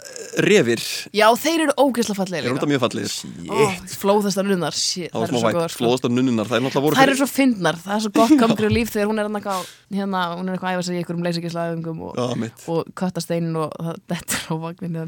refir, 0.47 0.83
Já, 1.17 1.27
þeir 1.37 1.67
eru 1.67 1.77
ógeðslega 1.77 2.17
er 2.17 2.21
fallegir 2.23 2.57
þetta 2.57 2.71
mjög 2.71 2.83
fallegir. 2.87 3.15
Flóðasta 3.97 4.45
nunnar, 4.47 4.77
shit, 4.77 5.13
það 5.13 5.21
var 5.21 5.27
þær 5.27 5.33
smá 5.33 5.37
eru 5.37 5.41
svo 5.41 5.47
vænt, 5.47 5.57
góðar 5.57 5.75
sko. 5.75 5.83
flóðastar 5.83 6.15
nunnunar 6.17 6.51
það 6.51 6.59
er 6.59 6.65
náttúrulega 6.67 6.87
voru 6.87 7.01
Þær 7.01 7.13
eru 7.13 7.21
svo 7.21 7.29
fyndnar, 7.31 7.81
það 7.85 7.97
er 7.97 8.05
svo 8.07 8.13
gott 8.17 8.35
komgrið 8.43 8.75
líf 8.77 8.93
þegar 8.95 9.11
hún 9.11 9.21
er 9.23 9.31
eitthvað 9.31 9.73
hérna, 9.97 10.23
hún 10.35 10.49
er 10.49 10.57
eitthvað 10.57 10.71
að 10.71 10.77
æfa 10.77 10.87
sig 10.87 10.97
í 10.97 11.01
einhverjum 11.03 11.27
leysingislaðungum 11.27 12.05
og, 12.07 12.23
mitt. 12.41 12.65
og 12.73 12.93
köttasteinin 12.99 13.59
og 13.61 13.75
það 13.77 14.01
dettur 14.13 14.47
á 14.51 14.55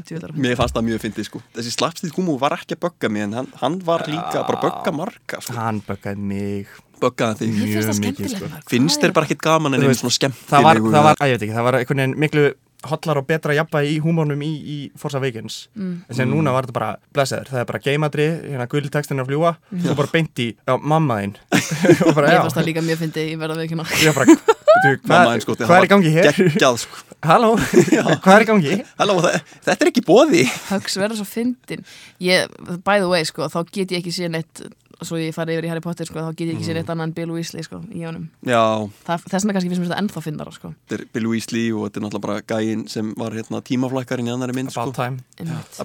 tjóðar 0.09 0.35
Mér 0.39 0.59
fannst 0.59 0.77
það 0.77 0.87
mjög 0.89 1.01
fyndið 1.05 1.29
sko. 1.29 1.41
Þessi 1.55 1.73
slapstíð 1.75 2.13
húmú 2.17 2.37
var 2.41 2.55
ekki 2.57 2.77
að 2.77 2.83
bögga 2.85 3.11
mig 3.11 3.25
en 3.27 3.35
hann, 3.39 3.49
hann 3.61 3.79
var 3.85 4.05
líka 4.09 4.43
bara 4.45 4.59
að 4.59 4.65
bögga 4.67 4.95
marga 4.95 5.41
sko. 5.43 5.57
Hann 5.57 5.81
böggaði 5.87 6.29
mig. 6.31 6.71
Böggaði 6.99 7.45
þig. 7.45 7.59
Mér 7.59 7.69
mjög 7.69 8.01
mikið, 8.03 8.33
sko. 8.33 8.49
Finnst 8.71 9.03
þér 9.03 9.13
bara 9.15 9.29
ekkit 9.29 9.43
gaman 9.43 9.77
en 9.77 9.85
veist, 9.87 10.03
svona 10.03 10.15
skemmtilegu 10.15 10.51
það 10.51 10.65
var, 10.67 10.81
það 10.83 11.07
var, 11.07 11.19
að 11.19 11.31
ég 11.31 11.37
veit 11.37 11.45
ekki, 11.45 11.55
það 11.55 11.67
var 11.67 11.79
einhvern 11.79 12.03
veginn 12.03 12.17
miklu 12.25 12.49
hotlar 12.87 13.17
og 13.19 13.25
betra 13.27 13.51
jafnvægi 13.57 13.97
í 13.97 13.99
húmónum 14.03 14.39
í, 14.45 14.49
í 14.63 14.75
Forza 14.95 15.19
Awakens. 15.19 15.67
Mm. 15.75 15.95
en 16.07 16.15
sem 16.15 16.29
núna 16.31 16.53
var 16.55 16.63
þetta 16.63 16.75
bara 16.77 16.91
blessaður, 17.15 17.49
það 17.51 17.59
er 17.59 17.67
bara 17.73 17.81
geimadri, 17.83 18.27
hérna 18.45 18.67
gulltekstin 18.71 19.19
að 19.19 19.27
fljúa 19.33 19.51
og 19.89 19.97
bara 19.99 20.11
beint 20.13 20.39
í, 20.39 20.47
já, 20.55 20.77
mamma 20.79 21.17
þín. 21.19 21.35
Og 22.07 22.13
bara, 22.15 22.31
Ég 22.31 22.41
fannst 22.45 22.55
það 22.61 22.67
líka 22.69 22.85
mjög 22.87 23.01
fyndið, 23.03 23.29
ég 23.33 23.41
verða 23.41 23.57
að 23.57 23.63
veikina 23.65 23.85
ég 23.99 24.15
bara 24.19 24.29
veitu, 24.29 24.55
Mamma 24.79 25.19
hvað, 25.19 25.33
einn 25.33 25.43
sko 25.43 25.55
hvað 25.67 25.75
er 25.81 25.87
í 25.89 25.91
gangi 25.91 26.13
hér? 26.15 26.31
Geggjað 26.39 26.77
sko. 26.85 27.03
Halló, 27.27 27.49
hvað 27.59 28.33
er 28.37 28.43
í 28.45 28.49
gangi? 28.53 28.75
Halló, 29.01 29.17
þe- 29.25 29.41
þetta 29.67 29.83
er 29.83 29.89
ekki 29.91 30.03
bóði 30.07 30.45
Hugs 30.69 30.95
verða 31.01 31.17
svo 31.19 31.27
fyndin. 31.27 31.83
Ég, 32.23 32.47
By 32.87 33.01
the 33.03 33.09
way, 33.11 33.25
sko, 33.27 33.49
þá 33.51 33.59
get 33.75 33.91
ég 33.91 33.99
ekki 33.99 34.13
séð 34.15 34.31
neitt 34.37 34.63
svo 35.05 35.19
ég 35.19 35.33
fari 35.35 35.55
yfir 35.55 35.67
í 35.67 35.71
Harry 35.71 35.83
Potter, 35.83 36.07
sko, 36.09 36.21
þá 36.23 36.33
get 36.35 36.49
ég 36.49 36.57
ekki 36.57 36.67
séð 36.67 36.79
neitt 36.79 36.89
annað 36.91 37.07
en 37.09 37.13
Bill 37.17 37.33
Weasley, 37.35 37.63
sko, 37.65 37.79
í 37.95 38.03
honum. 38.07 38.25
Já, 38.47 38.59
Það, 39.07 39.25
Þess 39.31 39.45
vegna 39.45 39.55
kannski 39.57 39.71
finnst 39.71 39.83
mér 39.83 39.89
þetta 39.91 39.99
ennþá 40.03 40.23
fyndara, 40.25 40.53
sko. 40.55 40.71
Þetta 40.89 40.97
er 40.97 41.05
Bill 41.15 41.29
Weasley 41.31 41.69
og 41.75 41.85
þetta 41.85 42.01
er 42.01 42.05
náttúrulega 42.05 42.25
bara 42.25 42.43
gæinn 42.51 42.83
sem 42.91 43.13
var 43.19 43.37
hérna 43.37 43.61
tímaflækkarinn 43.69 44.29
í 44.29 44.33
annari 44.33 44.57
mynd 44.57 44.73
sko. 44.73 44.87
About 44.87 44.99
time. 44.99 45.23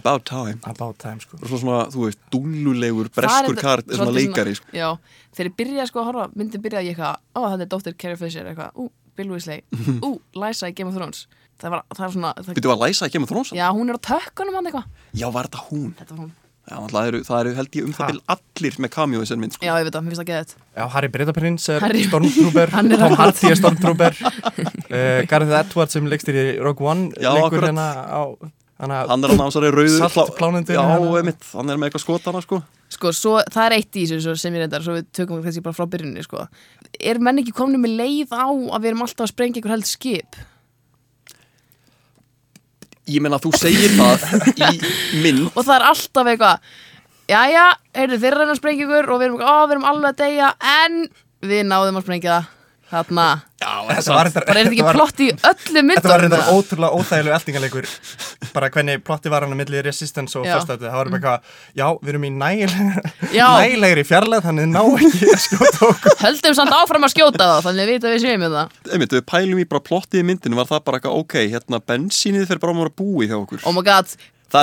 About 0.00 0.26
time. 0.30 0.58
About 0.72 0.98
time 1.02 1.22
sko. 1.22 1.38
Og 1.40 1.46
svo 1.52 1.62
svona, 1.62 1.84
þú 1.94 2.08
veist, 2.08 2.20
er 2.34 3.12
breskur 3.20 3.60
kart, 3.60 3.94
svona 3.94 4.16
leikari 4.16 4.56
sko. 4.58 4.68
Já, 4.74 4.90
þegar 5.36 5.50
ég 5.52 5.56
byrjaði 5.62 5.88
sko 5.92 6.02
að 6.02 6.10
horfa 6.10 6.28
myndin 6.34 6.64
byrjaði 6.64 6.90
ég 6.90 6.98
eitthvað, 6.98 7.22
ó 7.34 7.40
þetta 7.54 7.66
er 7.68 7.72
dóttir 7.76 7.98
Carrie 7.98 8.20
Fisher 8.20 8.50
eitthvað, 8.50 8.76
ú, 8.78 8.90
Bill 9.14 9.30
Weasley, 9.30 9.62
ú, 10.06 10.16
Lysa 10.34 10.70
í 10.70 10.74
Game 10.76 10.90
of 10.90 10.98
Thrones. 10.98 11.26
Það 11.60 11.70
var, 11.70 11.84
það 11.94 12.04
er 12.06 12.14
svona 12.16 12.30
það, 12.38 12.56
Býttu 12.58 12.70
að 12.72 12.80
læsa 12.82 13.06
að 13.06 13.12
kemur 13.14 13.30
þrónsa? 13.30 13.56
Já, 13.56 13.66
hún 13.76 13.92
er 13.92 13.98
á 13.98 14.06
tökkunum 14.08 14.56
hann 14.58 14.68
eitthvað. 14.68 14.88
Já, 15.14 15.26
var 15.32 15.48
þetta 15.48 15.60
hún? 15.68 15.92
Þetta 16.00 16.16
var 16.16 16.24
hún, 16.24 16.32
Já, 16.64 16.76
það 16.88 17.06
eru, 17.10 17.18
það 17.26 17.40
eru 17.42 17.54
held 17.58 17.76
ég 17.76 17.84
um 17.84 17.92
það 17.92 18.10
bil 18.14 18.20
allir 18.34 18.76
með 18.80 18.94
í 19.04 19.18
þessari 19.20 19.40
mynd 19.42 19.52
sko. 19.56 19.66
já 19.66 19.72
ég 19.74 19.84
veit 19.84 19.94
það, 19.94 20.04
mér 20.04 20.14
finnst 20.14 20.22
það 20.22 20.30
geðið 20.30 20.52
Já, 20.78 20.84
Harry 20.94 21.10
Britaprins 21.12 21.68
er 21.74 21.84
Harry- 21.84 22.04
Stormtrooper 22.08 22.72
Hann 22.78 22.88
er 22.94 23.02
Tom 23.04 23.16
Hardy 23.20 23.50
er 23.50 23.58
Stormtrooper 23.60 24.16
uh, 24.24 25.20
Gareth 25.30 25.56
Edwards 25.60 25.98
sem 25.98 26.08
leikstir 26.08 26.38
í 26.40 26.46
Rogue 26.64 26.88
One 26.88 27.10
Já, 27.20 27.34
leikur 27.36 27.66
hérna 27.68 27.88
á 28.08 28.22
hana, 28.80 29.02
Hann 29.10 29.24
er 29.24 29.34
hann 29.34 29.44
á 29.44 29.46
þessari 29.50 29.74
rauðu 29.74 30.00
Saltplánundinu 30.08 30.78
Já, 30.78 30.86
hérna. 30.88 31.12
einmitt, 31.20 31.44
hann 31.52 31.70
er 31.70 31.78
með 31.78 31.90
eitthvað 31.90 32.04
skotana 32.06 32.42
sko. 32.44 32.62
Sko, 32.94 33.12
svo, 33.16 33.36
það 33.52 33.68
er 33.68 33.76
eitt 33.78 33.98
í 34.00 34.06
þessu 34.08 34.24
svo 34.24 34.34
sem 34.38 34.56
ég 34.56 34.64
reyndar, 34.64 34.82
svo 34.86 34.96
við 34.96 35.06
tökum 35.14 35.38
við 35.40 35.48
kannski 35.48 35.62
bara 35.64 35.76
frá 35.76 35.86
byrjunni 35.90 36.24
sko. 36.26 36.46
Er 37.00 37.20
menn 37.22 37.40
ekki 37.42 37.54
komin 37.56 37.82
með 37.82 37.96
leið 38.00 38.34
á 38.34 38.46
að 38.48 38.80
við 38.84 38.90
erum 38.92 39.04
alltaf 39.06 39.26
að 39.28 39.32
sprengja 39.32 39.60
ykkur 39.62 39.74
held 39.74 39.88
skip? 39.88 40.40
Ég 43.10 43.20
meina, 43.20 43.36
þú 43.42 43.52
segir 43.60 43.92
það 43.98 44.22
í 44.64 44.78
mynd. 45.20 45.46
Og 45.52 45.60
það 45.60 45.74
er 45.76 45.86
alltaf 45.90 46.30
eitthvað 46.32 46.74
Jæja, 47.24 47.68
heyrðu, 47.96 48.18
þeir 48.20 48.34
reyna 48.36 48.52
að 48.52 48.58
sprengja 48.58 48.84
ykkur 48.84 49.06
og 49.14 49.20
við 49.20 49.30
erum, 49.30 49.38
ó, 49.40 49.64
við 49.64 49.70
erum 49.78 49.86
alveg 49.88 50.10
að 50.10 50.18
deyja 50.18 50.48
en 50.74 50.98
við 51.48 51.62
náðum 51.70 51.96
að 51.96 52.04
sprengja 52.04 52.34
það 52.34 52.50
Þarna, 52.94 53.26
bara 53.64 54.22
er 54.24 54.30
þetta 54.30 54.54
ekki 54.60 54.84
plott 54.94 55.20
í 55.24 55.28
öllu 55.34 55.82
myndunum 55.82 55.94
Þetta 55.96 56.12
var 56.12 56.22
reyndar 56.22 56.50
ótrúlega 56.52 57.00
óþægilegu 57.00 57.34
eldingarleikur 57.38 57.88
bara 58.54 58.68
hvernig 58.70 59.02
plotti 59.04 59.32
var 59.32 59.44
hann 59.44 59.54
að 59.54 59.60
milli 59.62 59.82
Resistance 59.82 60.38
og 60.38 60.46
Edit, 60.46 60.70
það 60.84 60.94
var 60.94 61.10
bara 61.10 61.18
eitthvað 61.18 61.78
já, 61.80 61.86
við 62.00 62.12
erum 62.12 62.26
í 62.28 62.32
nægilegri, 62.38 64.04
fjarlæð 64.06 64.46
þannig 64.46 64.70
ná 64.70 64.80
ekki 64.84 65.30
að 65.32 65.42
skjóta 65.46 65.88
okkur. 65.88 66.16
Höldum 66.22 66.56
samt 66.60 66.76
áfram 66.76 67.08
að 67.08 67.14
skjóta 67.16 67.48
það 67.50 67.64
Þannig 67.64 67.90
við 67.90 68.06
að 68.06 68.14
við 68.14 68.22
séum 68.24 68.44
með 68.44 68.56
það. 68.58 68.78
Einmitt, 68.92 69.16
við 69.16 69.24
pælum 69.32 69.62
í 69.62 69.66
bara 69.70 69.84
plottið 69.88 70.20
í 70.20 70.28
myndinu 70.28 70.60
var 70.60 70.70
það 70.70 70.84
bara 70.88 71.00
eitthvað, 71.00 71.18
ok, 71.24 71.36
hérna 71.54 71.80
bensínið 71.90 72.48
fyrir 72.50 72.62
bara 72.62 72.74
að 72.76 72.82
vera 72.84 72.94
búið 73.00 73.32
hjá 73.32 73.38
okkur? 73.40 73.62
Oh 73.64 73.74
my 73.74 73.84
god, 73.86 74.14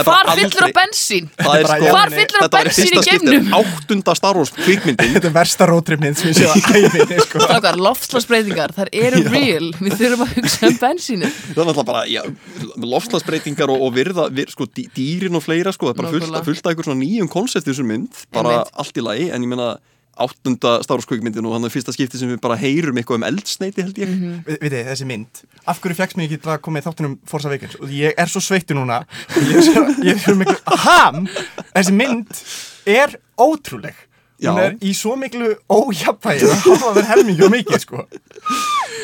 hvar 0.08 0.30
fyllur 0.40 0.66
á 0.66 0.70
bensín? 0.78 1.28
Það 1.38 1.56
er 1.60 1.66
bara- 1.68 1.78
sko, 1.82 1.92
Hvar 1.92 2.14
fyllur 2.16 2.40
á 2.40 2.44
þetta 2.46 2.58
var 2.58 2.68
bensín 2.70 2.82
í 2.82 2.92
fyrsta 2.92 3.04
skipti 3.06 3.32
geimnum? 3.32 3.52
áttunda 3.60 4.16
Star 4.18 4.40
Wars 4.40 4.52
kvikmyndin. 4.56 5.14
Þetta 5.16 5.30
er 5.32 5.36
versta 5.36 5.68
rótripnið 5.72 6.16
sem 6.22 6.32
ég 6.32 6.38
séð 6.40 6.52
að 6.52 6.58
æfinni 6.86 7.20
sko. 7.26 7.44
Strákar, 7.46 7.80
loftslagsbreytingar, 7.88 8.76
þær 8.80 8.92
eru 9.04 9.24
real. 9.30 9.72
Við 9.82 9.98
þurfum 10.00 10.26
að 10.28 10.34
hugsa 10.40 10.68
um 10.72 10.78
bensínu 10.86 11.32
það 11.32 11.62
er 11.62 11.70
náttúrulega 11.72 11.88
bara, 11.92 12.04
já, 12.08 12.22
lofslagsbreytingar 12.96 13.72
og, 13.74 13.82
og 13.88 13.94
virða, 13.96 14.28
vir, 14.34 14.50
sko, 14.54 14.68
dý- 14.72 14.88
dýrin 14.96 15.36
og 15.38 15.44
fleira 15.46 15.74
sko, 15.76 15.92
það 15.92 15.96
er 15.96 16.02
bara 16.02 16.44
fullt, 16.46 16.66
af 16.66 16.72
einhver 16.72 16.88
svona 16.88 17.02
nýjum 17.04 17.30
koncept 17.32 17.68
í 17.68 17.72
þessum 17.74 17.90
mynd, 17.92 18.22
bara 18.34 18.62
allt 18.80 18.98
í 18.98 19.04
lagi 19.06 19.30
en 19.34 19.44
ég 19.46 19.52
meina 19.52 19.70
áttunda 20.20 20.84
Star 20.84 20.98
Wars 21.00 21.08
kvikmyndin 21.08 21.46
og 21.48 21.54
hann 21.56 21.64
er 21.66 21.72
fyrsta 21.74 21.94
skipti 21.96 22.20
sem 22.20 22.30
við 22.30 22.42
bara 22.44 22.58
heyrum 22.60 22.98
eitthvað 23.00 23.22
um 23.22 23.24
eldsneiti 23.30 23.82
held 23.86 23.98
ég 24.02 24.10
Mhm. 24.12 24.44
Vi, 24.46 24.58
við 24.62 24.74
þið, 24.76 24.86
þessi 24.92 25.08
mynd 25.08 25.42
af 25.72 25.80
hverju 25.82 25.96
fegst 25.96 26.18
mér 26.20 26.28
ekki 26.28 26.42
til 26.44 26.52
að 26.52 26.62
koma 26.62 26.80
í 26.80 26.86
þáttunum 26.86 27.18
Forza 27.26 27.48
Awakens 27.50 27.76
og 27.80 27.90
ég 27.96 28.14
er 28.18 28.28
svo 28.28 28.42
sveittu 28.44 28.76
núna 28.76 29.02
og 29.08 29.42
ég 29.48 29.56
er 29.56 29.66
svo, 29.70 29.86
ég 30.04 30.14
er 30.16 30.20
svo 30.20 30.36
miklu 30.36 30.58
ham 30.86 31.28
þessi 31.74 31.94
mynd 31.96 32.44
er 32.86 33.16
ótrúleg 33.40 33.96
hún 34.42 34.60
er 34.64 34.76
í 34.82 34.92
svo 34.98 35.14
miklu 35.20 35.52
ójafnvægi 35.70 36.48
það 36.50 36.64
hafa 36.72 36.92
verið 36.96 37.10
helmingi 37.12 37.46
og 37.46 37.52
mikið 37.54 37.84
sko. 37.84 38.06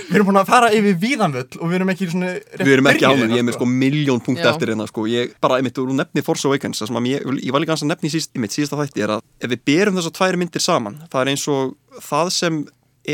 Við 0.07 0.15
erum 0.17 0.29
búin 0.29 0.39
að 0.39 0.49
fara 0.49 0.69
yfir 0.73 0.95
víðanvöll 1.01 1.59
og 1.59 1.67
við 1.67 1.77
erum 1.77 1.91
ekki 1.93 2.07
svona 2.09 2.31
Við 2.61 2.71
erum 2.73 2.89
ekki 2.89 3.05
ánum, 3.05 3.19
ég 3.19 3.25
er 3.25 3.29
með 3.29 3.41
hérna, 3.41 3.55
sko 3.57 3.67
miljón 3.69 4.23
punkt 4.23 4.41
Já. 4.41 4.49
eftir 4.53 4.71
hérna 4.71 4.87
sko. 4.89 5.05
Ég 5.11 5.35
bara, 5.43 5.59
einmitt, 5.59 5.75
þú 5.77 5.97
nefni 5.97 6.23
Force 6.25 6.47
Awakens 6.47 6.81
Það 6.81 6.89
sem 6.89 6.99
að 7.01 7.09
ég, 7.11 7.27
ég 7.43 7.53
var 7.53 7.63
líka 7.63 7.75
hans 7.75 7.83
að 7.85 7.91
nefni 7.91 8.09
í 8.09 8.15
síst, 8.15 8.33
einmitt, 8.33 8.55
síðasta 8.55 8.79
þætti 8.81 9.05
er 9.05 9.13
að 9.17 9.23
ef 9.43 9.53
við 9.53 9.63
berum 9.67 9.99
þessar 9.99 10.15
tvær 10.17 10.39
myndir 10.41 10.63
saman 10.63 10.97
það 11.11 11.21
er 11.21 11.31
eins 11.33 11.45
og 11.51 11.75
það 12.07 12.33
sem 12.37 12.59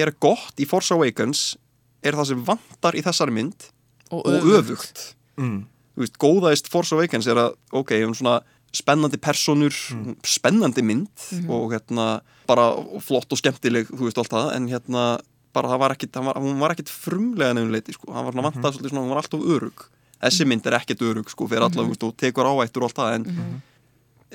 er 0.04 0.14
gott 0.24 0.64
í 0.64 0.70
Force 0.70 0.96
Awakens 0.96 1.44
er 2.04 2.18
það 2.20 2.32
sem 2.32 2.48
vantar 2.48 2.98
í 3.00 3.04
þessari 3.06 3.36
mynd 3.36 3.70
Og 4.14 4.28
og 4.30 4.50
öfugt. 4.60 5.16
Mm. 5.42 5.64
Þú 5.94 6.04
veist, 6.04 6.18
góðaðist 6.22 6.70
Force 6.74 6.96
Awakens 6.96 7.30
er 7.30 7.40
að 7.42 7.56
ok, 7.74 7.96
um 8.06 8.14
svona 8.18 8.40
spennandi 8.74 9.18
personur 9.22 9.74
spennandi 10.26 10.82
mynd 10.82 11.10
og 11.50 11.72
hérna 11.76 12.22
bara 12.50 12.70
flott 13.00 13.32
og 13.32 13.38
skemmtileg 13.40 13.88
þú 13.92 14.08
veist 14.08 14.18
allt 14.18 14.34
það, 14.34 14.48
en 14.58 14.68
hérna 14.72 15.04
bara 15.54 15.70
það 15.70 15.80
var 15.84 15.94
ekkit, 15.94 16.16
hann 16.18 16.26
var, 16.26 16.40
hún 16.42 16.58
var 16.60 16.74
ekkit 16.74 16.90
frumlega 16.90 17.54
nefnuleiti 17.54 17.94
sko, 17.94 18.12
hann 18.14 18.26
var 18.26 18.34
svona 18.34 18.48
vantað 18.50 18.74
svolítið 18.74 18.90
svona, 18.96 19.04
hún 19.06 19.14
var 19.14 19.22
alltaf 19.22 19.44
örug 19.56 19.86
þessi 20.24 20.48
mynd 20.50 20.66
er 20.66 20.78
ekkert 20.80 21.02
örug 21.06 21.30
sko, 21.30 21.46
fyrir 21.52 21.62
alla, 21.68 21.84
þú 21.84 21.92
veist, 21.92 22.04
og 22.08 22.18
tekur 22.18 22.50
áættur 22.50 22.82
og 22.84 22.90
allt 22.90 22.98
það, 23.02 23.14
en 23.20 23.24
Mhm. 23.30 23.62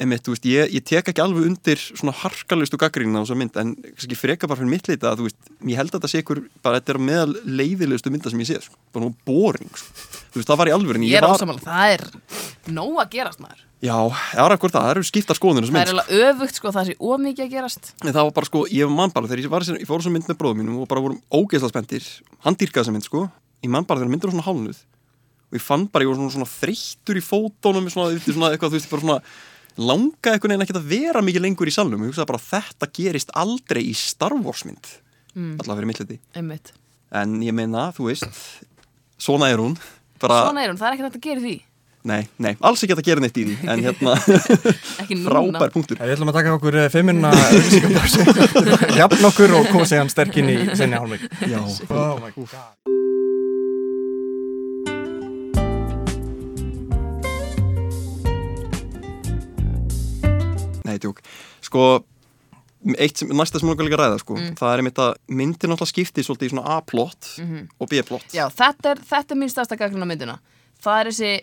Einmitt, 0.03 0.25
þú 0.27 0.35
veist, 0.35 0.49
ég, 0.49 0.73
ég 0.79 0.85
tek 0.87 1.11
ekki 1.13 1.23
alveg 1.23 1.47
undir 1.49 1.81
svona 1.83 2.15
harkalustu 2.17 2.79
gaggrína 2.81 3.21
á 3.21 3.25
þessa 3.25 3.39
mynd, 3.39 3.55
en 3.61 3.69
kannski 3.93 4.19
freka 4.19 4.49
bara 4.49 4.61
fyrir 4.61 4.73
mitt 4.73 4.89
leita 4.91 5.13
að, 5.13 5.21
þú 5.21 5.29
veist, 5.29 5.41
ég 5.69 5.81
held 5.81 5.91
að 5.93 5.97
þetta 5.99 6.11
sé 6.13 6.23
ykkur 6.23 6.43
bara, 6.65 6.81
þetta 6.81 6.95
er 6.95 7.01
meðal 7.09 7.33
leiðilegustu 7.45 8.13
mynda 8.15 8.33
sem 8.33 8.43
ég 8.45 8.51
sé, 8.51 8.59
sko, 8.67 8.77
bara 8.95 9.07
nú 9.07 9.13
boring, 9.29 9.73
sko. 9.79 9.89
veist, 10.37 10.49
það 10.49 10.61
var 10.63 10.71
í 10.71 10.77
alvörinni, 10.77 11.11
Ég 11.11 11.19
er 11.21 11.27
var, 11.27 11.37
ásamála, 11.39 11.65
það 11.65 11.87
er 11.97 12.03
nóg 12.79 12.95
að 13.03 13.11
gerast 13.17 13.43
maður. 13.43 13.65
Já, 13.79 13.95
það 14.35 14.43
er 14.43 14.57
það, 14.59 14.73
það 14.75 14.89
eru 14.91 15.03
skipta 15.07 15.35
skoðunir 15.39 15.69
Það 15.69 15.77
er 15.79 15.87
eiginlega 15.87 16.17
öfugt 16.33 16.57
sko, 16.59 16.73
það 16.75 16.89
sé 16.89 16.95
ómikið 16.99 17.45
að 17.45 17.53
gerast. 17.53 17.93
En 18.03 18.11
það 18.11 18.25
var 18.27 18.35
bara 18.35 18.49
sko, 18.49 18.65
ég 18.75 18.91
man 18.91 19.13
bara 19.15 19.31
þegar 19.31 19.45
ég 19.45 19.53
var 19.53 19.63
ég 19.63 19.87
fór 19.87 20.03
þessum 20.03 20.17
mynd 20.19 20.27
með 20.27 20.39
bróðum 20.41 20.59
mínum 20.59 20.81
og 20.83 20.89
bara 20.91 21.05
vorum 21.05 21.21
ógeðslega 21.31 21.71
spenntir. 21.71 22.09
Hann 22.43 22.59
dýrkaði 22.59 22.83
þessa 22.83 22.95
mynd 22.97 23.07
sko 23.07 23.23
langa 29.79 30.33
eitthvað 30.35 30.53
neina 30.53 30.67
ekkert 30.67 30.81
að 30.83 30.89
vera 30.91 31.23
mikið 31.25 31.45
lengur 31.45 31.71
í 31.71 31.75
salnum. 31.75 32.03
Ég 32.05 32.13
hugsaði 32.13 32.31
bara 32.33 32.43
þetta 32.43 32.91
gerist 32.99 33.31
aldrei 33.39 33.85
í 33.87 33.95
Star 33.99 34.35
Wars 34.43 34.65
mynd. 34.69 34.91
Mm, 35.37 35.55
allavega 35.61 35.79
fyrir 35.83 35.91
mittliti 35.93 36.17
Einmitt. 36.39 36.73
En 37.15 37.39
ég 37.45 37.55
meina, 37.57 37.89
þú 37.97 38.09
veist 38.11 38.29
svona 39.21 39.49
er 39.53 39.61
hún. 39.63 39.77
Bara, 40.19 40.45
Svona 40.49 40.65
er 40.65 40.73
hún, 40.73 40.79
það 40.81 40.89
er 40.89 40.97
ekki 40.97 41.07
þetta 41.07 41.21
að 41.21 41.27
gera 41.29 41.45
því. 41.47 41.57
Nei, 42.09 42.21
nei, 42.41 42.53
alls 42.65 42.83
ekki 42.87 42.95
að 42.95 43.03
gera 43.09 43.21
neitt 43.23 43.37
í 43.39 43.45
því 43.45 43.57
en 43.69 43.83
hérna, 43.85 44.15
Ekki 45.03 45.19
núna. 45.19 45.27
frábær 45.59 45.73
punktur. 45.75 45.99
Við 46.01 46.15
ætlum 46.15 46.31
að 46.33 46.39
taka 46.39 46.55
okkur 46.57 46.79
eh, 46.85 46.87
fimm 46.95 47.11
minna 47.11 47.33
Jafn 49.01 49.29
okkur 49.29 49.57
og 49.59 49.69
koma 49.75 49.89
sig 49.91 50.01
hann 50.01 50.13
sterkinn 50.13 50.49
í 50.55 50.59
senni 50.79 50.97
hálfleik 50.99 51.27
Já, 51.51 51.61
Oh 51.91 52.23
my 52.23 52.31
god 52.39 53.08
Nei, 60.99 61.05
tjók. 61.07 61.23
Sko, 61.63 61.87
eitt 62.99 63.19
sem, 63.23 63.31
næsta 63.35 63.59
sem 63.63 63.69
langar 63.71 63.87
líka 63.89 63.97
að 63.99 64.05
ræða, 64.05 64.19
sko, 64.23 64.37
Mm. 64.39 64.53
það 64.59 64.73
er 64.75 64.83
einmitt 64.83 65.01
að 65.03 65.15
myndin 65.31 65.71
alltaf 65.75 65.89
skipti 65.91 66.23
svolítið 66.27 66.51
í 66.51 66.53
svona 66.55 66.67
A-plott 66.79 67.33
Mhm. 67.39 67.69
og 67.81 67.89
B-plott. 67.89 68.29
Já, 68.35 68.49
þetta 68.51 68.93
er, 68.93 68.97
þetta 69.03 69.31
er 69.35 69.41
mín 69.43 69.51
stærsta 69.51 69.77
gagnuna 69.79 70.07
myndina 70.07 70.39
Það 70.79 71.01
er 71.01 71.09
þessi 71.11 71.41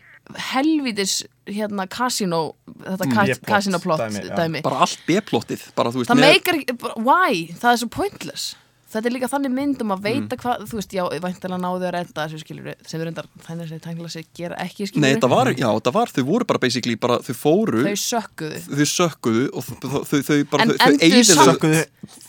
helvítis 0.54 1.24
hérna 1.46 1.86
kasínó 1.92 2.56
þetta 2.80 3.06
Mm, 3.06 3.16
B-plot 3.16 3.42
kasínóplott 3.50 4.00
dæmi, 4.00 4.30
dæmi. 4.32 4.62
Bara 4.64 4.80
allt 4.86 5.00
B-plottið, 5.06 5.74
bara 5.76 5.92
þú 5.92 6.00
veist, 6.00 6.08
Það 6.10 6.22
meikar 6.24 6.56
ekki, 6.62 6.78
bara, 6.80 6.94
why? 6.96 7.48
Það 7.60 7.72
er 7.74 7.78
svo 7.84 7.90
pointless 7.90 8.56
Þetta 8.86 9.10
er 9.10 9.14
líka 9.16 9.28
þannig 9.28 9.52
mynd 9.52 9.82
um 9.82 9.92
að 9.96 9.98
Mm. 9.98 10.06
veita 10.06 10.38
hvað, 10.38 10.60
þú 10.70 10.78
veist, 10.78 10.92
já, 10.94 11.04
væntalega 11.20 11.58
náðu 11.60 11.86
að 11.88 11.94
redda 11.96 12.26
þessu 12.30 12.40
skilur 12.44 12.76
sem 12.86 13.02
er 13.02 13.08
undar, 13.10 13.26
þannig 13.48 13.66
að 13.66 13.72
þessi 13.72 13.82
tækla 13.82 14.10
sig 14.14 14.26
gera 14.38 14.56
ekki 14.62 14.88
skilur 14.88 15.02
Nei, 15.02 15.16
það 15.20 15.30
var, 15.34 15.48
já, 15.58 15.70
það 15.82 15.94
var, 15.98 16.12
þau 16.16 16.24
voru 16.30 16.46
bara 16.46 16.60
basically 16.62 16.96
bara, 16.96 17.18
þau 17.26 17.34
fóru, 17.36 17.82
Þau 17.82 17.98
sökkuðu. 17.98 18.60
þau 18.70 18.86
sökkuðu 18.94 19.46
og 19.58 19.64
þau, 19.66 20.04
þau, 20.06 20.22
þau 20.30 20.38
bara, 20.54 20.62
En 20.64 20.70
þau, 20.70 20.78
þau 20.78 20.98
eyðilögðu- 21.02 21.34
samt- 21.34 21.50
Sökkuðu 21.50 21.82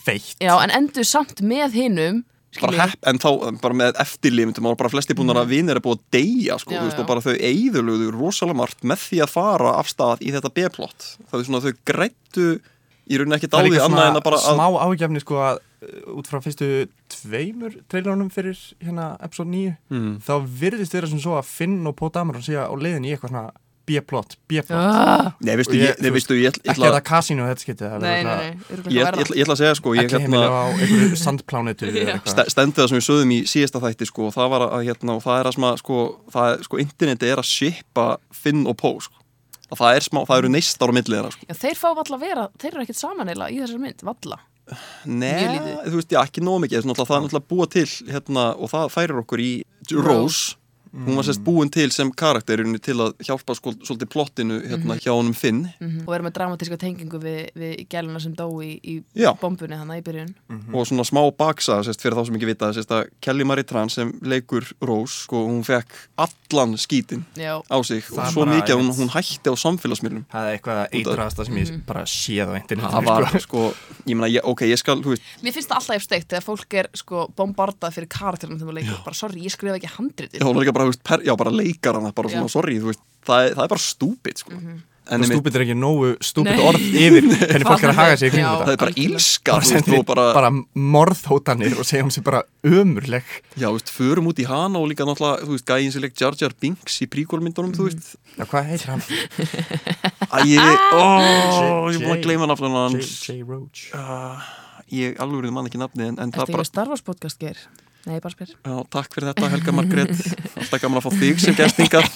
feitt. 0.03 0.35
Já, 0.41 0.53
en 0.63 0.69
endur 0.81 1.05
samt 1.05 1.41
með 1.45 1.71
hinum 1.77 2.23
bara 2.59 2.73
hepp, 2.87 2.97
en 3.05 3.19
þá 3.21 3.29
bara 3.61 3.73
með 3.77 3.93
eftirlímyndum 4.01 4.65
og 4.65 4.77
bara 4.79 4.89
flesti 4.89 5.13
búin 5.13 5.29
að 5.29 5.45
vinir 5.51 5.75
er 5.77 5.79
búið 5.85 5.99
að 5.99 6.05
deyja 6.17 6.57
sko, 6.57 6.71
Já, 6.73 6.79
þú 6.81 6.85
veist, 6.89 6.97
já. 6.97 7.01
og 7.03 7.07
bara 7.07 7.21
þau 7.21 7.37
eyðulögðu 7.37 8.11
rosalega 8.17 8.57
margt 8.57 8.81
með 8.81 8.97
því 9.05 9.21
að 9.21 9.29
fara 9.29 9.75
af 9.77 9.87
stað 9.93 10.25
í 10.25 10.33
þetta 10.33 10.49
B-plott 10.57 11.05
það 11.29 11.37
er 11.39 11.45
svona 11.45 11.61
þau 11.61 11.73
grættu 11.85 12.47
í 13.07 13.15
rauninni 13.21 13.37
er 13.37 13.47
dáði 13.47 13.69
líka 13.71 13.85
annað 13.85 14.09
en 14.09 14.17
að 14.17 14.23
bara 14.25 14.37
að, 14.41 14.57
smá 14.57 14.67
ágefni 14.89 15.21
sko 15.21 15.35
að 15.37 15.59
út 16.17 16.25
frá 16.29 16.39
fyrstu 16.41 16.67
tveimur 17.13 17.75
trailerunum 17.91 18.31
fyrir 18.33 18.57
hérna 18.81 19.11
episode 19.21 19.51
9 19.53 19.75
mm, 19.93 20.11
þá 20.25 20.33
virðist 20.63 20.95
vera 20.97 21.07
sem 21.11 21.21
svo 21.21 21.35
að 21.37 21.45
Finn 21.51 21.79
og 21.85 21.95
Poe 21.99 22.09
Dameron 22.15 22.41
sé 22.45 22.57
á 22.57 22.65
leiðin 22.73 23.05
í 23.05 23.13
eitthvað 23.13 23.33
svona 23.35 23.47
B-plot, 23.87 24.33
B-plot 24.51 24.75
ah, 24.75 25.29
Nei, 25.47 25.53
veistu, 25.55 25.77
Og 25.77 25.79
ég- 25.79 25.99
nei, 26.01 26.09
þú 26.09 26.15
veistu, 26.17 26.35
ég, 26.35 26.49
ætla- 26.51 26.65
ég, 26.65 26.71
ekki 26.73 26.87
að 26.89 26.95
það 26.97 27.03
kasínu 27.07 27.45
þetta 27.47 27.91
það 27.93 28.01
Nei, 28.03 28.23
nei, 28.25 28.33
nei, 28.35 28.97
ég, 28.97 29.05
ætla- 29.07 29.53
að 29.53 29.59
segja 29.61 29.75
sko, 29.79 29.93
ég, 29.95 30.01
ekki 30.09 30.17
hérna, 30.17 30.25
heimilega 30.25 30.57
á 30.59 30.65
einhverju 30.73 31.19
sandplánetu 31.21 31.87
eða 31.87 32.01
Já. 32.03 32.09
eitthvað. 32.17 32.33
st 32.33 32.51
stendur 32.51 32.83
það 32.83 32.89
sem 32.91 32.97
við 32.99 33.05
sögðum 33.07 33.31
í 33.31 33.39
síðasta 33.53 33.83
þætti 33.85 34.09
sko, 34.09 34.27
og 34.27 34.35
það 34.35 34.51
var 34.57 34.65
að 34.67 34.83
hérna, 34.89 35.15
og 35.15 35.23
það 35.23 35.39
er 35.39 35.47
að 35.51 35.55
sem 35.55 35.67
að 35.69 35.79
sko, 35.85 36.01
það 36.35 36.57
sko, 36.67 36.81
interneti 36.83 37.31
er 37.31 37.39
að 37.45 37.47
shipa 37.53 38.07
Finn 38.41 38.67
og 38.67 38.75
Poe 38.83 38.99
sko. 39.07 39.23
að 39.71 39.79
það 39.85 39.95
er 40.01 40.07
smá, 40.09 40.19
það 40.27 40.37
eru 40.43 40.51
neistar 40.57 40.91
á 40.91 40.93
millið 40.99 41.15
þeirra 41.15 41.31
sko. 41.37 41.47
Já, 41.47 41.55
þeir 41.63 41.79
fá 41.79 41.87
valla 41.95 42.17
að 42.19 42.27
vera, 42.27 42.45
þeir 42.59 42.73
eru 42.73 42.83
ekkert 42.83 42.99
saman 43.05 43.31
eila 43.31 43.47
í 43.55 43.61
þessari 43.63 43.83
mynd, 43.87 44.03
valla 44.03 44.41
Nei, 45.07 45.57
þú 45.87 45.95
veist, 45.95 46.11
já, 46.11 46.19
ekki 46.25 46.43
nóg 46.43 46.61
mikið. 46.65 46.83
Það 46.83 46.89
er 46.91 47.23
náttúrulega 47.23 47.49
búa 47.53 47.67
til 47.71 47.87
hérna, 48.11 48.49
og 48.57 48.71
það 48.73 48.93
færir 48.97 49.21
okkur 49.23 49.43
í 49.43 49.51
Rose 49.95 50.56
hún 50.93 51.19
var 51.19 51.27
sérst 51.27 51.43
búin 51.45 51.71
til 51.73 51.89
sem 51.93 52.11
karakterinu 52.11 52.79
til 52.83 52.97
að 53.03 53.15
hjálpa 53.27 53.55
svolítið 53.57 54.09
plottinu 54.13 54.59
hérna, 54.63 54.97
hjá 55.01 55.11
honum 55.13 55.35
Finn. 55.37 55.65
Og 56.05 56.11
vera 56.11 56.25
með 56.25 56.35
dramatíska 56.39 56.79
tengingu 56.81 57.21
við, 57.21 57.51
við 57.57 57.83
gæluna 57.91 58.21
sem 58.23 58.35
dó 58.37 58.47
í, 58.63 58.77
í 58.81 58.97
bombunni 59.41 59.79
hana 59.79 59.99
í 59.99 60.03
byrjun. 60.05 60.33
Og 60.73 60.87
svona 60.89 61.05
smá 61.07 61.21
baksa 61.37 61.81
sérst, 61.85 62.03
fyrir 62.03 62.17
þá 62.17 62.27
sem 62.29 62.39
ekki 62.39 62.51
vita 62.51 62.71
sérst, 62.75 62.93
að 62.93 63.11
Kelly 63.23 63.47
Marie 63.47 63.67
Tran 63.67 63.91
sem 63.93 64.13
leikur 64.25 64.67
Rose 64.81 65.23
sko, 65.25 65.43
hún 65.49 65.63
fekk 65.67 65.93
allan 66.17 66.77
skítin 66.79 67.25
Já, 67.37 67.59
á 67.59 67.77
sig 67.83 68.03
Það 68.05 68.23
og 68.23 68.33
svo 68.33 68.45
mikið 68.47 68.73
að 68.75 68.81
hún, 68.81 68.91
hún 69.01 69.11
hætti 69.11 69.51
á 69.51 69.55
samfélagsmiðlum. 69.59 70.25
Það 70.31 70.49
er 70.49 70.57
eitthvað 70.57 70.81
eitraðasta 70.99 71.47
sem 71.47 71.59
ég 71.59 71.73
bara 71.87 72.05
séð 72.09 72.53
á 72.53 72.55
internetinu 72.59 72.93
það 72.93 73.07
var 73.07 73.27
sko. 73.27 73.41
sko, 73.47 73.63
ég 74.07 74.17
meina, 74.17 74.29
ég, 74.31 74.45
ok, 74.47 74.63
ég 74.69 74.79
skal 74.79 75.01
þú 75.03 75.13
veist, 75.13 75.25
mér 75.43 75.55
finnst 75.55 75.71
það 75.71 75.79
alltaf 75.81 75.99
efsteikt 75.99 76.29
þegar 76.31 76.45
fólk 76.45 76.77
er 76.81 76.89
sko 76.97 77.23
bombardað 77.37 77.97
fyrir 77.97 78.09
karakterinu 78.13 78.59
þegar 78.59 78.69
maður 78.69 78.79
leikur, 78.79 79.01
bara 79.05 79.19
sorry, 79.19 79.43
ég 79.45 79.53
skrifa 79.53 79.77
ekki 79.79 79.91
handritið 79.95 80.45
er 80.77 80.81
bara, 80.81 80.89
þú 80.89 80.93
veist, 80.95 81.05
per, 81.11 81.25
já, 81.27 81.33
bara 81.43 81.55
leikar 81.61 81.97
hana 81.99 82.13
bara 82.13 82.29
svona, 82.35 82.45
Já. 82.51 82.53
sorry, 82.59 82.77
þú 82.83 82.91
veist, 82.93 83.01
það 83.27 83.47
er, 83.49 83.57
það 83.57 83.65
er 83.67 83.73
bara 83.73 83.85
stúpid 83.87 84.43
sko. 84.45 84.53
en 85.07 85.21
einmitt- 85.23 85.29
stúpid 85.37 85.55
er 85.55 85.61
ekki 85.63 85.75
nógu 85.79 86.07
stúpid 86.19 86.59
orð 86.67 86.81
yfir 86.83 87.27
hvernig 87.31 87.63
fólk 87.69 87.83
er 87.87 87.91
að 87.93 87.99
haga 88.01 88.15
sig 88.19 88.27
í 88.27 88.31
kringum 88.33 88.57
þetta 88.59 88.65
það 88.67 88.73
er 88.73 88.81
bara 88.81 88.97
ílska 89.05 89.53
bara, 89.87 90.01
bara, 90.09 90.25
bara 90.35 90.49
morðhótanir 90.97 91.77
og 91.79 91.87
segja 91.87 92.03
hún 92.03 92.11
sér 92.11 92.25
bara 92.27 92.41
ömurleg 92.67 93.23
já, 93.55 93.69
þú 93.69 93.77
veist, 93.77 93.93
förum 93.95 94.27
út 94.33 94.41
í 94.43 94.47
hana 94.49 94.81
og 94.81 94.89
líka 94.91 95.07
náttúrulega, 95.07 95.47
þú 95.47 95.53
veist, 95.55 95.67
gæðin 95.71 95.95
sem 95.95 96.03
leik 96.03 96.17
Jar 96.19 96.35
Jar 96.41 96.55
Binks 96.59 96.99
í 96.99 97.07
príkólmyndunum, 97.15 97.71
þú 97.77 97.87
veist 97.87 98.11
Já, 98.35 98.43
hvað 98.51 98.67
heitir 98.73 98.91
hann? 98.91 99.05
að 100.27 100.51
ég, 100.51 100.83
ó, 100.91 101.03
ég 101.87 101.95
er 101.95 102.03
búin 102.03 102.11
að 102.11 102.19
J- 102.19 102.23
gleyma 102.27 102.51
nafnunum 102.51 102.75
J. 102.75 102.83
hans 102.99 103.15
J. 103.31 103.39
Roach 103.47 103.87
uh, 103.95 104.43
ég 104.91 105.15
alveg 105.23 105.39
verið 105.45 105.55
mann 105.55 105.71
ekki 105.71 105.79
nafni 105.81 106.09
en, 106.11 106.19
en 106.19 106.35
það 106.35 106.51
bara, 106.51 106.65
með 106.67 106.71
Star 106.73 106.91
Wars 106.91 107.07
podcast, 107.07 107.39
Geir? 107.39 107.63
Nei, 108.07 108.19
bara 108.23 108.31
spyr. 108.31 108.53
Já, 108.55 108.75
takk 108.93 109.11
fyrir 109.11 109.33
þetta 109.33 109.49
Helga 109.51 109.73
Margrét. 109.75 110.11
Alltaf 110.55 110.79
gaman 110.79 111.01
að 111.01 111.07
fá 111.07 111.15
þig 111.19 111.41
sem 111.43 111.55
gestingar 111.57 112.07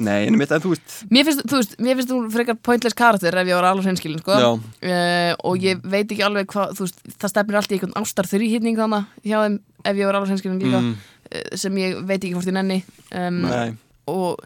nei, 0.00 0.26
en 0.28 0.38
mitt, 0.40 0.52
en 0.54 0.62
þú 0.64 0.72
veist 0.72 0.94
Mér 1.12 1.26
finnst, 1.28 1.44
þú 1.50 1.60
veist, 1.60 1.74
mér 1.84 1.98
finnst 1.98 2.12
þú 2.12 2.20
frekar 2.32 2.58
pointless 2.64 2.96
karakter 2.96 3.36
ef 3.36 3.50
ég 3.50 3.58
var 3.58 3.68
alveg 3.68 3.88
hreinskilin, 3.90 4.22
sko. 4.22 4.38
Uh, 4.56 5.32
og 5.44 5.66
ég 5.66 5.82
veit 5.84 6.06
ekki 6.06 6.24
alveg 6.24 6.48
hvað, 6.54 6.80
það 7.12 7.32
stefnir 7.34 7.60
allt 7.60 7.74
í 7.74 7.78
einhvern 7.78 7.96
ástar 8.00 8.30
þrýhýtning 8.30 8.80
þannig 8.80 9.10
hjá 9.26 9.36
þeim 9.42 9.58
ef 9.84 10.00
ég 10.00 10.08
var 10.08 10.18
alveg 10.18 10.32
hreinskilin 10.32 10.62
líka 10.64 10.80
mm, 10.80 10.92
uh, 11.28 11.46
sem 11.60 11.80
ég 11.82 12.00
veit 12.00 12.20
ekki 12.22 12.34
hvort 12.38 12.50
ég 12.50 12.56
nenni. 12.56 12.80
Um, 13.12 13.42
nei, 13.44 13.68
og 14.10 14.40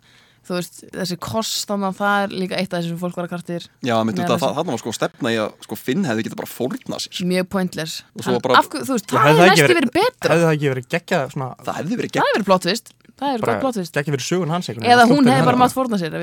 þú 0.49 0.55
veist, 0.57 0.81
þessi 0.97 1.17
kost 1.21 1.69
þannig 1.69 1.89
að 1.93 1.99
það 2.01 2.17
er 2.25 2.29
líka 2.43 2.57
eitt 2.59 2.73
af 2.73 2.79
þessu 2.81 2.89
sem 2.95 3.01
fólk 3.03 3.17
var 3.21 3.27
að 3.29 3.33
kartir 3.35 3.63
já, 3.85 3.95
mitt, 4.09 4.17
það, 4.17 4.29
þess- 4.33 4.43
það, 4.45 4.55
það 4.59 4.65
var 4.73 4.79
sko 4.83 4.93
stefna 4.99 5.29
í 5.35 5.37
að 5.45 5.51
sko, 5.69 5.75
Finn 5.79 6.05
hefði 6.09 6.25
getað 6.27 6.41
bara 6.43 6.51
fórnað 6.53 7.01
sér 7.05 7.29
mjög 7.29 7.47
pointless. 7.53 7.95
Og 8.17 8.25
svo 8.25 8.35
En 8.35 8.41
bara- 8.49 8.59
af 8.59 8.67
þú 8.73 8.93
veist, 8.95 9.07
það 9.13 9.27
hefði 9.29 9.39
það 9.39 9.47
ekki 9.49 9.55
næstu 9.55 9.69
verið- 9.69 9.79
verið 9.79 9.93
betra. 9.99 10.29
Hefði 10.33 10.45
það 10.49 10.55
ekki 10.59 10.69
verið 10.75 10.87
geggjað 10.97 11.23
svona 11.37 11.49
það 11.65 11.75
hefði 11.79 11.95
verið 11.99 12.09
það 12.09 12.15
gegn 12.19 12.25
hefur 12.25 12.37
verið 12.39 12.49
plottvist 12.53 12.87
það 13.19 13.29
bara 13.41 13.53
verið 13.53 13.63
plottvist 13.67 13.93
geggjað 13.99 14.15
fyrir 14.15 14.29
sögun 14.29 14.53
hans 14.55 14.69
eða 14.69 15.05
hún 15.11 15.25
hefði 15.29 15.45
bara 15.45 15.59
mátt 15.59 15.75
fórna 15.77 15.97
sér 15.99 16.13
ef 16.15 16.23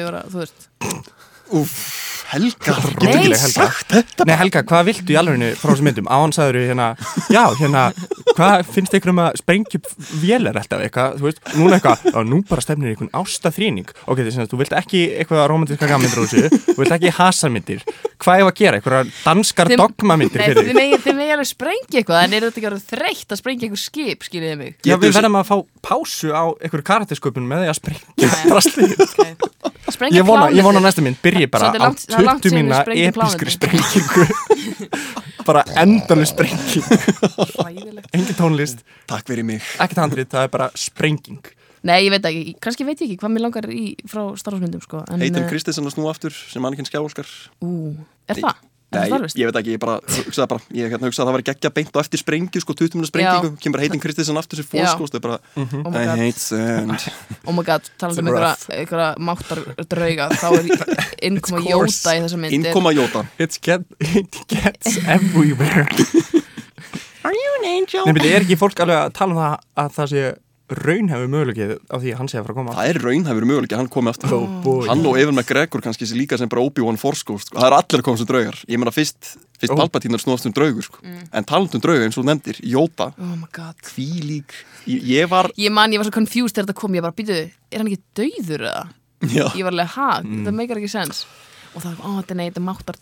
Helga 2.35 2.75
Dugleg 2.99 3.39
Helga. 3.39 3.67
Nei 4.27 4.35
Helga, 4.39 4.61
hvað 4.67 4.87
viltu 4.89 5.13
í 5.15 5.17
alvegni 5.19 5.51
frá 5.55 5.71
þessum 5.71 5.87
myndum? 5.87 6.09
Á 6.11 6.15
hann 6.19 6.33
sagður 6.35 6.57
hérna, 6.67 6.87
já, 7.31 7.43
hérna, 7.59 7.83
hvað 8.35 8.65
finnst 8.75 8.95
ykkur 8.99 9.13
um 9.13 9.21
að 9.23 9.37
sprengja 9.39 9.79
upp 9.79 9.87
vélar 10.21 10.59
alltaf 10.59 10.83
eitthvað, 10.83 11.15
þú 11.21 11.27
veist, 11.29 11.39
núna 11.55 11.77
eitthvað, 11.79 12.03
já, 12.11 12.19
nú 12.27 12.41
bara 12.49 12.65
stefnir 12.65 12.91
í 12.91 12.95
einhvern 12.95 13.13
ástaþrýning. 13.21 13.93
Ok, 14.11 14.21
þess 14.27 14.41
að 14.43 14.51
þú 14.51 14.59
vilt 14.63 14.75
ekki 14.81 15.03
eitthvað 15.21 15.45
romantíska 15.53 15.89
gammyndir 15.93 16.23
úr 16.25 16.29
þessu, 16.33 16.61
þú 16.73 16.77
vilt 16.83 16.95
ekki 16.97 17.13
hasarmyndir. 17.19 17.85
Hvað 18.25 18.41
er 18.41 18.47
að 18.49 18.55
gera? 18.59 18.77
Eitthvað 18.79 19.09
danskar 19.25 19.67
Þið- 19.71 19.81
dogmamyndir 19.83 20.39
Nei, 20.39 20.45
fyrir 20.47 20.59
þið 20.61 20.69
þig? 20.69 20.77
megi, 20.79 20.99
þið 21.05 21.15
megi 21.19 21.33
alveg 21.35 21.49
sprengja 21.49 21.99
eitthvað 21.99 22.21
en 22.25 22.35
er 22.37 22.45
þetta 22.45 22.59
ekki 22.61 22.69
alveg 22.69 22.85
þreytt 22.91 23.33
að 23.35 23.41
sprengja 23.41 23.65
eitthvað 23.67 23.81
skip, 23.83 24.23
skiljiði 24.29 24.57
mig 24.61 24.71
Já, 24.87 24.95
við 25.01 25.15
verðum 25.17 25.35
að 25.41 25.49
fá 25.49 25.57
pásu 25.85 26.31
á 26.31 26.43
einhverju 26.55 26.85
karaktersköpun 26.87 27.49
með 27.49 27.65
því 27.65 27.69
að 27.73 27.79
sprengja. 27.81 28.95
Sprengja 29.91 30.17
Ég 30.17 30.25
vona, 30.25 30.47
ég 30.55 30.63
vona 30.65 30.79
næsta 30.81 31.03
mynd 31.05 31.19
byrji 31.21 31.45
bara 31.51 31.69
á 31.69 31.91
langt- 32.29 32.45
það 32.45 32.57
er 32.57 32.67
langt 32.69 32.85
20 32.85 32.85
síðan 32.85 32.89
við 32.89 32.97
mína 32.97 33.11
episkri 33.11 33.55
sprengingu. 33.55 34.25
Bara 35.47 35.61
endalu 35.77 36.25
sprenging. 36.25 36.85
Engin 38.15 38.37
tónlist, 38.37 38.81
takk 39.09 39.27
fyrir 39.29 39.45
mig. 39.45 39.61
Ekkert 39.77 40.01
handrið, 40.01 40.29
það 40.31 40.47
er 40.47 40.51
bara 40.55 40.69
sprenging. 40.79 41.41
Nei, 41.85 41.99
ég 42.07 42.09
veit 42.15 42.25
ekki, 42.25 42.55
kannski 42.65 42.85
veit 42.87 42.97
ég 43.03 43.11
ekki 43.11 43.19
hvað 43.21 43.33
mér 43.35 43.43
langar 43.45 43.67
í 43.69 43.83
frá 44.09 44.23
starfsmyndum 44.41 44.81
sko. 44.81 45.03
en, 45.05 45.21
Heitum 45.21 45.43
eh, 45.43 45.49
Kristinsson 45.51 45.85
að 45.85 45.93
snú 45.93 46.07
aftur 46.09 46.33
sem 46.33 46.63
mannekinn 46.65 46.87
skjáolskar 46.89 47.29
Ú, 47.61 47.93
er 48.25 48.39
það? 48.41 48.63
Nei, 48.95 49.03
það 49.05 49.11
starfist? 49.13 49.39
ég 49.41 49.49
veit 49.49 49.59
ekki, 49.61 49.73
ég 49.75 49.81
bara 49.83 49.95
hugsaði 50.15 50.47
bara, 50.53 50.61
ég 50.79 50.89
hérna, 50.95 51.09
hugsaði 51.09 51.23
að 51.25 51.29
það 51.29 51.35
var 51.37 51.43
geggja 51.49 51.71
beint 51.75 51.91
á 51.95 51.99
eftir 52.01 52.21
sprengju, 52.23 52.61
sko, 52.63 52.75
20 52.81 52.95
minna 52.99 53.09
sprengingu, 53.11 53.51
kemur 53.65 53.83
heitin 53.83 54.01
Kristiðsson 54.03 54.39
aftur 54.41 54.61
sér 54.61 54.67
fór, 54.71 54.87
sko, 54.93 55.09
það 55.11 55.19
er 55.19 55.25
bara, 55.27 55.39
Oh 55.55 55.91
my 55.91 56.01
I 56.01 56.05
god. 56.09 56.21
hate 56.23 56.41
sand. 56.41 57.07
Oh 57.45 57.53
my 57.55 57.63
god, 57.67 57.89
talandi 58.01 58.23
um 58.23 58.29
einhverja, 58.31 58.53
rough. 58.55 58.65
einhverja 58.79 59.09
máttar 59.29 59.63
drauga 59.95 60.29
þá 60.35 60.47
er 60.55 60.71
innkoma. 61.29 61.61
Jóta 61.65 62.15
í 62.15 62.23
þessa 62.25 62.39
mynd 62.41 62.51
er- 62.51 62.57
Innkoma 62.59 62.95
Jóta. 62.95 63.25
Get, 63.65 63.85
it 64.15 64.39
gets 64.47 64.97
everywhere 65.07 65.87
Are 67.25 67.33
you 67.33 67.51
an 67.59 67.65
angel? 67.65 68.05
Nei, 68.05 68.13
betur, 68.13 68.31
er 68.37 68.43
ekki 68.45 68.57
fólk 68.59 68.81
alveg 68.83 68.99
að 69.01 69.13
tala 69.17 69.33
um 69.33 69.39
það 69.41 69.55
að 69.81 69.93
það 69.95 70.09
sé 70.11 70.25
raunhefur 70.65 71.27
mögulegið 71.29 71.71
á 71.93 71.95
því 72.01 72.09
að 72.13 72.17
hann 72.19 72.29
sé 72.31 72.37
að 72.39 72.45
fara 72.47 72.53
að 72.55 72.57
koma 72.59 72.73
Það 72.75 72.87
er 72.89 72.97
raunhæfur 73.05 73.45
möguleik 73.45 73.73
að 73.75 73.81
hann 73.83 73.89
komi 73.93 74.09
aftur. 74.09 74.33
Oh. 74.33 74.85
Hann 74.89 75.03
og 75.05 75.17
Evan 75.21 75.35
McGregor 75.37 75.81
kannski 75.85 76.07
sé 76.09 76.17
líka 76.17 76.37
sem 76.41 76.49
bara 76.49 76.63
Obi-Wan 76.65 76.97
Ghost, 76.97 77.21
sko. 77.25 77.37
Það 77.53 77.67
er 77.69 77.75
allir 77.77 77.99
að 78.01 78.05
koma 78.07 78.17
sem 78.17 78.25
draugar. 78.29 78.57
Ég 78.65 78.77
meina 78.81 78.91
fyrst, 78.95 79.35
fyrst 79.61 79.71
Oh. 79.75 79.77
Palpatine 79.77 80.17
er 80.17 80.23
snúast 80.23 80.45
um 80.49 80.53
draugur, 80.53 80.81
sko. 80.83 80.97
En 81.33 81.43
taland 81.45 81.75
um 81.75 81.81
drauga 81.81 82.03
eins 82.07 82.17
og 82.17 82.23
þú 82.25 82.27
nefndir, 82.31 82.57
Jóta, 82.65 83.11
Oh 83.19 83.35
my 83.37 83.47
god 83.53 83.75
hvílík, 83.93 84.51
ég, 84.87 85.01
ég 85.21 85.29
var, 85.29 85.51
Ég 85.57 85.71
man, 85.71 85.91
ég 85.93 85.97
var 86.01 86.05
svo 86.09 86.11
confused 86.17 86.55
þegar 86.57 86.65
þetta 86.71 86.79
kom, 86.81 86.93
ég 86.97 87.01
bara, 87.05 87.13
býtu, 87.13 87.37
er 87.71 87.77
hann 87.77 87.87
ekki 87.87 88.01
dauður 88.17 88.65
eða? 88.65 88.85
já, 89.29 89.45
Ég 89.53 89.63
var 89.63 89.71
alveg, 89.71 89.87
ha, 89.95 90.21
Mm. 90.21 90.45
það 90.45 90.53
meikar 90.57 90.77
ekki 90.81 90.89
sens 90.89 91.25
Og 91.75 91.81
það, 91.83 91.95
ó, 92.01 92.07
þetta 92.23 92.31
er 92.31 92.35
nei, 92.39 92.49
þetta 92.49 92.61
er 92.61 92.65
máttar 92.65 92.95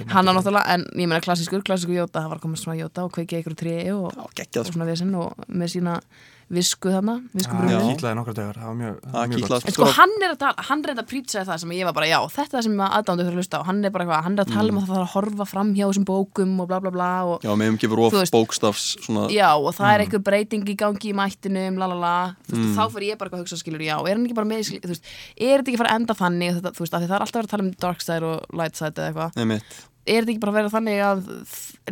er 0.00 0.12
Hann 0.12 0.28
á 0.28 0.32
náttúrulega, 0.32 0.74
en 0.74 0.86
ég 0.96 1.08
meina 1.08 1.22
klassískur, 1.24 1.64
klassískur 1.66 1.96
Jóta, 1.96 2.22
það 2.22 2.34
var 2.34 2.42
koma 2.42 2.60
svona 2.60 2.78
Jóta 2.80 3.06
og 3.06 3.12
kveikja 3.14 3.42
ykkur 3.42 3.56
og, 3.58 4.12
já, 4.14 4.22
og 4.24 4.32
geggjað, 4.38 4.64
sko. 4.64 4.72
svona 4.76 4.88
vesinn 4.88 5.14
og 5.14 5.48
með 5.48 5.74
sína 5.76 5.96
visku 6.52 6.90
þarna, 6.92 7.14
visku 7.36 7.52
Já, 7.54 7.60
brúnum 7.60 7.90
kýtlaði 7.92 8.16
nokkra 8.18 8.34
það 8.36 8.58
það 8.58 8.80
Það 9.12 9.34
gott. 9.52 9.66
En 9.68 9.76
sko 9.76 9.88
hann 9.96 10.14
er 10.18 10.32
að 10.32 10.38
tala, 10.42 10.64
hann 10.68 10.82
reynda 10.86 11.04
að 11.04 11.10
prýtsaði 11.12 11.48
það 11.48 11.60
sem 11.62 11.74
ég 11.76 11.88
var 11.88 11.96
bara, 11.96 12.08
já, 12.10 12.18
þetta 12.34 12.48
er 12.48 12.52
það 12.56 12.66
sem 12.66 12.82
aðdándu 12.86 13.26
þurfa 13.26 13.32
að 13.32 13.40
hlusta 13.42 13.60
á, 13.60 13.62
hann 13.68 13.80
er 13.82 13.94
bara 13.94 14.06
eitthvað, 14.06 14.24
hann 14.26 14.36
er 14.36 14.42
að 14.44 14.52
tala 14.56 14.72
um 14.72 14.80
að 14.80 14.86
það 14.86 14.92
þarf 14.92 15.06
að 15.06 15.12
horfa 15.14 15.46
fram 15.52 15.70
hjá 15.76 15.84
þessum 15.86 16.06
bókum 16.08 16.52
og 16.62 16.68
bla 16.72 16.80
bla 16.82 16.92
bla 16.96 17.10
og 17.30 17.46
Já, 17.46 17.52
meðum 17.62 17.78
gefur 17.82 18.02
of 18.06 18.18
bókstafs, 18.34 18.86
svona, 19.06 19.28
já, 19.32 19.48
og 19.56 19.70
það 19.78 19.92
er 19.94 20.04
eitthvað 20.06 20.26
breyting 20.28 20.66
í 20.68 20.76
gangi 20.82 21.12
í 21.12 21.16
mættinum, 21.16 21.78
la 21.80 21.88
la 21.92 21.98
la, 22.02 22.14
þú 22.48 22.58
veist, 22.58 22.74
þá 22.76 22.84
fyrir 22.96 23.08
ég 23.12 23.20
bara 23.20 23.30
eitthvað 23.30 23.40
að 23.40 23.46
hugsa 23.46 23.60
skilur, 23.62 23.86
já, 23.86 23.96
er 24.02 24.12
hann 24.16 24.26
ekki 24.26 24.38
bara 24.40 24.50
með, 24.52 24.66
skilur, 24.68 24.84
þú 24.84 24.94
veist, 24.96 25.08
er 25.38 25.56
þetta 25.62 25.72
ekki 25.72 25.80
fara 25.82 25.94
að 25.94 26.00
enda 26.02 26.18
þannig, 26.18 26.52
og 26.52 26.60
þetta, 26.60 26.74
þú 26.76 26.84
veist, 26.84 26.94
af 26.98 27.02
því 27.02 27.08
það 27.12 27.16
er 27.18 27.26
alltaf 27.26 27.42
að 27.46 27.50
tala 27.54 27.66
um 27.66 27.72
dark 27.86 28.04
side 28.04 28.28
og 28.32 28.58
light 28.60 28.78
side 28.78 28.92
eða 28.92 29.08
eitthvað, 29.12 29.40
nefnitt. 29.40 29.80
er 30.02 30.20
þetta 30.24 30.32
ekki 30.34 30.42
bara 30.42 30.52
að 30.52 30.58
vera 30.60 30.72
þannig 30.76 31.02
að 31.06 31.24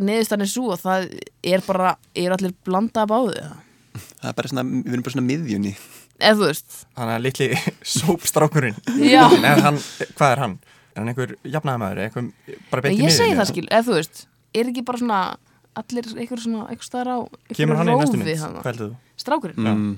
neðustan 0.09 0.45
er 0.45 0.51
svo 0.51 0.71
og 0.75 0.81
það 0.81 1.09
er 1.53 1.65
bara, 1.67 1.93
er 2.17 2.35
allir 2.35 2.55
blanda 2.67 3.05
af 3.05 3.13
áðu, 3.15 3.45
Það 3.91 4.27
er 4.31 4.35
bara 4.37 4.51
svona, 4.51 4.63
við 4.71 4.93
erum 4.95 5.05
bara 5.05 5.13
svona 5.15 5.27
miðjunni. 5.27 5.71
eða 6.21 6.35
þú 6.39 6.47
veist, 6.47 6.75
Þannig 6.97 7.15
að 7.17 7.23
litli 7.25 7.47
sópstrákurinn 7.97 8.77
hann, 9.65 9.79
Hvað 10.17 10.27
er 10.35 10.43
hann? 10.45 10.57
Er 10.91 10.99
hann 11.01 11.11
einhver? 11.13 11.35
Einhver 12.85 12.93
í 12.95 13.01
ég 13.01 13.11
segi 13.15 13.31
miðjunni? 13.31 13.39
það 13.41 13.51
skilur, 13.51 13.71
eða 13.71 13.87
þú 13.89 13.97
veist, 13.97 14.23
er 14.61 14.71
ekki 14.71 14.85
bara 14.87 15.01
svona, 15.01 15.19
allir 15.81 16.09
einhver 16.15 16.43
svona, 16.43 16.63
einhver 16.71 16.87
staðar 16.87 17.11
á, 17.15 17.17
Kemur 17.55 17.79
hann 17.79 17.91
í 17.91 17.99
næstu 17.99 18.19
mynd? 18.21 18.31
Hvað 18.61 18.71
heldur 18.71 18.89
þú? 18.91 18.97
Strákurinn? 19.25 19.69
Mm. 19.71 19.93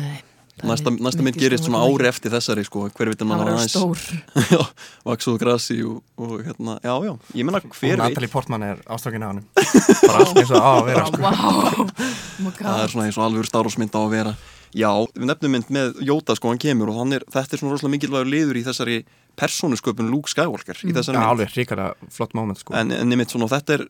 Nei. 0.00 0.22
Það 0.54 0.70
Næsta, 0.70 0.90
er 0.92 1.04
næsta 1.06 1.24
mynd 1.26 1.38
gerist 1.40 1.66
svona 1.66 1.80
ári 1.82 2.06
eftir 2.08 2.32
þessari 2.34 2.64
sko, 2.66 2.84
hver 2.94 3.10
veit 3.10 3.20
að 3.20 3.26
Hann 3.26 3.40
mann 3.42 3.52
aðeins. 3.54 3.74
stór. 3.74 4.02
já, 4.54 4.60
vaksuð 5.08 5.38
grasi 5.42 5.78
og, 5.82 6.00
og 6.20 6.34
hérna, 6.46 6.76
já, 6.84 6.94
já, 7.08 7.12
ég 7.34 7.48
menna 7.48 7.60
Og 7.64 7.74
hver 7.74 7.94
veit. 7.96 8.02
Natalie 8.04 8.30
Portman 8.30 8.66
er 8.68 8.82
ástrákin 8.86 9.26
á 9.26 9.28
hann 9.32 9.42
Bara 10.08 10.20
allt 10.22 10.38
eins 10.42 10.52
og 10.54 10.62
á 10.62 10.70
að 10.74 10.84
vera 10.90 11.06
sko. 11.10 11.22
Vá, 11.24 11.32
oh 11.82 12.44
my 12.46 12.54
það 12.60 12.84
er 12.84 12.94
svona 12.94 13.08
eins 13.08 13.18
og 13.18 13.26
alveg 13.26 13.50
starfsmynd 13.50 13.98
á 13.98 14.00
að 14.04 14.12
vera. 14.14 14.36
Já, 14.74 14.90
við 15.14 15.28
nefnum 15.30 15.52
mynd 15.54 15.68
með 15.74 16.00
Jóta 16.02 16.34
sko, 16.34 16.50
hann 16.50 16.58
kemur 16.62 16.90
og 16.90 16.96
hann 17.02 17.14
er, 17.14 17.22
þetta 17.30 17.54
er 17.54 17.60
svona 17.62 17.74
rosalega 17.76 17.94
mikilvægur 17.94 18.30
liður 18.30 18.58
í 18.58 18.64
þessari 18.66 18.96
persónusköpun 19.38 20.10
Luke 20.10 20.30
Skywalker 20.30 20.80
í 20.82 20.90
Já, 20.90 20.96
þessari 20.98 21.18
mynd. 21.20 21.28
alveg 21.30 21.54
ríkara 21.54 21.92
flott 22.14 22.34
moment 22.34 22.58
sko. 22.58 22.74
en, 22.78 22.90
en 22.94 23.26
svona 23.30 23.50
þetta 23.50 23.76
er 23.78 23.86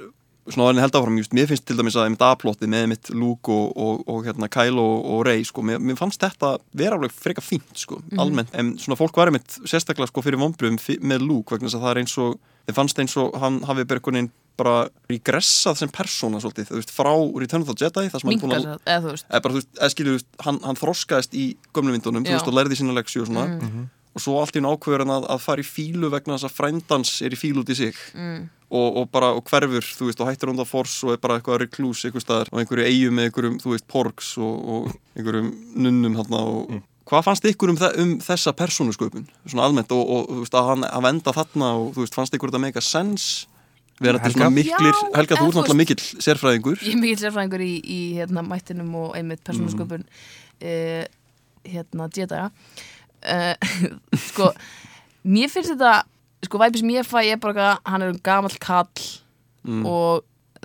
svona 0.52 0.70
en 0.70 0.78
ég 0.78 0.85
held 0.85 0.96
áfram, 0.98 1.18
just, 1.20 1.35
mér 1.37 1.48
finnst 1.48 1.64
til 1.68 1.76
dæmis 1.78 1.96
að 1.96 2.09
einmitt 2.09 2.24
A-plotti 2.26 2.68
með 2.70 2.87
einmitt 2.87 3.11
Luke 3.16 3.52
og, 3.52 3.72
og, 3.80 4.02
og 4.11 4.22
hérna 4.26 4.48
Kylo 4.52 4.85
og, 4.85 5.11
og 5.14 5.22
Rey, 5.28 5.44
sko, 5.48 5.64
mér, 5.64 5.80
mér 5.80 5.98
fannst 6.00 6.20
þetta 6.20 6.54
vera 6.76 6.98
alveg 6.98 7.14
freka 7.16 7.44
fínt, 7.44 7.72
sko, 7.80 8.00
almennt. 8.20 8.52
En 8.52 8.74
svona 8.80 8.98
fólk 9.00 9.16
var 9.20 9.33
einmitt 9.33 9.59
sérstaklega 9.64 10.11
sko 10.11 10.24
fyrir 10.24 10.42
vonbröðum 10.42 10.80
með 11.00 11.24
Luke, 11.24 11.54
vegna 11.54 11.70
þess 11.70 11.80
að 11.80 11.87
það 11.87 11.94
er 11.94 12.02
eins 12.04 12.16
og 12.24 12.40
þið 12.64 12.80
fannst 12.80 13.04
eins 13.04 13.16
og 13.20 13.37
hann 13.40 13.61
hafi 13.68 13.87
bara 13.88 14.00
einhvern 14.00 14.20
veginn 14.20 14.33
bara 14.54 14.74
regressað 15.11 15.80
sem 15.80 15.90
persóna 15.90 16.38
svolítið, 16.42 16.68
þú 16.68 16.78
veist, 16.78 16.92
frá 16.94 17.11
Return 17.42 17.64
of 17.64 17.72
the 17.72 17.74
Jedi 17.80 18.07
það 18.07 18.20
sem 18.22 18.30
hann 18.30 18.42
búin 18.44 18.54
að 18.54 18.68
eða 18.85 19.00
þú 19.02 19.11
veist. 19.11 19.26
eða 19.26 19.52
veist, 19.57 19.70
eða 19.80 19.90
skilju, 19.94 20.20
hann, 20.46 20.61
hann 20.62 20.78
þroskaðist 20.78 21.35
í 21.35 21.46
gömlu 21.74 21.94
myndunum, 21.96 22.26
þú 22.26 22.37
veist, 22.37 22.50
og 22.52 22.54
lærði 22.54 22.78
sína 22.78 22.94
leksju 22.94 23.24
og 23.24 23.30
svona, 23.33 23.46
og 24.14 24.22
svo 24.22 24.37
allt 24.38 24.55
í 24.55 24.62
einu 24.62 24.72
ákveður 24.74 25.05
hann 25.05 25.14
að, 25.16 25.29
að 25.35 25.42
fara 25.42 25.62
í 25.64 25.66
fílu 25.66 26.11
vegna 26.12 26.37
þess 26.37 26.48
að 26.48 26.57
frændans 26.59 27.14
er 27.27 27.35
í 27.35 27.38
fílu 27.38 27.64
út 27.64 27.72
í 27.74 27.79
sig. 27.79 27.98
Mm. 28.14 28.46
og, 28.74 28.96
og 29.00 29.11
bara, 29.12 29.33
og 29.37 29.44
hverfur, 29.50 29.87
þú 29.98 30.09
veist, 30.09 30.22
og 30.22 30.31
hættir 30.31 30.50
undan 30.50 30.66
fors 30.66 30.96
og 31.07 31.14
er 31.14 31.22
bara 31.22 31.38
eitthvað 31.38 31.61
reklús 31.62 32.03
eitthvað 32.07 32.24
staðar 32.24 32.50
og 32.50 32.62
einhverju 32.62 32.88
eigum 32.88 33.18
með 33.18 33.29
einhverjum, 33.29 33.61
þú 33.62 33.74
veist, 33.74 33.87
porgs 33.90 34.35
og, 34.42 34.55
og 34.74 34.90
einhverjum 35.14 35.53
nunnum 35.87 36.18
hann 36.18 36.38
og 36.40 36.77
hvað 37.05 37.27
fannst 37.27 37.48
ykkur 37.50 37.74
um, 37.74 37.79
þe 37.79 37.90
um 38.00 38.12
þessa 38.24 38.55
persónusköpun, 38.57 39.27
svona 39.44 39.66
almennt 39.68 39.92
og, 39.94 40.03
og 40.03 40.31
þú 40.31 40.38
veist, 40.44 40.57
að 40.59 40.70
hann 40.70 40.87
að 40.88 41.05
venda 41.09 41.35
þarna 41.37 41.72
og 41.81 41.90
þú 41.96 42.07
veist, 42.07 42.16
fannst 42.16 42.38
ykkur 42.38 42.50
þetta 42.53 42.62
make 42.64 42.81
a 42.81 42.87
sense 42.87 43.50
vera 44.03 44.18
til 44.22 44.35
svona 44.35 44.50
miklir, 44.50 44.90
Já, 44.90 45.11
Helga, 45.14 45.38
þú 45.38 45.50
ert 45.50 45.59
náttúrulega 45.59 45.79
mikill 45.79 46.22
sérfræðingur. 46.27 46.81
Ég 46.83 46.96
er 46.96 47.03
mikill 47.03 47.20
sérfræðingur 47.20 47.62
í, 47.62 47.74
í 47.79 48.00
hérna, 48.16 48.42
mættinum 48.46 48.90
og 48.98 49.12
einmitt 49.18 49.44
persónusköpun 49.46 50.03
uh, 50.09 51.05
hérna 51.68 52.09
uh, 53.24 53.54
sko 54.28 54.50
mér 55.24 55.48
finnst 55.52 55.72
þetta 55.74 56.02
sko 56.44 56.60
væpið 56.60 56.82
sem 56.82 56.94
ég 56.94 57.06
fæ 57.08 57.18
er 57.24 57.38
bara 57.40 57.54
eitthvað, 57.54 57.84
hann 57.92 58.02
er 58.04 58.14
um 58.14 58.22
gamall 58.24 58.58
kall 58.60 59.04
Mm. 59.64 59.87
og 59.88 60.24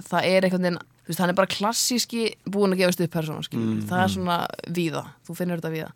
það 0.09 0.25
er 0.27 0.43
veginn 0.43 0.75
þú 0.75 1.07
veist, 1.07 1.19
hann 1.23 1.31
er 1.31 1.35
bara 1.37 1.47
klassíski 1.47 2.23
búin 2.51 2.73
að 2.75 2.81
gefast 2.81 2.99
upp 3.05 3.13
persóna, 3.13 3.45
Mm, 3.47 3.85
það 3.87 4.01
er 4.03 4.09
svona 4.11 4.35
víða, 4.75 5.03
þú 5.23 5.35
finnur 5.37 5.61
þetta 5.61 5.71
víða 5.71 5.91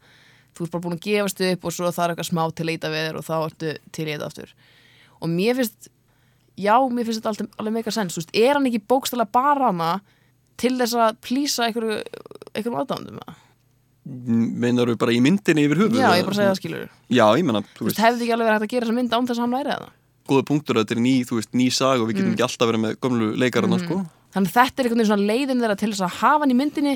þú 0.56 0.63
ert 0.63 0.71
bara 0.71 0.84
búin 0.86 0.95
að 0.95 1.04
gefast 1.04 1.41
upp 1.49 1.65
og 1.67 1.73
svo 1.76 1.89
það 1.91 2.04
er 2.06 2.13
eitthvað 2.13 2.30
smá 2.32 2.43
til 2.56 2.63
að 2.63 2.69
leita 2.71 2.88
við 2.93 3.04
þér 3.10 3.19
og 3.19 3.26
þá 3.28 3.36
ertu 3.43 3.73
til 3.91 4.06
í 4.08 4.13
þetta 4.13 4.30
aftur 4.32 4.54
og 5.19 5.30
mér 5.36 5.56
finnst 5.60 5.89
já, 6.56 6.76
mér 6.80 7.04
finnst 7.10 7.19
þetta 7.19 7.34
alveg, 7.34 7.52
alveg 7.60 7.73
mega 7.73 7.91
sens, 7.91 8.15
veist, 8.17 8.32
er 8.34 8.54
hann 8.56 8.69
ekki 8.71 8.82
bókstælega 8.88 9.32
bara 9.36 9.67
hana 9.73 9.91
til 10.56 10.78
þess 10.80 10.95
að 10.95 11.19
plýsa 11.28 11.67
einhverju, 11.67 11.99
aðdándum 12.80 13.19
eða? 13.19 13.36
Meinar 14.06 14.89
þú 14.92 14.98
bara 15.00 15.13
í 15.16 15.20
myndinni 15.24 15.63
yfir 15.68 15.80
höfuð 15.84 16.02
já, 16.02 16.10
ég 16.18 16.26
bara 16.28 16.36
segja 16.36 16.50
það 16.52 16.60
skilur 16.60 16.88
já, 17.08 17.26
ég 17.39 17.46
menna, 17.48 17.62
þú 17.63 17.78
þú 17.80 17.88
veist, 17.88 18.02
hefði 18.04 18.26
ekki 18.26 18.34
alveg 18.36 18.50
verið 18.50 18.58
hægt 18.58 18.68
að 18.68 18.74
gera 18.74 18.88
þessa 18.88 18.98
mynd 18.98 19.13
án 19.16 19.30
þess 19.30 19.39
að 19.39 19.46
hann 19.46 19.56
væri 19.58 19.72
það. 19.78 19.86
Góða 20.24 20.44
punktur 20.48 20.78
að 20.80 20.84
þetta 20.84 20.96
er 20.96 21.02
ný, 21.04 21.13
þú 21.28 21.38
veist, 21.39 21.54
ný 21.56 21.68
sag 21.72 22.02
og 22.04 22.10
við 22.10 22.20
getum 22.20 22.34
ekki 22.34 22.46
alltaf 22.48 22.70
verið 22.70 22.84
með 22.84 22.94
gömlu 23.04 23.30
leikarana, 23.39 23.80
sko. 23.80 24.02
Þannig 24.34 24.52
að 24.52 24.58
þetta 24.58 24.84
er 24.84 24.88
einhvern 24.88 25.02
veginn 25.04 25.10
svona 25.12 25.30
leiðin 25.32 25.63
þeirra 25.63 25.80
til 25.80 25.89
þess 25.92 26.04
að 26.08 26.13
hafa 26.20 26.44
hann 26.44 26.54
í 26.54 26.60
myndinni. 26.60 26.94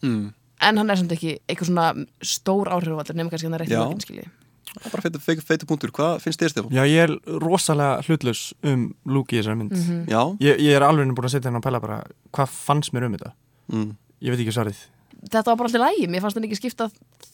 Mm. 0.00 0.32
en 0.60 0.76
hann 0.80 0.92
er 0.92 1.00
samt 1.00 1.12
ekki 1.12 1.38
eitthvað 1.48 1.68
svona 1.70 1.86
stór 2.24 2.68
áhrifvaldur 2.72 3.16
nema 3.16 3.32
kannski 3.32 3.48
hann 3.48 3.56
er 3.56 3.64
Já. 3.68 3.80
lokin 3.80 4.00
skilji. 4.04 4.26
Það 4.70 4.86
er 4.86 4.92
bara 4.92 5.04
feitur 5.06 5.22
feitu, 5.24 5.44
feitu 5.48 5.66
punktur, 5.66 5.92
hvað 5.96 6.20
finnst 6.22 6.40
þér 6.42 6.52
Stefán? 6.52 6.74
Já, 6.76 6.82
ég 6.86 7.04
er 7.08 7.40
rosalega 7.42 8.04
hlutlaus 8.06 8.42
um 8.62 8.84
Luke 9.08 9.34
í 9.34 9.40
þessari 9.40 9.58
mynd. 9.58 9.72
Mhm. 9.74 10.04
Já, 10.12 10.20
ég, 10.44 10.60
ég 10.62 10.76
er 10.76 10.86
alveg 10.86 11.10
búin 11.16 11.26
að 11.26 11.34
setja 11.34 11.50
henn 11.50 11.58
að 11.58 11.66
pæla 11.66 11.80
bara 11.82 11.98
hvað 12.36 12.52
fannst 12.54 12.92
mér 12.94 13.08
um 13.08 13.16
þetta? 13.16 13.32
Mm. 13.72 13.90
Ég 14.20 14.34
veit 14.34 14.44
ekki 14.44 14.54
svarið 14.54 14.84
þetta 15.26 15.50
var 15.50 15.58
bara 15.60 15.70
alltaf 15.70 15.84
lægi, 15.84 16.06
mér 16.10 16.24
fannst 16.24 16.38
hann 16.38 16.46
ekki 16.48 16.60
skipta 16.60 16.90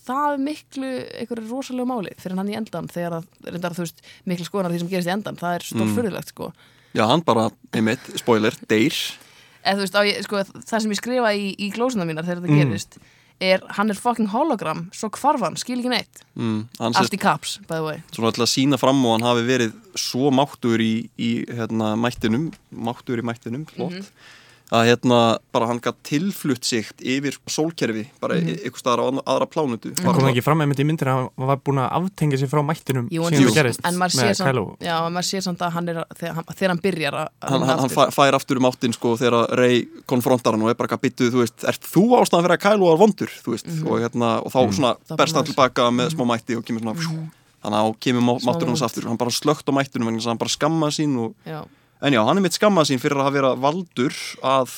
það 0.07 0.39
miklu 0.47 0.93
einhverju 1.21 1.51
rosalegu 1.51 1.89
máli 1.89 2.15
fyrir 2.21 2.39
hann 2.39 2.51
í 2.51 2.57
endan 2.59 2.89
þegar 2.93 3.19
að 3.21 3.29
reyndar 3.51 3.77
veist 3.79 4.03
miklu 4.29 4.47
skoðan 4.47 4.73
því 4.75 4.83
sem 4.83 4.93
gerist 4.93 5.11
í 5.11 5.15
endan, 5.17 5.39
það 5.41 5.59
er 5.59 5.67
stór 5.67 5.93
fyrirlegt 5.97 6.33
sko. 6.33 6.53
Já, 6.97 7.05
hann 7.11 7.25
bara, 7.27 7.51
einmitt, 7.77 8.07
spoiler, 8.17 8.57
deyr. 8.71 8.97
Þú 9.67 9.83
veist, 9.83 9.99
ég, 10.07 10.23
sko, 10.25 10.41
það 10.63 10.83
sem 10.85 10.95
ég 10.95 11.01
skrifa 11.01 11.35
í, 11.37 11.51
í 11.59 11.71
glósuna 11.75 12.07
mínar 12.09 12.27
þegar 12.27 12.45
þetta 12.45 12.61
gerist 12.63 12.99
er, 13.43 13.61
hann 13.77 13.93
er 13.93 13.99
fucking 14.01 14.31
hologram, 14.33 14.87
svo 14.97 15.11
hvarf 15.13 15.45
hann, 15.45 15.59
skil 15.61 15.79
ekki 15.81 15.93
neitt. 15.93 16.23
Mm. 16.39 16.63
allt 16.81 17.15
í 17.15 17.21
caps, 17.21 17.59
by 17.69 17.81
the 17.81 17.85
way. 17.85 18.03
svona 18.15 18.33
að 18.33 18.49
sína 18.49 18.79
fram 18.81 19.03
og 19.05 19.17
hann 19.17 19.27
hafi 19.27 19.45
verið 19.49 19.77
svo 19.99 20.31
máttur 20.35 20.83
í, 20.83 21.09
í 21.21 21.31
hérna, 21.51 21.95
mættinum 22.01 22.49
máttur 22.71 23.21
í 23.21 23.27
mættinum, 23.27 23.67
flott 23.69 24.13
að 24.75 24.89
hérna, 24.89 25.19
bara 25.55 25.69
hann 25.71 25.79
gætt 25.83 25.99
tilflutt 26.07 26.67
sig 26.67 26.89
yfir 26.99 27.37
sólkerfi 27.47 28.07
bara 28.21 28.35
mm 28.35 28.47
-hmm. 28.47 28.79
staðar 28.79 29.01
á 29.07 29.07
aðra- 29.23 29.47
plánutu 29.47 29.95
Það 29.95 30.15
kom 30.15 30.29
ekki 30.29 30.43
fram 30.43 30.61
einmitt 30.61 30.81
í 30.81 30.87
myndir 30.87 31.07
að 31.07 31.31
hann 31.37 31.47
var 31.47 31.61
búin 31.63 31.79
að 31.79 31.93
aftengja 31.93 32.39
sig 32.39 32.49
frá 32.51 32.63
mættinum 32.67 33.09
Jú, 33.11 33.23
en, 33.23 33.33
síðan 33.33 33.51
það 33.51 33.55
gerist 33.55 33.81
en 33.85 33.95
maður 33.95 34.15
sér, 34.19 34.35
samt, 34.35 34.83
já, 34.83 35.07
en 35.07 35.13
maður 35.13 35.29
sér 35.31 35.43
samt 35.43 35.63
að 35.63 35.71
hann 35.71 35.89
er 35.89 36.05
þegar 36.19 36.35
hann, 36.35 36.45
þegar 36.57 36.71
hann 36.71 36.83
byrjar 36.83 37.15
að 37.15 37.29
hann, 37.41 37.61
hann, 37.61 37.69
hann 37.69 37.79
aftur. 37.79 37.97
fær, 37.97 38.11
fær 38.11 38.35
aftur 38.35 38.57
um 38.57 38.67
áttin 38.67 38.93
sko 38.93 39.17
þegar 39.17 39.57
Rey 39.57 39.89
konfrontar 40.07 40.53
hann 40.53 40.63
og 40.63 40.71
er 40.71 40.75
bara 40.75 40.97
að 40.97 41.01
byttu, 41.07 41.31
þú 41.31 41.39
veist, 41.45 41.65
ert 41.65 41.83
þú 41.83 42.05
ástæðan 42.19 42.45
fyrir 42.47 42.59
að 42.59 42.65
Kylo 42.67 42.91
var 42.91 42.99
vondur, 42.99 43.31
þú 43.45 43.51
veist, 43.55 43.67
og 43.87 44.01
hérna 44.03 44.43
og 44.43 44.51
þá 44.51 44.61
svona 44.75 44.95
Það 45.07 45.15
er 45.15 45.17
berst 45.17 45.35
bara 45.35 45.39
hann 45.39 45.51
tilbaka 45.53 45.91
með 45.91 46.11
smá 46.11 46.25
mætti 46.27 46.57
og 46.57 46.65
kemur 46.65 46.83
svona 46.83 47.31
þannig 47.67 47.79
að 47.79 47.87
á 47.87 47.91
kemur 48.01 48.25
máttur 48.45 48.69
hans 48.71 48.83
aftur, 48.83 49.09
hann 49.09 49.19
bara 49.19 49.31
slögt 49.31 49.67
á 49.67 49.73
mættunum 49.75 50.07
vegna 50.11 50.21
þess 50.21 50.29
að 50.29 50.35
hann 50.35 50.43
bara 50.43 50.55
skamma 50.55 50.91
sín 50.95 51.17
og, 51.19 51.35
já, 51.47 51.65
en 52.07 52.17
já, 52.17 52.23
hann 52.23 52.39
er 52.39 52.45
mitt 52.45 52.57
skamma 52.57 52.85
sín 52.87 53.03
fyrir 53.03 53.19
að 53.19 53.29
hafa 53.29 53.37
verið 53.37 53.65
valdur 53.65 54.19
að 54.47 54.77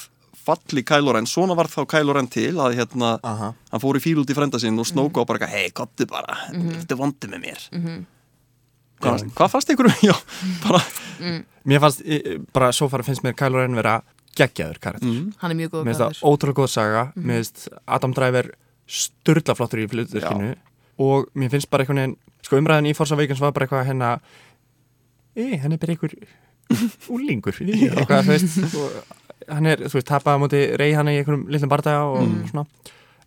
falli 0.49 0.85
Kylo 0.89 1.13
Ren, 1.13 1.29
svona 1.29 1.57
var 1.59 1.69
þá 1.69 1.83
Kylo 1.91 2.15
Ren 2.17 2.31
til 2.33 2.55
að 2.57 2.79
hérna, 2.79 3.17
Aha. 3.27 3.51
hann 3.73 3.83
fór 3.83 3.99
í 3.99 4.03
fíl 4.03 4.23
út 4.23 4.31
í 4.33 4.37
frenda 4.37 4.61
sinn 4.63 4.81
og 4.81 4.89
snóka 4.89 5.23
og 5.23 5.29
bara, 5.29 5.49
hei, 5.51 5.69
kottu 5.77 6.07
bara, 6.09 6.39
mm 6.53 6.61
-hmm. 6.63 6.79
þetta 6.83 6.97
vondið 6.97 7.35
með 7.35 7.41
mér? 7.45 7.67
Hvað, 8.99 9.27
hvað 9.35 9.51
fannst 9.53 9.71
ykkur? 9.71 9.91
Já, 10.09 10.17
bara 10.65 10.81
Mér 11.69 11.81
fannst, 11.81 12.01
e, 12.01 12.39
bara 12.53 12.73
svo 12.73 12.89
fara 12.89 13.05
finnst 13.05 13.23
mér 13.23 13.37
Kylo 13.37 13.61
Ren 13.61 13.77
vera 13.77 14.01
geggjaður 14.39 14.79
karakter. 14.81 15.09
Mm. 15.09 15.35
hann 15.39 15.51
er 15.51 15.57
mjög 15.57 15.71
góð 15.71 15.85
Mér 15.85 15.93
finnst 15.93 16.01
það 16.01 16.09
karakter. 16.09 16.29
ótrúlega 16.29 16.61
góð 16.61 16.71
saga. 16.73 17.13
Mér 17.17 17.35
finnst 17.35 17.69
Adam 17.87 18.13
Driver 18.13 18.51
sturla 18.87 19.55
flottur 19.55 19.83
í 19.83 19.89
flutverkinu 19.91 20.55
og 20.99 21.29
mér 21.35 21.51
finnst 21.53 21.71
bara 21.71 21.85
einhvern 21.85 22.01
veginn 22.01 22.17
sko 22.43 22.57
umræðin 22.57 22.91
í 22.91 22.95
Forza 22.97 23.15
Awakens 23.15 23.43
var 23.43 23.53
bara 23.53 23.67
eitthvað 23.67 23.89
hérna 23.91 24.13
e, 25.37 25.59
hann 25.61 25.73
er 25.73 25.79
bara 25.83 25.95
einhver 25.95 26.15
úlingur 27.09 27.57
eitthvað, 27.65 28.23
þú 28.29 28.35
veist 28.35 28.79
og 28.79 29.55
hann 29.55 29.71
er, 29.71 29.85
þú 29.89 29.99
veist, 29.99 30.09
tapaði 30.09 30.41
á 30.41 30.43
móti 30.43 30.63
rey 30.81 30.95
hann 30.97 31.11
í 31.11 31.19
einhverjum 31.21 31.47
litlum 31.53 31.73
bardaga 31.73 32.07
og 32.13 32.33
svona. 32.51 32.67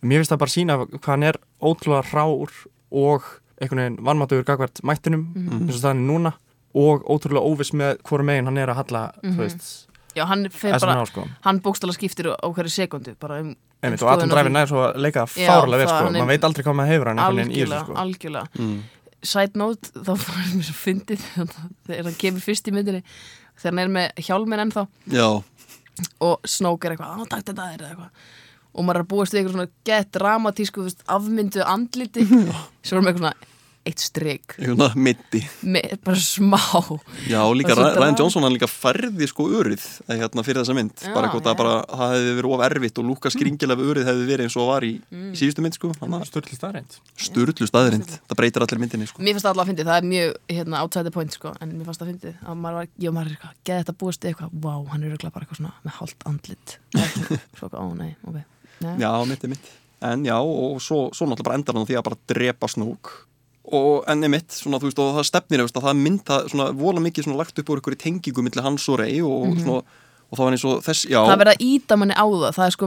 Mér 0.02 0.22
finnst 0.22 0.34
það 0.34 0.42
bara 0.42 0.54
sína 0.54 0.78
hvað 0.82 1.12
hann 1.14 1.28
er 1.30 1.38
ótrúlega 1.62 2.04
rár 2.10 2.54
og 2.92 3.28
einhvern 3.62 3.82
veginn 3.82 3.98
vannmáttugur 4.06 4.46
gagvart 4.46 4.82
mættinum 4.86 5.26
eins 5.36 5.76
og 5.76 5.82
það 5.82 5.92
er 5.92 6.00
núna 6.02 6.32
og 6.78 7.04
ótrúlega 7.10 7.44
óviss 7.46 7.74
með 7.76 8.00
hvora 8.08 8.26
megin 8.26 8.48
hann 8.50 8.60
er 8.62 8.72
að 8.72 8.80
halla 8.82 9.02
þú 9.20 9.36
veist, 9.42 9.68
já, 10.16 10.24
hann 10.28 10.46
bara, 10.48 11.04
sko. 11.08 11.26
hann 11.44 11.60
bókstala 11.64 11.94
skiptir 11.96 12.32
á 12.32 12.46
hverju 12.48 12.72
sekundu 12.72 13.14
bara 13.20 13.42
um 13.44 13.52
Einmitt, 13.82 14.02
um 14.02 14.08
og 14.08 14.12
Adam 14.14 14.30
Driver 14.30 14.54
nær 14.54 14.68
svo 14.70 14.82
að 14.86 14.98
leika 15.02 15.24
fárlega 15.26 15.80
vel 15.80 15.88
sko, 15.90 16.10
maður 16.14 16.28
veit 16.30 16.44
aldrei 16.46 16.66
hvað 16.66 16.76
maður 16.78 16.92
hefur 16.92 17.08
hann 17.10 17.22
einhvern 17.22 17.40
veginn 17.40 17.54
í 17.54 17.62
þessu 17.62 17.72
algjörlega, 17.72 17.86
sko. 17.86 17.96
algjörlega. 18.02 18.46
Mm. 18.58 18.76
Side 19.22 19.58
note, 19.60 19.92
þá 19.94 20.12
var 20.26 20.50
mér 20.52 20.66
svo 20.68 20.76
fyndið 20.80 21.24
þegar 21.32 22.08
hann 22.08 22.18
kemur 22.20 22.44
fyrst 22.44 22.68
í 22.68 22.74
myndinni 22.74 23.02
þegar 23.60 23.70
hann 23.72 23.82
er 23.84 23.92
með 23.96 24.26
hjálminn 24.26 24.64
ennþá. 24.66 24.86
Já, 25.12 25.28
og 26.24 26.48
Snoke 26.48 26.88
er 26.88 26.96
eitthvað, 26.96 27.22
á 27.22 27.30
takk 27.30 27.48
þetta 27.52 27.68
er 27.74 27.86
eitthvað. 27.90 28.28
Og 28.72 28.86
maður 28.88 29.02
er 29.02 29.04
að 29.04 29.10
búast 29.12 29.34
við 29.34 29.38
eitthvað 29.42 29.56
svona 29.58 29.72
gett 29.88 30.12
dramatísku, 30.16 30.86
afmyndu 31.16 31.64
andliti. 31.68 32.26
Svo 32.26 32.98
er 32.98 33.04
með 33.04 33.12
eitthvað 33.12 33.24
svona 33.26 33.51
eitt 33.88 34.02
strik, 34.02 34.56
einhvern 34.58 34.98
mitti. 35.02 35.42
Með, 35.66 35.96
bara 36.04 36.20
smá. 36.22 36.60
Já, 37.30 37.40
líka 37.56 37.76
Ryan. 37.78 38.18
Johnson 38.18 38.46
hann 38.46 38.54
líka 38.54 38.68
færði 38.70 39.28
sko 39.30 39.48
örið 39.60 39.84
eh, 40.06 40.20
hérna 40.20 40.44
fyrir 40.46 40.62
þessa 40.62 40.76
mynd. 40.78 40.94
Já, 41.02 41.12
bara 41.16 41.32
hvort 41.32 41.46
já. 41.46 41.52
að 41.52 41.60
bara 41.62 41.74
það 41.90 42.14
hefði 42.16 42.36
verið 42.38 42.56
of 42.56 42.66
erfitt 42.68 43.00
og 43.02 43.08
lúka 43.08 43.32
skringilega 43.34 43.88
örið 43.92 44.10
hefði 44.10 44.28
verið 44.30 44.48
eins 44.48 44.58
og 44.60 44.70
var 44.70 44.86
í, 44.86 44.92
í 44.98 45.24
síðustu 45.38 45.66
mynd 45.66 45.78
sko 45.78 45.92
Sturli 46.22 46.56
staðreind 46.56 47.00
sturlu 47.20 47.66
staðirind, 47.68 48.14
það 48.28 48.38
breytir 48.38 48.64
allir 48.64 48.80
myndinni 48.82 49.08
sko. 49.08 49.22
Mér 49.22 49.36
fannst 49.36 49.46
það 49.46 49.52
alltaf 49.52 49.64
að 49.64 49.70
fyndið, 49.72 49.90
það 49.90 49.98
er 49.98 50.08
mjög 50.12 50.32
hérna, 50.52 50.80
outside 50.82 51.04
the 51.08 51.14
point 51.14 51.36
sko, 51.36 51.52
en 51.58 51.74
mér 51.76 51.88
fannst 51.88 52.02
það 52.02 52.06
að 52.06 52.12
fyndið. 52.12 52.38
Að 52.42 52.58
maður 52.62 52.78
var, 52.78 52.88
ég 53.02 53.10
og 53.10 53.16
maður 53.16 53.30
er 53.30 53.36
eitthvað, 53.36 53.54
geði 53.68 53.82
þetta 53.82 53.96
búist 54.02 54.24
við 54.24 54.32
eitthvað, 54.32 54.56
vá, 54.64 54.72
hann 54.92 55.06
er 55.06 55.14
bara 55.22 55.44
eitthvað 55.44 55.60
svona 55.60 55.74
með 55.82 55.96
hálft 55.98 56.26
andlit. 56.30 56.74
Ekki, 56.92 57.22
svo 57.58 57.68
eitthvað, 57.68 57.78
ó 57.78 57.86
nei, 57.98 58.10
ok. 58.26 58.38
Nei. 58.82 58.94
Já, 58.98 59.10
mitt 59.30 59.48
mitt 59.52 59.70
En 60.02 60.24
já, 60.26 60.34
og 60.34 60.80
svo, 60.82 61.12
svo 61.14 61.28
náttúrulega 61.30 61.46
bara 61.46 61.58
endar 61.60 61.76
hann 61.76 61.86
á 61.86 61.88
því 61.88 61.96
að 62.00 62.06
bara 62.08 62.16
drepa 62.32 62.68
snúk 62.72 63.10
og 63.72 64.06
enni 64.12 64.30
mitt, 64.32 64.52
svona 64.52 64.80
þú 64.80 64.90
veist, 64.90 65.02
og 65.02 65.18
það 65.18 65.28
stefnir 65.30 65.64
veist, 65.64 65.76
að 65.80 65.88
það 65.88 66.00
mynda 66.04 66.38
svona 66.52 66.70
vola 66.76 67.02
mikið 67.04 67.26
svona 67.26 67.40
lagt 67.40 67.60
upp 67.62 67.72
úr 67.72 67.82
í 67.82 68.00
tengingu 68.00 68.44
millir 68.44 68.66
hans 68.66 68.88
og 68.92 69.00
rey 69.00 69.20
og 69.24 69.58
svona 69.60 69.82
og 70.32 70.38
það 70.38 70.46
var 70.46 70.54
eins 70.56 70.64
og 70.64 70.78
þess, 70.80 71.04
já. 71.12 71.18
Það 71.20 71.34
er 71.34 71.40
verið 71.42 71.58
að 71.58 71.64
íta 71.66 71.96
manni 72.00 72.14
á 72.16 72.24
það, 72.24 72.52
það 72.56 72.66
er 72.66 72.74
sko 72.76 72.86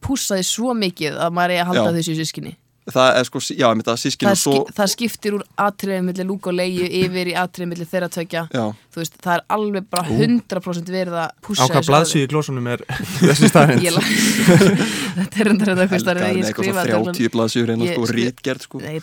pússa 0.00 0.38
því 0.38 0.46
svo 0.48 0.74
mikið 0.76 1.18
að 1.20 1.36
maður 1.36 1.54
er 1.54 1.62
að 1.62 1.70
halda 1.70 1.86
Já. 1.86 1.94
þessu 1.98 2.16
sískinni 2.18 2.54
það 2.90 3.08
er 3.20 3.26
sko, 3.28 3.40
já, 3.54 3.66
mitt 3.76 3.88
að 3.92 3.98
sískinu 4.00 4.30
það, 4.30 4.32
og 4.32 4.40
svo, 4.40 4.74
það 4.78 4.88
skiptir 4.94 5.34
úr 5.36 5.42
atriðum 5.60 6.06
millir 6.08 6.26
lúk 6.26 6.46
og 6.50 6.54
leiðu 6.56 6.86
yfir 7.00 7.28
í 7.30 7.34
atriðum 7.38 7.70
millir 7.74 7.88
þeirra 7.90 8.08
tvekja 8.14 8.42
já, 8.50 8.62
þú 8.94 9.02
veist, 9.02 9.18
það 9.20 9.34
er 9.36 9.44
alveg 9.56 9.86
bara 9.92 10.16
100% 10.16 10.90
verið 10.94 11.18
að 11.20 11.28
Á 11.28 11.44
pússa 11.44 11.68
hvað 11.68 11.86
blaðsíðu 11.90 12.24
í 12.24 12.30
glósunum 12.32 12.70
er 12.72 12.84
þessi 13.28 13.50
la- 13.94 14.06
þetta 15.20 15.42
er 15.44 15.50
enda 15.52 15.68
þetta 15.68 15.84
eitthvað 15.84 16.02
starf 16.06 16.24
með 16.24 16.40
ég 16.40 16.48
eitthvað 16.50 16.70
svona 16.70 16.86
30 17.12 17.32
blaðsjur 17.36 17.70
hérna 17.74 17.88
Ég 17.90 17.94
sko, 17.98 18.08
rítgerð 18.16 18.66
sko, 18.66 18.80
Nei, 18.82 18.96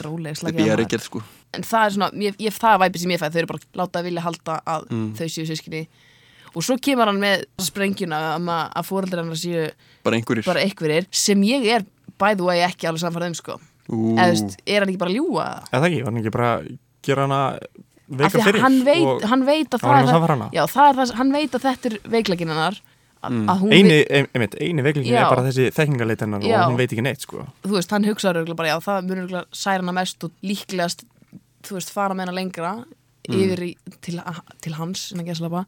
á 0.57 0.65
er 0.65 0.73
maður. 0.73 0.83
ekkert 0.87 1.05
sko. 1.07 1.21
En 1.57 1.63
það 1.67 1.85
er 1.87 1.95
svona, 1.95 2.09
ég, 2.25 2.37
ég, 2.43 2.57
það 2.57 2.73
er 2.75 2.81
væpið 2.85 3.03
sem 3.05 3.13
ég 3.15 3.21
fæ 3.21 3.27
Þau 3.31 3.39
eru 3.43 3.49
bara 3.53 3.61
að 3.63 3.79
láta 3.81 4.01
að 4.01 4.07
vilja 4.09 4.25
halda 4.25 4.57
að 4.67 4.87
Mm. 4.91 5.07
þau 5.17 5.27
séu 5.31 5.45
sískinni 5.47 5.83
Og 6.57 6.63
svo 6.65 6.77
kemur 6.81 7.09
hann 7.11 7.19
með 7.21 7.43
sprengjuna 7.61 8.19
um 8.39 8.47
að, 8.49 8.63
að 8.79 8.87
fóreldrar 8.87 9.23
hann 9.23 9.37
séu 9.37 9.67
bara 10.07 10.63
einhverjir 10.63 11.05
sem 11.11 11.41
ég 11.45 11.65
er 11.75 11.83
by 12.21 12.33
the 12.37 12.43
way 12.47 12.63
ekki 12.65 12.87
alveg 12.89 13.03
samfærið 13.05 13.33
um 13.33 13.37
sko 13.41 13.57
Eða, 13.87 14.25
þú 14.27 14.31
veist, 14.33 14.57
er 14.67 14.83
hann 14.83 14.89
ekki 14.91 14.99
bara 14.99 15.11
að 15.13 15.17
ljúga 15.21 15.43
það? 15.47 15.67
Eða 15.77 15.87
ekki, 15.87 15.99
hann 16.07 16.17
ekki 16.21 16.31
bara 16.35 16.47
að 16.57 16.65
gera 17.07 17.23
hana 17.27 17.41
veika 18.07 18.27
að 18.39 18.45
fyrir 18.47 18.61
hann 18.65 18.77
veit, 18.87 19.25
hann 19.31 19.45
veit 19.47 19.69
að 19.77 19.81
það 19.83 19.93
að 19.93 20.01
er 20.01 20.09
samfara 20.11 20.35
hana. 20.37 20.47
Já, 20.55 20.63
það 20.73 20.89
er 20.91 20.97
það, 20.99 21.13
hann 21.21 21.31
veit 21.37 21.55
að 21.55 21.65
þetta 21.67 21.89
er 21.91 21.95
veiklegin 22.17 22.51
hennar 22.53 22.77
að, 22.77 23.31
Mm. 23.31 23.47
að 23.49 23.63
eini, 23.73 23.95
einmitt, 24.29 24.53
eini 24.61 24.83
veiklingin 24.85 25.15
Já. 25.15 25.23
er 25.25 25.31
bara 25.33 25.45
þessi 25.47 25.71
þekkingaleit 25.73 26.21
hennar 26.21 26.43
og 26.45 26.67
hún 26.69 26.77
veit 26.77 26.91
ekki 26.93 27.01
neitt 27.03 27.23
sko 27.25 27.47
þú 27.65 27.73
veist, 27.73 27.91
hann 27.95 28.05
hugsaður 28.05 28.43
örugglega 28.43 28.59
bara, 28.59 28.69
já, 28.69 28.77
það 28.85 29.07
munur 29.07 29.23
örugglega 29.23 29.57
særa 29.57 29.81
hana 29.81 29.95
mest 29.97 30.23
og 30.27 30.31
líklegast, 30.45 31.01
þú 31.65 31.79
veist, 31.79 31.91
fara 31.95 32.13
með 32.13 32.27
hana 32.27 32.35
lengra 32.37 32.71
yfir 33.27 33.63
í, 33.65 33.71
til, 34.05 34.19
til 34.63 34.75
hans, 34.77 35.07
innan 35.15 35.25
gæslapa 35.31 35.65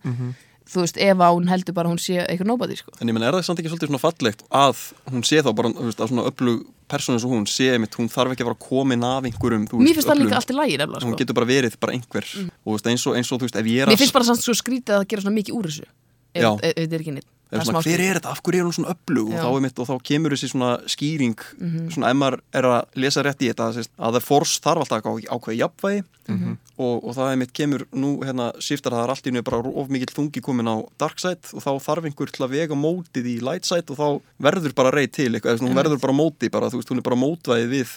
þú 0.70 0.84
veist, 0.84 0.98
ef 1.02 1.18
að 1.26 1.36
hún 1.36 1.48
heldur 1.50 1.74
bara 1.74 1.90
hún 1.90 1.98
sé 2.02 2.20
eitthvað 2.24 2.50
nobody, 2.52 2.76
sko. 2.78 2.92
En 3.02 3.10
ég 3.10 3.16
menn, 3.18 3.24
er 3.26 3.34
það 3.38 3.46
samt 3.48 3.60
ekki 3.64 3.72
svolítið 3.72 3.90
svona 3.90 4.02
fallegt 4.04 4.44
að 4.50 4.84
hún 5.14 5.24
sé 5.26 5.42
þá 5.42 5.50
bara, 5.58 5.72
þú 5.74 5.88
veist, 5.90 6.00
að 6.04 6.12
svona 6.14 6.26
öflug 6.30 6.60
persónu 6.90 7.18
eins 7.20 7.26
og 7.26 7.34
hún 7.34 7.46
sé 7.50 7.68
mitt, 7.82 7.94
hún 8.00 8.10
þarf 8.10 8.34
ekki 8.34 8.46
að 8.46 8.50
fara 8.50 8.62
komin 8.70 9.04
af 9.06 9.26
einhverjum, 9.30 9.66
þú 9.70 9.78
Mér 9.82 9.86
veist, 9.90 9.98
finnst 10.00 10.08
það 10.10 10.16
öflugum. 10.16 10.30
líka 10.30 10.38
allt 10.42 10.54
í 10.54 10.58
lagi, 10.60 10.78
nefnilega, 10.82 11.06
hún 11.06 11.14
sko. 11.14 11.20
getur 11.24 11.38
bara 11.38 11.50
verið 11.50 11.80
bara 11.80 11.94
einhver 11.98 12.26
og 12.26 12.70
þú 12.70 12.78
veist, 12.78 12.88
eins 12.94 13.06
og, 13.10 13.18
eins 13.20 13.32
og, 13.34 13.40
þú 13.42 13.46
veist, 13.50 13.60
ef 13.62 13.66
ég 13.70 13.82
er 13.84 13.90
Mér 13.90 13.98
að 13.98 14.02
finnst 14.04 14.14
bara 14.18 14.30
samt 14.30 14.42
svo 14.46 14.54
skrítið 14.58 14.96
að 14.98 15.08
gera 15.10 15.22
svona 15.26 15.38
mikið 15.38 15.54
úr 15.60 15.70
þessu 15.70 15.86
ef 15.86 16.44
ef- 16.44 16.64
ef 16.66 16.76
þetta 16.80 16.96
er 16.98 17.04
ekki 17.06 17.14
neitt. 17.18 17.30
Er 17.52 17.66
svona, 17.66 17.82
smá 17.82 17.90
hver 17.90 18.04
er 18.06 18.20
þetta, 18.20 18.32
af 18.36 18.42
hverju 18.46 18.60
er 18.62 18.68
hún 18.70 18.78
svona 18.78 18.94
öflug? 18.94 19.28
Og 19.30 19.34
Já. 19.34 19.42
þá, 19.44 19.50
er 19.56 19.64
mitt, 19.66 19.80
og 19.80 19.88
þá 19.90 19.96
kemur 20.10 20.36
þessi 20.36 20.50
svona 20.54 20.72
skýring 20.86 21.38
Mhm. 21.60 21.90
svona 21.96 22.10
ef 22.12 22.16
maður 22.22 22.40
er 22.54 22.64
að 22.64 22.86
lesa 22.96 23.24
rétt 23.24 23.42
í 23.42 23.50
þetta 23.52 23.74
sést, 23.74 23.92
að 23.98 24.14
það 24.20 24.28
force 24.30 24.60
þarf 24.62 24.86
alltaf 24.86 25.04
að 25.06 25.28
ákveða 25.28 25.60
jafnvægi. 25.64 26.04
Mhm. 26.30 26.58
og, 26.80 27.04
og 27.04 27.16
það 27.18 27.32
er 27.34 27.38
mitt 27.42 27.52
kemur 27.58 27.84
nú 27.92 28.10
hérna 28.24 28.50
shiftar 28.64 28.94
það 28.96 29.04
er 29.04 29.12
allt 29.14 29.28
í 29.28 29.32
njög 29.36 29.46
bara 29.50 29.58
of 29.82 29.90
mikill 29.92 30.14
þungi 30.16 30.44
komin 30.46 30.70
á 30.70 30.76
dark 31.02 31.20
side 31.20 31.52
og 31.58 31.64
þá 31.66 31.72
þarf 31.84 32.06
einhver 32.08 32.32
til 32.32 32.46
að 32.46 32.54
vega 32.54 32.78
mótið 32.78 33.26
í 33.34 33.36
light 33.44 33.68
side 33.68 33.90
og 33.92 33.98
þá 34.00 34.08
verður 34.48 34.76
bara 34.78 34.94
reyð 34.96 35.10
til 35.18 35.34
eitthvað, 35.34 35.64
hún 35.66 35.76
verður 35.76 36.00
bara 36.00 36.16
móti 36.16 36.52
bara, 36.54 36.70
þú 36.72 36.80
veist, 36.80 36.94
hún 36.94 37.02
er 37.02 37.08
bara 37.10 37.20
mótvæðið 37.20 37.74
við, 37.74 37.96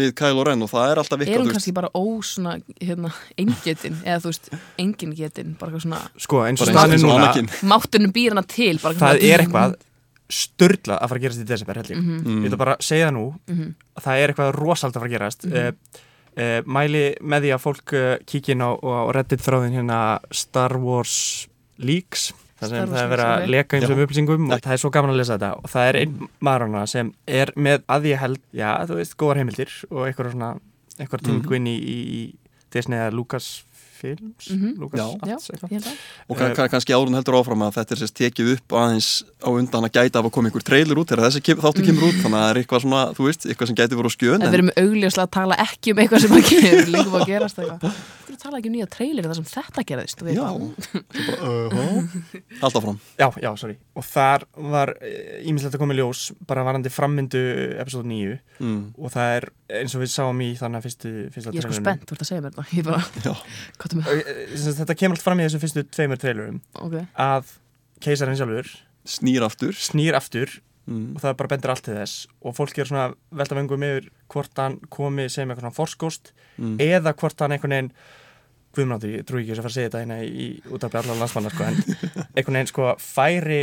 við 0.00 0.12
Kylo 0.18 0.46
Ren 0.48 0.64
og 0.66 0.70
það 0.72 0.90
er 0.90 1.00
alltaf 1.02 1.20
Er 1.20 1.24
eitthvað, 1.26 1.44
hún 1.44 1.54
kannski 1.54 1.74
bara 1.76 1.90
ósna, 1.98 2.56
hérna, 2.80 3.12
eingetin, 3.38 4.00
eða 4.02 4.18
þú 4.24 4.32
veist, 4.32 4.50
engin 4.82 5.14
getin, 5.18 5.54
bara 5.60 5.70
eitthvað 5.72 5.86
svona, 5.86 6.00
sko 6.26 6.42
eins 6.46 6.64
og 6.64 6.72
er 6.72 6.96
og 6.96 7.04
núna 7.04 7.30
máttunum 7.66 8.14
býr 8.16 8.34
hana 8.46 8.54
til, 8.54 8.78
bara 8.82 9.00
það 9.02 9.22
er 9.28 9.44
eitthvað 9.44 9.76
störla 10.36 10.96
að 10.98 11.12
fara 11.12 11.20
að 11.20 11.26
gerast 11.26 11.42
í 11.42 11.46
desember 11.46 11.80
held 11.80 11.92
ég. 11.92 12.00
Mhm. 12.00 12.16
Mm. 12.24 12.40
ég 12.42 12.50
ætla 12.50 12.58
bara 12.64 12.76
segja 12.80 13.10
það 13.10 13.16
nú. 13.18 13.26
Að 13.96 14.06
það 14.06 14.22
er 14.22 14.32
eitthvað 14.32 14.54
rosald 14.56 14.96
að 14.96 15.00
fara 15.00 15.10
að 15.10 15.14
gerast. 15.16 15.46
Mhm. 15.46 15.56
uh, 15.56 16.02
uh, 16.36 16.62
mæli 16.66 17.04
með 17.22 17.46
því 17.46 17.52
að 17.54 17.62
fólk 17.66 17.92
uh, 17.94 18.16
kíkin 18.26 18.64
á, 18.64 18.70
á 18.74 19.10
reddit 19.14 19.44
þráðin 19.44 19.76
hérna 19.78 20.00
Star 20.30 20.76
Wars 20.78 21.46
Leaks 21.78 22.32
það 22.56 22.70
sem 22.72 22.88
það 22.88 23.02
er 23.02 23.10
verið 23.12 23.30
að 23.30 23.50
leka 23.52 23.76
eins 23.76 23.90
og 23.90 23.98
upplýsingum 24.00 24.46
og 24.48 24.62
það 24.64 24.72
er 24.72 24.80
svo 24.80 24.90
gaman 24.94 25.12
að 25.12 25.20
lesa 25.20 25.36
þetta. 25.36 25.50
Og 25.60 25.72
það 25.72 25.88
er 25.90 25.98
einn 26.00 26.14
maður 26.40 26.76
sem 26.88 27.12
er 27.28 27.52
með 27.56 27.84
að 27.92 28.08
ég 28.10 28.22
held, 28.22 28.40
já 28.56 28.70
þú 28.88 28.98
veist, 29.00 29.16
góðar 29.20 29.40
heimildir 29.42 29.74
og 29.90 30.06
eitthvað 30.06 30.32
svona, 30.32 30.50
eitthvað 30.96 31.26
tengu 31.28 31.58
inn 31.58 31.68
í, 31.68 31.76
í, 31.76 31.98
í 32.16 32.22
Disney 32.72 32.98
eða 32.98 33.12
Lucas 33.12 33.50
Films, 33.96 34.50
Mhm. 34.52 34.74
Lucas 34.80 35.00
Já. 35.00 35.06
Já, 35.26 35.36
að. 35.36 35.86
og 36.28 36.36
kann, 36.38 36.54
kann, 36.54 36.68
kannski 36.74 36.92
árun 36.96 37.16
heldur 37.16 37.38
áfram 37.40 37.64
að 37.66 37.78
þetta 37.78 37.96
er 37.96 38.00
sérst 38.02 38.16
tekið 38.20 38.52
upp 38.56 38.76
aðeins 38.80 39.08
á 39.40 39.48
undan 39.50 39.86
að 39.88 39.92
gæta 39.96 40.20
af 40.20 40.28
að 40.28 40.34
koma 40.36 40.50
einhver 40.50 40.66
trailer 40.66 41.00
út 41.00 41.08
þegar 41.10 41.24
þessi 41.30 41.42
kem, 41.42 41.58
þáttu 41.64 41.86
kemur 41.86 42.08
út 42.10 42.20
þannig 42.22 42.36
að 42.36 42.44
það 42.44 42.50
er 42.52 42.60
eitthvað 42.62 42.84
svona, 42.84 43.02
þú 43.16 43.28
veist, 43.28 43.46
eitthvað 43.48 43.70
sem 43.72 43.78
gæti 43.80 43.98
voru 44.00 44.10
á 44.10 44.16
skjön 44.16 44.42
En 44.42 44.50
við 44.52 44.58
erum 44.60 44.70
augljóslega 44.76 45.26
að 45.26 45.34
tala 45.38 45.58
ekki 45.66 45.92
um 45.92 45.98
eitthvað 46.04 46.20
sem 46.26 46.36
að 46.36 46.44
gera, 46.50 46.86
líka 46.96 47.10
bara 47.10 47.24
að 47.24 47.32
gerast 47.32 47.58
eitthvað. 47.58 47.98
Þú 48.26 48.36
tala 48.42 48.58
ekki 48.58 48.70
um 48.70 48.74
nýja 48.76 48.88
trailer 48.90 49.26
þar 49.26 49.38
sem 49.38 49.48
þetta 49.50 49.84
gerðist. 49.86 50.22
við 50.26 50.34
Já, 50.36 50.48
uh 50.50 51.72
-huh. 51.72 52.08
alltaf 52.60 52.82
fram 52.82 52.98
Já, 53.18 53.28
já, 53.42 53.50
sorry. 53.56 53.76
Og 53.94 54.04
þar 54.04 54.44
var 54.56 54.94
ímislegt 55.42 55.74
að 55.74 55.78
koma 55.78 55.94
í 55.94 55.98
ljós 56.00 56.32
bara 56.46 56.64
varandi 56.64 56.90
frammyndu 56.90 57.42
episode 57.80 58.06
9 58.06 58.38
mm. 58.60 58.94
og 58.98 59.12
það 59.12 59.36
er 59.36 59.48
eins 59.80 59.94
og 59.94 60.02
við 60.02 60.10
sáum 60.12 60.40
í 60.40 60.50
þannig 60.58 60.78
að 60.78 60.86
fyrstu, 60.86 61.12
fyrsta 61.34 61.52
Ég 61.54 61.62
er 61.62 61.66
sko 61.66 61.72
spennt, 61.80 62.04
þú 62.06 62.12
ert 62.14 62.22
að 62.22 62.28
segja 62.28 62.42
mér 62.42 62.54
þetta. 62.54 63.34
Eh, 63.94 64.56
Þetta 64.56 64.96
kemur 64.98 65.16
allt 65.16 65.24
fram 65.24 65.40
í 65.40 65.46
þessum 65.46 65.62
fyrstu 65.62 65.84
tveimur 65.94 66.18
trailerum 66.22 66.60
Ok. 66.82 66.96
að 67.16 67.44
keisarinn 68.04 68.36
sjálfur 68.38 68.70
snýr 69.06 69.44
aftur 69.46 69.72
snýr 69.78 70.16
aftur 70.18 70.50
mm. 70.86 71.16
og 71.16 71.22
það 71.22 71.36
bara 71.38 71.52
bendur 71.54 71.70
allt 71.74 71.84
til 71.86 71.94
þess 71.94 72.26
og 72.42 72.56
fólk 72.58 72.78
er 72.82 72.90
svona 72.90 73.06
velta 73.30 73.54
vengum 73.58 73.82
yfir 73.86 74.10
hvort 74.32 74.58
hann 74.58 74.78
komi 74.90 75.28
sem 75.30 75.48
eitthvað 75.48 75.66
svona 75.68 75.78
forskóst 75.80 76.32
Mm. 76.56 76.78
eða 76.80 77.12
hvort 77.12 77.38
hann 77.44 77.52
einhvern 77.52 77.74
veginn 77.74 77.92
Guðmnátti, 78.76 79.10
ég 79.18 79.24
trúi 79.28 79.42
ekki 79.42 79.52
þess 79.52 79.60
að 79.60 79.64
fara 79.64 79.72
að 79.72 79.76
segja 79.76 79.88
þetta 79.90 80.00
hérna 80.02 80.16
í 80.24 80.46
útarpi 80.72 80.98
allar 81.00 81.18
landsmanna 81.20 81.50
sko, 81.52 81.64
en 81.64 81.76
einhvern 82.36 82.56
veginn 82.56 82.70
sko 82.70 82.86
færi 83.00 83.58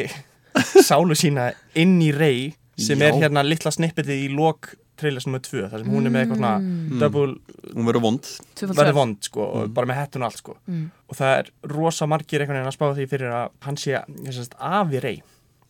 sálu 0.86 1.16
sína 1.18 1.48
inn 1.78 1.96
í 2.02 2.12
rey 2.14 2.52
sem 2.78 3.02
Já. 3.02 3.08
er 3.12 3.18
hérna 3.22 3.44
litla 3.46 3.70
snippetið 3.74 4.24
í 4.28 4.30
lok 4.34 4.72
trailers 5.04 5.28
nr. 5.30 5.42
2 5.46 5.68
þar 5.72 5.84
sem 5.84 5.92
hún 5.94 6.08
er 6.10 6.14
með 6.16 6.24
eitthvað 6.24 6.40
svona 6.42 6.54
Mm. 6.64 7.00
double, 7.04 7.36
hún 7.76 7.90
verður 7.92 8.06
vond 8.08 8.32
verður 8.74 8.98
vond 8.98 9.18
sko 9.30 9.46
og 9.60 9.74
bara 9.76 9.88
með 9.92 10.00
hettun 10.02 10.24
og 10.24 10.32
allt 10.32 10.42
sko 10.42 10.56
Mm. 10.68 10.88
og 11.10 11.20
það 11.20 11.36
er 11.38 11.52
rosa 11.76 12.08
margir 12.08 12.42
einhvern 12.42 12.58
veginn 12.64 12.72
að 12.72 12.78
spá 12.80 12.88
því 12.96 13.10
fyrir 13.14 13.36
að 13.36 13.50
hann 13.68 13.76
sé 13.78 13.92
ég 14.00 14.34
sést, 14.34 14.56
af 14.60 14.88
í 14.96 15.02
rey 15.04 15.22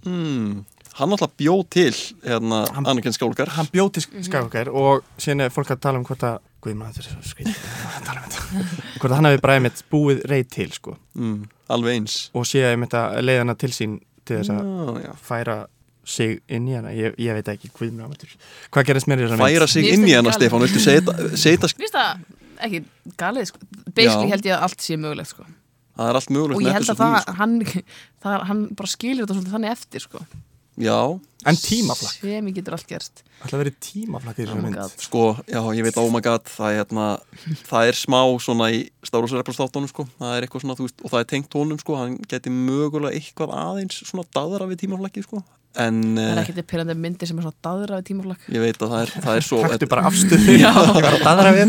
mm. 0.05 0.63
hann 0.99 1.09
alltaf 1.15 1.31
bjó 1.39 1.55
til 1.69 1.91
hérna, 2.23 2.63
Hann- 2.73 2.85
Anakin 2.87 3.13
Skálkar 3.15 3.47
hann 3.57 3.67
bjóti 3.73 4.03
Mhm. 4.05 4.23
skakokar 4.29 4.67
og 4.69 5.03
síðan 5.17 5.41
er 5.45 5.49
fólk 5.49 5.71
að 5.73 5.79
tala 5.81 5.97
um 5.97 6.05
hvort 6.05 6.23
að 6.23 6.39
Guðmann, 6.63 6.93
þetta 6.93 6.99
er 6.99 7.09
svo 7.11 7.23
skrítið 7.27 7.57
að 7.97 8.05
tala 8.07 8.19
um 8.23 8.29
þetta. 8.29 8.99
Hvort 8.99 9.11
að 9.11 9.15
hann 9.17 9.25
hefði 9.27 9.41
bara 9.41 9.55
einmitt 9.59 9.83
búið 9.91 10.21
rey 10.31 10.43
til 10.43 10.69
sko 10.71 10.93
mm, 11.17 11.41
alveg 11.69 11.97
eins 11.97 12.29
og 12.33 12.45
sé 12.47 12.61
einmitt 12.71 12.93
að 12.95 13.17
leiða 13.25 13.39
hana 13.43 13.55
til 13.59 13.69
sín 13.75 13.97
til 14.23 14.37
þess 14.37 14.53
að 14.53 15.17
færa 15.19 15.57
sig 16.03 16.39
inn 16.51 16.67
í 16.67 16.75
hana. 16.77 16.91
Ég, 16.95 17.17
ég 17.21 17.37
veit 17.37 17.49
ekki, 17.53 17.71
Guðmann 17.77 18.15
Hvað 18.73 18.87
gerist 18.89 19.09
mér 19.09 19.23
í 19.23 19.27
þessar 19.27 19.43
færa 19.43 19.67
sig 19.71 19.89
inn 19.93 20.07
í 20.07 20.15
hana 20.15 20.33
Stefán, 20.35 20.63
viltu 20.65 20.81
Mér 20.83 21.37
finnst 21.39 21.95
það 21.95 22.23
ekki 22.63 22.83
galið 23.19 23.51
sko. 23.51 23.59
Basically 23.89 24.29
Já. 24.29 24.31
held 24.35 24.47
ég 24.47 24.55
að 24.55 24.65
allt 24.67 24.85
sé 24.85 24.97
mögulegt 24.99 25.33
sko. 25.33 25.45
það 25.97 26.09
er 26.09 26.19
allt 26.19 26.33
mögulegt 26.33 26.57
Og 26.57 26.65
ég 26.65 26.77
held 26.77 26.87
að 26.87 26.95
episode 26.95 27.11
það, 27.11 27.35
hann, 27.41 27.59
það, 28.23 28.39
hann 28.49 28.65
bara 28.79 28.91
skilir 28.93 29.21
þetta 29.23 29.37
svolítið 29.37 29.55
þannig 29.57 29.75
eftir 29.77 30.03
sko. 30.07 30.25
já, 30.81 30.99
En 31.43 31.57
tímaflakk, 31.59 32.13
Sem 32.23 32.45
ég 32.47 32.55
getur 32.55 32.77
allt 32.77 32.87
gerst. 32.87 33.23
Alltaf 33.43 33.59
verið 33.59 33.73
tímaflakk 33.83 34.37
í 34.39 34.45
Oh 34.45 34.47
þessar 34.47 34.61
my 34.63 34.69
mynd? 34.71 35.01
Sko, 35.03 35.23
já, 35.43 35.59
ég 35.75 35.83
veit, 35.83 35.97
oh 35.99 36.07
my 36.13 36.21
god 36.23 36.47
það 36.47 36.69
er, 36.69 36.77
hérna, 36.79 37.07
það 37.67 37.89
er 37.89 37.99
smá 37.99 38.19
svona 38.39 38.69
í 38.71 38.79
Star 39.03 39.19
Wars 39.19 39.35
Rebels 39.35 39.59
þáttunum, 39.59 39.91
sko. 39.91 40.05
Það 40.21 40.37
er 40.37 40.47
eitthvað 40.47 40.63
svona, 40.63 40.77
þú 40.79 40.87
veist, 40.87 41.03
og 41.03 41.11
það 41.11 41.19
er 41.25 41.27
tengt 41.33 41.57
honum, 41.59 41.81
sko. 41.83 41.97
Hann 41.99 42.15
geti 42.31 42.53
mögulega 42.55 43.19
eitthvað 43.19 43.51
aðeins 43.59 43.99
svona 44.07 44.23
daðra 44.31 44.69
við 44.71 44.85
tímaflakkið, 44.85 45.27
sko 45.27 45.43
en 45.81 45.99
Það 46.13 46.23
er 46.29 46.39
uh, 46.39 46.41
ekkert 46.43 46.69
pyrrandi 46.69 46.95
myndir 46.99 47.29
sem 47.29 47.39
er 47.39 47.45
svona 47.47 47.65
daðra 47.65 47.99
við 47.99 48.09
tímaflakk 48.11 48.49
ég 48.53 48.63
veit 48.63 48.77
að 48.77 48.91
það 48.93 49.05
er, 49.05 49.13
það 49.25 49.37
er 49.39 49.47
svo 49.47 49.61
Takktu 49.63 49.89
bara 49.93 50.03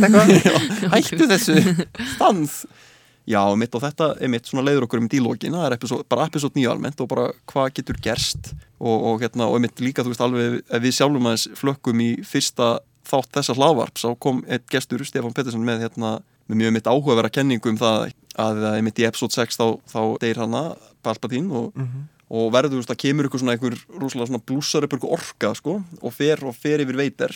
eitthvað. 0.04 0.34
Hættu 0.94 1.28
þessu 1.30 1.56
stans. 2.14 2.58
Já, 3.24 3.40
mitt 3.56 3.72
og 3.72 3.80
þetta 3.80 4.10
er 4.20 4.28
mitt 4.28 4.48
svona 4.50 4.66
leiður 4.66 4.84
okkur 4.84 5.00
um 5.00 5.08
dílógin, 5.08 5.54
það 5.56 5.66
er 5.70 5.76
episode, 5.78 6.04
bara 6.12 6.26
episode 6.28 6.58
9 6.58 6.66
almennt 6.68 6.98
og 7.00 7.08
bara 7.08 7.30
hvað 7.48 7.70
getur 7.78 8.00
gerst. 8.04 8.52
Og, 8.76 9.06
og 9.08 9.24
hérna, 9.24 9.48
og 9.48 9.62
mitt 9.64 9.80
líka, 9.80 10.04
þú 10.04 10.12
veist, 10.12 10.24
alveg 10.24 10.58
ef 10.60 10.84
við 10.84 10.96
sjálfum 10.98 11.30
aðeins 11.30 11.46
flökkum 11.56 12.02
í 12.04 12.10
fyrsta 12.28 12.74
þátt 13.08 13.38
þessa 13.38 13.56
hlaðvarp, 13.56 13.96
þá 14.00 14.10
kom 14.20 14.42
eitt 14.44 14.68
gestur 14.72 15.04
Stefán 15.08 15.32
Pettersson 15.36 15.64
með 15.64 15.86
hérna 15.86 16.18
með 16.50 16.60
mjög 16.60 16.74
mitt 16.76 16.88
áhugaverða 16.90 17.32
kenningu 17.32 17.72
um 17.72 17.78
það 17.80 18.10
að 18.44 18.64
mitt 18.84 19.00
í 19.00 19.06
episode 19.08 19.32
6 19.36 19.56
þá, 19.56 19.64
þá 19.88 20.00
deyr 20.20 20.40
hana 20.42 20.62
Palpatine 21.04 21.48
og, 21.56 21.72
og 22.32 22.52
verður, 22.54 22.76
þú 22.76 22.80
veist, 22.80 22.92
það 22.92 23.02
kemur 23.02 23.28
ykkur 23.28 23.42
svona 23.42 23.56
einhver 23.56 23.76
rosalega 24.00 24.30
svona 24.30 24.44
blúsar 24.48 24.86
upp 24.86 24.96
ykkur 24.96 25.16
orka, 25.16 25.52
sko 25.58 25.76
og 26.00 26.14
fer 26.14 26.44
og 26.46 26.56
fer 26.56 26.84
yfir 26.84 26.98
veitir 26.98 27.34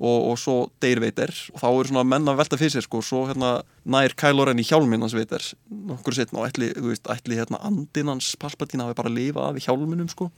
og, 0.00 0.30
og 0.32 0.38
svo 0.40 0.56
deyr 0.82 1.02
veitir 1.02 1.32
og 1.52 1.60
þá 1.60 1.68
eru 1.70 1.90
svona 1.90 2.06
menn 2.08 2.30
að 2.30 2.40
velta 2.40 2.60
fyrir 2.60 2.74
sér 2.76 2.86
sko 2.86 3.02
og 3.02 3.06
svo 3.06 3.24
hérna 3.28 3.58
nær 3.84 4.14
Kylo 4.18 4.44
Ren 4.48 4.60
í 4.60 4.66
hjálminn 4.66 5.00
hans 5.04 5.14
veitir 5.16 5.44
nokkur 5.70 6.16
setna 6.16 6.42
og 6.42 6.50
ætli, 6.50 6.70
veist, 6.84 7.06
ætli 7.10 7.38
hérna 7.38 7.60
andinn 7.66 8.10
hans 8.12 8.34
Palpatine 8.40 8.84
hafi 8.86 8.98
bara 8.98 9.12
lifað 9.12 9.50
af 9.50 9.60
í 9.60 9.64
hjálminum 9.64 10.10
sko. 10.12 10.30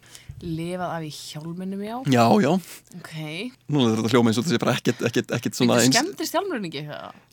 Lifað 0.42 0.88
af 0.90 1.06
í 1.06 1.10
hjálminum 1.12 1.82
já? 1.82 1.96
Já, 2.10 2.26
já, 2.42 2.52
Ok. 2.98 3.12
Nú 3.72 3.82
er 3.86 3.96
þetta 3.96 4.12
hljóma 4.12 4.30
eins 4.30 4.38
og 4.40 4.46
þetta 4.46 4.54
sé 4.54 4.60
bara 4.62 4.74
ekkert, 4.76 5.02
ekkert, 5.08 5.30
ekkert 5.36 5.56
svona 5.58 5.78
Þetta 5.80 5.96
skemmtist 5.96 6.36
hjálmurinn 6.36 6.66
ekki? 6.68 6.82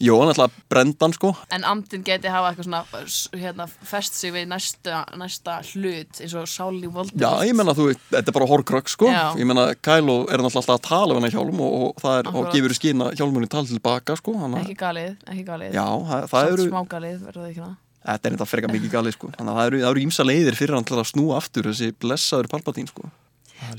Jó, 0.05 0.13
hann 0.21 0.31
ætla 0.33 0.47
að 0.47 0.57
brenda 0.71 1.05
hann 1.05 1.15
sko. 1.17 1.31
En 1.55 1.65
andin 1.67 2.05
geti 2.07 2.31
hafa 2.31 2.51
eitthvað 2.53 2.69
svona 2.69 3.41
hérna, 3.41 3.67
fest 3.67 4.17
sig 4.19 4.33
við 4.35 4.47
næsta, 4.51 5.03
næsta 5.19 5.59
hlut 5.71 6.21
eins 6.23 6.35
og 6.37 6.47
Sáli 6.49 6.85
Já, 6.85 6.93
Voldemort 6.95 7.47
ég 7.47 7.57
menna 7.57 7.75
þú, 7.77 7.89
veit, 7.91 8.01
þetta 8.13 8.31
er 8.31 8.37
bara 8.39 8.49
horkrök 8.49 8.91
sko. 8.91 9.09
Já. 9.11 9.23
Ég 9.39 9.49
menna 9.49 9.67
Kylo 9.75 10.17
er 10.29 10.41
náttúrulega 10.41 10.63
alltaf 10.63 10.77
að 10.77 10.85
tala 10.87 11.17
við 11.17 11.25
hann 11.27 11.35
hjálm 11.35 11.63
og, 11.65 11.75
og 11.89 12.07
er, 12.13 12.31
og 12.33 12.49
gefur 12.53 12.75
í 12.75 12.79
skinn 12.79 13.05
að 13.05 13.15
hjálmunni 13.19 13.51
tala 13.51 13.69
tilbaka 13.69 14.17
sko. 14.19 14.35
Hanna, 14.39 14.63
Ekki 14.63 14.77
galið, 14.79 15.15
ekki 15.27 15.45
galið. 15.47 15.75
Já, 15.75 15.87
það, 16.07 16.25
það 16.31 16.51
eru 16.53 16.65
smá 16.69 16.81
galið, 16.93 17.19
verður 17.27 17.43
það 17.43 17.49
ekki 17.51 17.63
það? 17.65 17.75
Þetta 17.99 18.29
er 18.29 18.35
þetta 18.35 18.47
frekar 18.47 18.71
mikið 18.73 18.91
galið 18.93 19.13
sko. 19.17 19.29
Þannig 19.35 19.51
að 19.51 19.57
það 19.59 19.67
eru, 19.69 19.79
það 19.83 19.89
eru 19.91 20.03
ímsa 20.05 20.25
leiðir 20.25 20.55
fyrir 20.59 20.75
hann 20.77 20.87
til 20.87 20.97
að 21.01 21.07
snúa 21.11 21.37
aftur 21.41 21.67
þessi 21.69 21.89
blessaður 21.99 22.47
Palpatine 22.53 22.87
sko. 22.91 23.09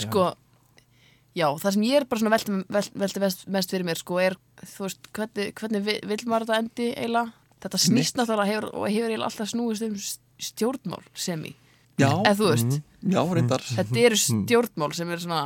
Sko, 0.05 0.25
já, 1.41 1.47
það 1.63 1.73
sem 1.77 1.85
ég 1.89 1.97
er 2.01 2.07
bara 2.11 2.21
svona 2.21 2.35
velti, 2.37 2.59
velti, 2.77 2.93
velti 3.01 3.23
mest, 3.25 3.47
mest 3.57 3.73
fyrir 3.73 3.87
mér 3.89 4.01
sko 4.03 4.19
er, 4.21 4.37
þú 4.75 4.85
veist, 4.87 5.09
hvernig, 5.17 5.55
hvernig 5.61 5.85
vi- 5.87 6.01
vill 6.11 6.27
maður 6.29 6.47
þetta 6.51 6.59
endi 6.65 6.91
eiginlega? 6.95 7.33
Þetta 7.61 7.81
snýst 7.87 8.17
náttúrulega 8.17 8.49
hefur, 8.53 8.69
og 8.75 8.87
hefur 8.89 9.09
eiginlega 9.11 9.29
alltaf 9.31 9.51
snúist 9.53 9.83
um 9.85 9.97
stjórnmál 10.41 11.03
semi. 11.15 11.55
Já, 12.01 12.09
Eða 12.25 12.37
þú 12.39 12.47
veist, 12.53 12.77
já, 13.05 13.21
reyndar. 13.37 13.65
Þetta 13.77 13.99
eru 14.07 14.17
stjórnmál 14.17 14.95
sem 14.97 15.11
er 15.13 15.21
svona 15.21 15.41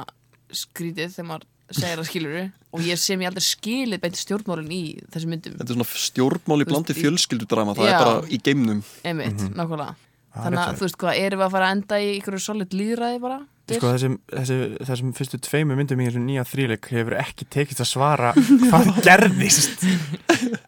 skrítið 0.55 1.15
þegar 1.17 1.27
maður 1.31 1.49
segir 1.75 1.99
það 1.99 2.11
skiluru 2.11 2.43
og 2.75 2.83
ég 2.83 2.99
sem 3.01 3.23
ég 3.23 3.31
aldrei 3.31 3.45
skilið 3.47 4.03
beint 4.03 4.19
stjórnmálin 4.19 4.73
í 4.75 4.83
þessum 5.15 5.35
myndum. 5.35 5.57
Þetta 5.61 5.71
er 5.71 5.79
svona 5.79 5.89
stjórnmál 6.05 6.59
í 6.59 6.65
Þú 6.65 6.65
veist, 6.65 6.73
blandi 6.75 6.97
fjölskyldudrama 6.99 7.77
Það 7.79 7.87
Já. 7.87 7.95
er 7.95 8.05
bara 8.05 8.17
í 8.27 8.41
geimnum. 8.43 8.81
Einmitt, 9.07 9.45
nákvæmlega. 9.55 9.95
Það 10.35 10.41
er 10.41 10.45
þannig 10.49 10.63
að 10.65 10.79
þú 10.81 10.87
veist 10.89 10.99
hvað, 10.99 11.19
erum 11.23 11.41
við 11.41 11.47
að 11.47 11.55
fara 11.55 11.67
að 11.69 11.75
enda 11.79 11.99
í 12.03 12.09
ykkur 12.19 12.39
solid 12.43 12.75
líðræði 12.75 13.21
bara 13.23 13.39
Sko 13.65 13.95
þessum, 13.95 14.19
þessi, 14.29 14.57
þessum 14.85 15.13
fyrstu 15.17 15.39
tveimu 15.41 15.77
myndum 15.79 16.01
í 16.03 16.09
þessum 16.11 16.27
nýja 16.29 16.43
þríleik 16.45 16.89
hefur 16.93 17.15
ekki 17.17 17.47
tekist 17.49 17.81
að 17.81 17.89
svara 17.89 18.33
hvað 18.69 18.91
gerðist 19.07 19.87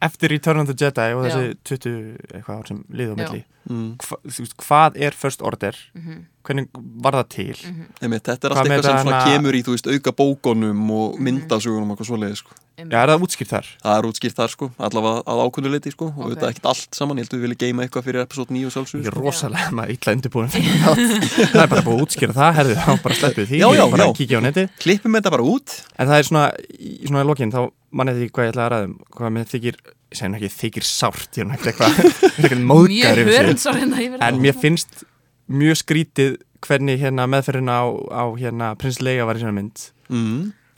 eftir 0.07 0.33
Return 0.33 0.63
of 0.63 0.71
the 0.71 0.77
Jedi 0.81 1.11
og 1.17 1.27
þessi 1.27 1.51
20 1.69 1.93
eitthvað 2.39 2.57
ár 2.63 2.71
sem 2.71 2.81
Já. 3.13 3.19
milli 3.21 3.43
mm. 3.69 3.91
Hva, 4.01 4.19
veist, 4.25 4.57
hvað 4.65 4.97
er 5.09 5.19
First 5.19 5.45
Order 5.45 5.77
Mhm. 5.97 6.25
hvernig 6.47 6.69
var 7.03 7.13
það 7.19 7.29
til 7.35 7.57
Einmitt, 8.01 8.23
Þetta 8.29 8.47
er 8.49 8.53
Hvað 8.55 8.59
allt 8.63 8.69
með 8.71 8.77
eitthvað 8.77 8.85
sem 8.87 8.99
svona 9.05 9.21
hana- 9.21 9.33
kemur 9.35 9.55
í 9.59 9.63
veist, 9.67 9.87
auka 9.93 10.13
bókonum 10.13 10.77
Mhm. 10.77 10.91
og 10.97 11.21
myndasugunum 11.21 11.91
og 11.91 11.99
eitthvað 11.99 12.11
svoleiði 12.13 12.37
sko. 12.41 12.55
Já, 12.77 12.99
er 13.01 13.09
það 13.09 13.23
útskýrt 13.25 13.49
þar? 13.55 13.67
Það 13.83 13.95
er 13.99 14.07
útskýrt 14.11 14.37
þar 14.37 14.51
sko, 14.53 14.67
allavega 14.85 15.23
að 15.33 15.39
ákunnuleiti 15.47 15.91
sko, 15.95 16.07
og 16.13 16.19
Ok. 16.27 16.29
þetta 16.35 16.45
er 16.45 16.51
ekkert 16.53 16.67
allt 16.73 16.93
saman, 16.99 17.17
ég 17.17 17.25
held 17.25 17.33
að 17.33 17.37
við 17.39 17.45
viljum 17.47 17.61
geima 17.63 17.81
eitthvað 17.87 18.05
fyrir 18.05 18.21
episode 18.27 18.51
9 18.53 18.61
og 18.61 18.69
Ég 18.69 18.75
sjálfsögur 18.77 19.07
er 19.07 19.15
sko. 19.17 19.23
rosalega 19.25 19.71
maður 19.79 19.91
illa 19.97 20.13
undirbúin 20.17 20.51
fyrir 20.53 20.77
þátt. 20.85 21.01
það 21.57 21.63
er 21.63 21.71
bara 21.73 21.85
búið 21.87 21.97
að 21.97 22.03
útskýra 22.05 22.35
það 22.37 22.53
herðu, 22.61 22.75
þá 22.77 22.93
bara 23.07 23.15
sleppið 23.21 23.47
því 23.49 23.57
Já, 23.63 23.69
já, 23.73 23.81
Ég 23.81 23.91
bara 23.97 24.05
já. 24.05 24.13
kíkja 24.21 24.37
á 24.37 24.43
netið 24.45 24.67
Klippum 24.85 25.13
þetta 25.17 25.31
bara 25.37 25.47
út 25.49 25.69
En 25.97 26.07
það 26.11 26.17
er 26.21 26.27
svona, 26.29 26.45
í 26.77 27.07
svona 27.09 27.25
í 27.25 27.29
lokin 27.31 27.53
þá 27.57 27.61
mannið 27.97 28.17
því 28.21 28.27
hvað 28.37 28.45
ég 28.45 28.51
ætla 28.53 28.65
að 28.67 28.73
ræðum 28.77 28.95
hvað 29.17 29.31
með 29.39 29.45
þykir, 29.55 29.77
ég 30.13 30.29
nú 30.29 30.37
ekki 30.37 30.51
þykir 30.61 30.85
sárt 30.85 31.33
ég 31.41 31.43
er 31.47 31.49
ekkert 31.57 31.73
eitthvað 31.73 31.93
eitthvað 32.37 32.61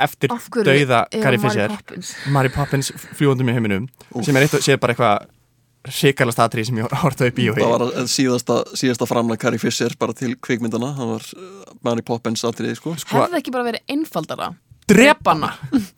eftir 0.07 0.31
dauða 0.31 1.01
Carrie 1.13 1.41
Mary 1.41 1.43
Fisher? 1.43 2.13
Mary 2.35 2.53
Poppins 2.55 2.93
fljúandum 3.19 3.51
í 3.51 3.57
heiminum 3.57 3.89
sem 4.23 4.37
er 4.39 4.47
eitt 4.47 4.57
og 4.59 4.65
sé 4.65 4.79
bara 4.81 4.95
eitthvað 4.95 5.27
hrikalast 5.89 6.41
atrið 6.43 6.69
sem 6.69 6.79
ég 6.81 6.95
horfði 7.03 7.29
á 7.29 7.31
í 7.31 7.35
bíói 7.37 7.59
Það 7.59 7.73
var 7.75 8.09
síðasta, 8.11 8.57
síðasta 8.77 9.09
framlega 9.09 9.45
Carrie 9.47 9.63
Fisher 9.63 9.95
bara 10.01 10.17
til 10.17 10.35
kvikmyndana, 10.45 10.93
það 10.99 11.13
var 11.15 11.29
uh, 11.39 11.77
Mary 11.87 12.05
Poppins 12.07 12.45
atriði 12.49 12.79
sko. 12.81 12.97
hefði 13.09 13.41
ekki 13.41 13.55
bara 13.55 13.69
verið 13.71 13.95
einfaldara? 13.95 14.51
Drepa 14.89 15.35
hana, 15.35 15.51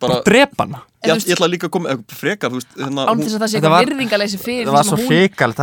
bara, 0.03 0.16
drepa 0.26 0.64
hana. 0.66 0.80
Ég, 1.07 1.20
ég 1.22 1.36
ætla 1.36 1.46
líka 1.46 1.68
að 1.68 1.74
koma 1.76 1.92
eh, 1.92 2.01
frekar, 2.11 2.57
hérna, 2.74 3.05
án 3.07 3.20
þess 3.22 3.36
að 3.36 3.44
það 3.44 3.53
sé 3.53 3.61
Þetta 3.61 3.61
eitthvað 3.61 3.74
var- 3.76 3.86
virðingaleysi 3.86 4.40
fyrir 4.42 4.70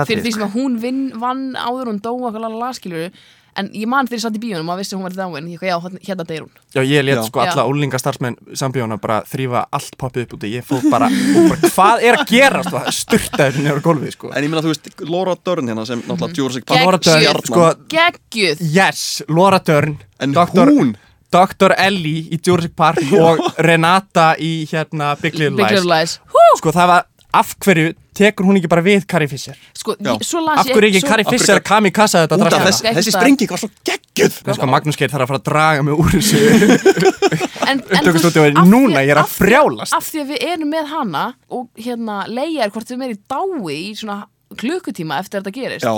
fyrir 0.07 0.23
því 0.23 0.31
sem 0.38 0.53
hún 0.53 0.77
vinn, 0.79 1.01
vann 1.19 1.41
áður 1.59 1.91
hún 1.91 1.99
dó 2.05 2.13
okkur 2.15 2.39
lala 2.45 2.69
skilur 2.77 3.09
en 3.58 3.70
ég 3.74 3.88
man 3.89 4.05
þegar 4.08 4.18
ég 4.20 4.24
satt 4.26 4.36
í 4.38 4.41
bíónum 4.43 4.70
og 4.70 4.78
vissi 4.80 4.93
að 4.95 4.99
hún 4.99 5.08
var 5.08 5.16
dáin 5.18 5.47
ég, 5.51 5.64
já, 5.66 5.76
hérna 6.08 6.26
deyr 6.30 6.43
hún 6.45 6.51
Já, 6.76 6.82
ég 6.86 7.05
let 7.08 7.18
Já. 7.18 7.24
sko 7.28 7.41
alla 7.41 7.66
úlingastarfsmenn 7.72 8.36
sambíóna 8.53 8.97
bara 9.01 9.22
þrýfa 9.26 9.64
allt 9.74 9.97
poppið 9.97 10.28
upp 10.28 10.36
úti 10.38 10.51
ég 10.53 10.66
fóð 10.68 10.86
bara, 10.93 11.08
og 11.10 11.49
bara 11.49 11.72
hvað 11.74 12.05
er 12.10 12.20
að 12.22 12.32
gera 12.36 12.62
sko, 12.68 12.84
styrta 12.93 13.47
þessu 13.47 13.64
nefnir 13.66 13.82
á 13.82 13.86
gólfið 13.88 14.14
sko. 14.18 14.32
En 14.36 14.43
ég 14.45 14.51
meina, 14.53 14.62
þú 14.66 14.74
veist, 14.76 14.91
Laura 15.10 15.36
Dern 15.45 15.68
hérna 15.74 15.86
sem 15.89 16.01
náttúrulega 16.05 16.38
Jurassic 16.38 16.66
Gegn- 16.68 16.86
Park 16.86 16.86
Laura 16.86 17.01
stjarnan. 17.01 17.49
sko, 17.49 17.68
geggjuð 17.95 18.64
yes, 18.78 19.03
Laura 19.30 19.60
Dern 19.66 19.97
En 20.20 20.34
Doktor- 20.38 20.70
hún, 20.72 20.95
Dr. 21.34 21.74
Ellie 21.78 22.28
í 22.32 22.39
Jurassic 22.45 22.72
Park 22.78 23.01
og 23.26 23.41
Renata 23.58 24.36
í 24.39 24.68
hérna 24.70 25.16
Big 25.20 25.34
Little 25.36 25.58
Big 25.58 25.66
Lies 25.72 25.82
Little 25.82 25.95
Lies 25.97 26.20
Hú! 26.32 26.45
sko 26.62 26.72
það 26.72 26.88
var, 26.93 27.05
af 27.34 27.55
hverju 27.59 27.93
tekur 28.17 28.45
hún 28.47 28.57
ekki 28.57 28.69
bara 28.71 28.82
við 28.82 29.03
Carrie 29.09 29.28
Fisher? 29.30 29.57
Sko, 29.78 29.93
af 29.99 30.65
hverju 30.71 30.89
ekki 30.89 31.01
Carrie 31.05 31.25
Fisher 31.28 31.59
gat- 31.59 31.67
kamikassa 31.67 32.23
þetta 32.25 32.38
út 32.39 32.53
af 32.53 32.63
þess, 32.67 32.82
þessi 32.86 33.11
það. 33.11 33.17
sprenging 33.19 33.49
var 33.51 33.61
svo 33.61 33.69
geggjuð. 33.89 34.38
Sko, 34.57 34.69
Magnús 34.71 34.97
Geir 34.97 35.11
þarf 35.11 35.25
að 35.28 35.32
fara 35.34 35.41
að 35.41 35.47
draga 35.49 35.84
mig 35.84 35.93
úr 35.93 36.09
þessu. 36.15 36.38
Því- 37.67 38.69
núna, 38.71 39.03
ég 39.03 39.11
er 39.13 39.19
að 39.21 39.34
frjálast. 39.36 39.93
af 39.97 40.07
því 40.07 40.23
að 40.23 40.32
við 40.34 40.45
erum 40.47 40.71
með 40.71 40.86
hana 40.93 41.25
og 41.51 41.67
hérna 41.78 42.21
Leia 42.32 42.63
er 42.65 42.71
hvort 42.73 42.88
við 42.93 43.01
meiri 43.03 43.19
dái 43.28 43.75
í 43.75 43.91
svona 43.99 44.21
klukkutíma 44.57 45.19
eftir 45.19 45.41
að 45.41 45.49
þetta 45.49 45.55
gerist. 45.59 45.86
Já, 45.86 45.93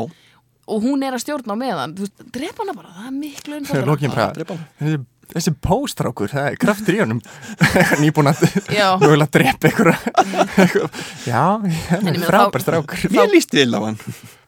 og 0.69 0.83
hún 0.85 1.05
er 1.05 1.13
að 1.17 1.23
stjórna 1.23 1.53
á 1.55 1.57
meðan. 1.61 1.95
Þú 1.97 2.05
veist, 2.07 2.25
drepa 2.35 2.65
hana 2.65 2.73
bara, 2.77 2.91
það 2.97 3.07
er 3.07 3.15
miklu 3.21 3.59
einfaldara. 3.61 4.99
Þessi, 5.29 5.51
póstrákur, 5.61 6.31
það 6.33 6.47
er 6.49 6.55
kraftur 6.57 6.95
í 6.97 7.01
honum. 7.03 7.19
Nýbúin 8.01 8.31
að 8.31 8.39
Já. 8.73 8.87
mögulega 8.97 9.29
drepa 9.35 9.69
ykkur 9.69 9.91
já, 11.29 11.43
ég 11.61 12.01
meina, 12.03 12.25
frábær 12.25 12.57
þá- 12.57 12.65
strákur. 12.65 13.03
Mér 13.13 13.29
líst 13.33 13.53
vel 13.53 13.69
á 13.77 13.79
hann 13.85 13.99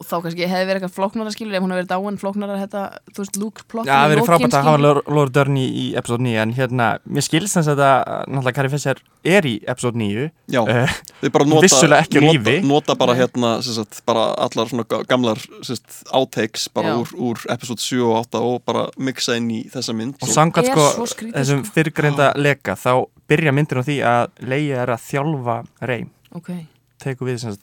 og 0.02 0.08
þá 0.08 0.16
kannski 0.26 0.48
hefði 0.50 0.68
verið 0.68 0.82
eitthvað 0.82 0.96
flóknara 0.98 1.32
skilur 1.34 1.58
ef 1.58 1.64
hún 1.64 1.74
hefði 1.76 1.84
verið 1.84 1.92
dáin 1.94 2.20
flóknara 2.22 2.58
þetta, 2.64 2.82
þú 3.12 3.22
veist, 3.22 3.38
Luke 3.42 3.66
plott 3.70 3.90
Já, 3.90 3.94
það 3.94 4.14
verið 4.16 4.30
frábært 4.32 4.58
að 4.58 4.68
hafa 4.68 4.94
Lord 5.18 5.34
Dörn 5.36 5.60
í, 5.62 5.66
í 5.68 5.86
episode 6.02 6.26
9 6.26 6.42
en 6.42 6.54
hérna, 6.58 6.88
mér 7.06 7.26
skilst 7.28 7.58
þess 7.58 7.72
að 7.72 7.82
þetta 7.84 8.18
náttúrulega 8.32 8.58
Carrie 8.58 8.74
Fisher 8.74 9.02
er 9.22 9.48
í 9.48 9.54
episode 9.70 10.02
9 10.02 10.26
Já, 10.56 10.62
uh, 10.66 10.96
þau 11.22 11.32
bara 11.38 11.48
nota 11.52 11.66
Vissulega 11.68 12.08
ekki 12.08 12.18
á 12.18 12.22
nota, 12.26 12.34
lífi. 12.40 12.56
Nota 12.72 12.98
bara 12.98 13.16
hérna, 13.20 13.54
sem 13.66 13.78
sagt, 13.78 14.02
bara 14.10 14.26
allar 14.48 14.72
svona 14.72 14.88
ga- 14.90 15.04
gamlar 15.10 15.42
sem 15.62 15.78
sagt, 15.78 16.02
outtakes 16.10 16.68
bara 16.74 16.98
úr, 17.02 17.14
úr 17.22 17.46
episode 17.54 17.84
7 17.86 18.02
og 18.08 18.18
8 18.26 18.44
og 18.50 18.60
bara 18.66 18.88
mixa 18.98 19.38
inn 19.38 19.50
í 19.54 19.62
þessa 19.72 19.96
mynd. 19.98 20.18
Og 20.22 20.30
er 20.32 20.72
sko 20.74 21.08
þessum 21.22 21.64
sko. 21.66 21.74
fyrrgreinda 21.78 22.32
leka 22.42 22.76
þá 22.80 23.06
byrja 23.30 23.54
myndin 23.56 23.80
á 23.80 23.84
því 23.86 23.98
að 24.02 24.48
Leia 24.52 24.84
er 24.84 24.96
að 24.96 25.06
þjálfa 25.08 25.58
Rey. 25.86 26.08
Ok. 26.36 26.54
Tekur 27.02 27.32
við 27.32 27.44
sem 27.46 27.58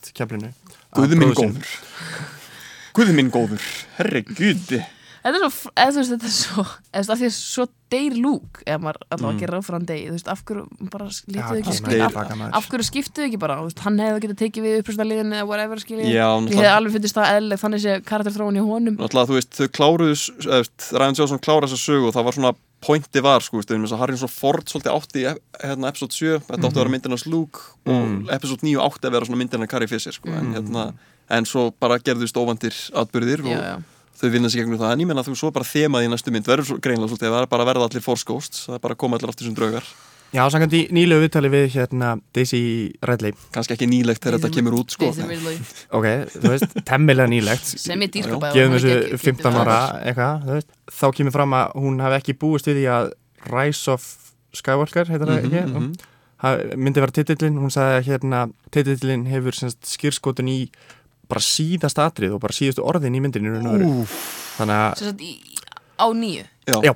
sagt 0.95 1.01
keflinu 1.01 1.09
Guð 1.09 1.17
minn 1.19 1.35
góður. 1.39 1.75
Guð 2.99 3.11
minn 3.15 3.31
góður, 3.35 3.67
herri 3.99 4.23
guði. 4.27 4.85
Þetta 5.19 5.39
er 5.45 5.51
svo, 5.51 5.71
eða 5.77 5.91
þú 5.93 5.99
veist, 5.99 6.13
þetta 6.15 6.29
er 6.29 6.33
svo 6.33 6.63
eða 6.95 7.15
því 7.19 7.27
að 7.29 7.33
svo 7.37 7.65
deyr 7.93 8.15
lúk 8.23 8.61
eða 8.65 8.79
maður 8.85 8.99
allavega 9.13 9.33
Mm. 9.35 9.41
gerir 9.43 9.53
ráð 9.55 9.65
fyrir 9.67 9.77
hann 9.77 9.89
deyr. 9.89 10.05
Þú 10.09 10.15
veist, 10.15 10.29
af 10.33 10.43
hverju 10.47 10.91
bara 10.93 11.09
lítuðu 11.09 11.59
ekki 11.59 11.75
skil, 11.79 12.01
af, 12.07 12.17
af 12.59 12.69
hverju 12.71 12.87
skiptuðu 12.89 13.27
ekki 13.27 13.41
bara, 13.43 13.57
þú 13.59 13.67
veist, 13.69 13.83
hann 13.85 13.99
hefði 13.99 14.23
getað 14.25 14.39
tekið 14.45 14.63
við 14.69 14.79
upprústaliðin 14.83 15.35
eða 15.37 15.47
whatever, 15.51 15.83
skiljið 15.83 16.09
Já, 16.15 16.29
ég 16.49 16.55
hef 16.63 16.71
alveg 16.79 16.93
fyndist 16.97 17.19
það 17.19 17.33
eðlileg 17.35 17.63
þannig 17.65 17.83
sé 17.85 17.97
karakterþróun 18.09 18.57
í 18.57 18.65
honum. 18.71 18.97
Náttúrulega, 19.03 19.29
þú 19.29 19.39
veist, 19.39 19.53
þau 19.59 19.69
kláruðu 19.69 20.15
Ræðan 21.03 21.19
Jónsson 21.19 21.43
klára 21.45 21.67
þessa 21.69 21.83
sögu 21.83 22.09
og 22.09 22.15
það 22.17 22.25
var 22.31 22.39
svona 22.39 22.55
pointi 22.81 23.21
var, 23.25 23.41
sko, 23.43 23.59
veist, 23.59 23.69
þess 23.73 23.93
að 23.97 23.99
Harrison 24.03 24.29
Ford 24.31 24.65
svolítið 24.71 24.95
átti 24.95 25.23
í 25.25 25.27
hérna, 25.65 25.89
episode 25.91 26.15
7 26.15 26.41
þetta 26.47 26.59
átti 26.69 26.77
að 26.77 26.83
vera 26.85 26.93
myndin 26.95 27.11
hans 27.17 27.27
Luke 27.27 27.61
og 27.87 28.05
Mm. 28.07 28.29
episode 28.31 28.63
9 28.63 28.79
átti 28.87 29.09
að 29.09 29.13
vera 29.17 29.27
svona 29.27 29.41
myndin 29.43 29.59
hans 29.65 29.71
Carrie 29.71 29.89
Fisher 29.89 30.13
sko, 30.13 30.29
en, 30.31 30.47
Mm. 30.47 30.55
hérna, 30.55 30.95
en 31.31 31.45
svo 31.45 31.73
bara 31.81 31.99
gerðust 31.99 32.37
óvandir 32.39 32.75
atbyrðir 32.95 33.41
og 33.45 33.51
já. 33.59 33.83
þau 34.21 34.31
vinna 34.31 34.49
sig 34.51 34.63
gegnum 34.63 34.79
það 34.79 34.93
en 34.93 35.01
ég 35.01 35.07
menna 35.07 35.23
þú 35.25 35.35
svo 35.37 35.51
bara 35.53 35.65
þemað 35.65 36.07
í 36.07 36.09
næstu 36.11 36.31
mynd 36.33 36.47
verður 36.47 36.67
svo 36.67 36.79
greinlega 36.81 37.09
svolítið, 37.11 37.33
það 37.35 37.43
er 37.43 37.47
bara 37.47 37.65
að 37.65 37.69
verða 37.75 37.89
allir 37.91 38.03
Force 38.03 38.25
Ghosts 38.25 38.67
það 38.69 38.75
er 38.75 38.79
bara 38.79 38.95
að 38.95 38.99
koma 38.99 39.17
allir 39.19 39.29
aftur 39.29 39.45
sem 39.47 39.55
draugar 39.55 39.85
Já, 40.29 40.43
samkvæmt 40.53 40.75
í 40.77 40.81
nýlegu 40.93 41.23
viðtali 41.25 41.49
við 41.49 41.63
hérna 41.73 42.09
Daisy 42.37 42.59
Redley 43.09 43.33
kannski 43.55 43.73
ekki 43.79 43.87
nýlegt 43.89 44.21
þegar 44.21 44.37
þetta 44.43 44.51
kemur 44.59 44.75
út 44.77 44.93
sko. 44.93 45.09
Ok, 45.97 46.07
þú 46.35 46.51
veist, 46.53 46.75
temmilega 46.85 47.31
nýlegt. 47.33 47.71
Sem 47.87 48.05
ég 48.05 48.13
dýrka 48.13 48.51
gefum 48.53 48.75
þessu 48.77 49.21
15 49.23 49.57
ára 49.63 49.79
eitthvað, 50.03 50.43
þú 50.45 50.57
veist. 50.59 50.69
Þá 50.99 51.07
kemur 51.17 51.37
fram 51.39 51.57
að 51.57 51.73
hún 51.81 51.97
hafi 52.05 52.19
ekki 52.21 52.37
búist 52.45 52.69
við 52.69 52.83
því 52.83 52.85
að 52.99 53.09
Rise 53.49 53.95
of 53.95 54.05
Skywalker 54.59 55.09
heitir 55.09 55.29
það 55.33 55.39
Mhm, 55.39 55.49
ekki, 55.49 55.65
mhm. 55.73 55.91
Ha- 56.39 56.77
myndi 56.79 57.01
vera 57.03 57.11
titillin, 57.17 57.57
hún 57.59 57.73
sagði 57.75 57.97
að 57.99 58.05
hérna 58.13 58.43
titillin 58.71 59.25
hefur 59.27 59.57
semst 59.59 59.89
skýrskotun 59.91 60.47
í 60.53 60.59
bara 61.29 61.41
síðast 61.43 61.99
atrið 61.99 62.37
og 62.37 62.41
bara 62.45 62.55
síðustu 62.55 62.85
orðin 62.87 63.17
í 63.19 63.23
myndinu 63.25 63.57
þannig 64.55 64.77
að 64.77 65.25
á 65.99 66.07
nýju? 66.15 66.45
Já. 66.69 66.79
Já. 66.85 66.95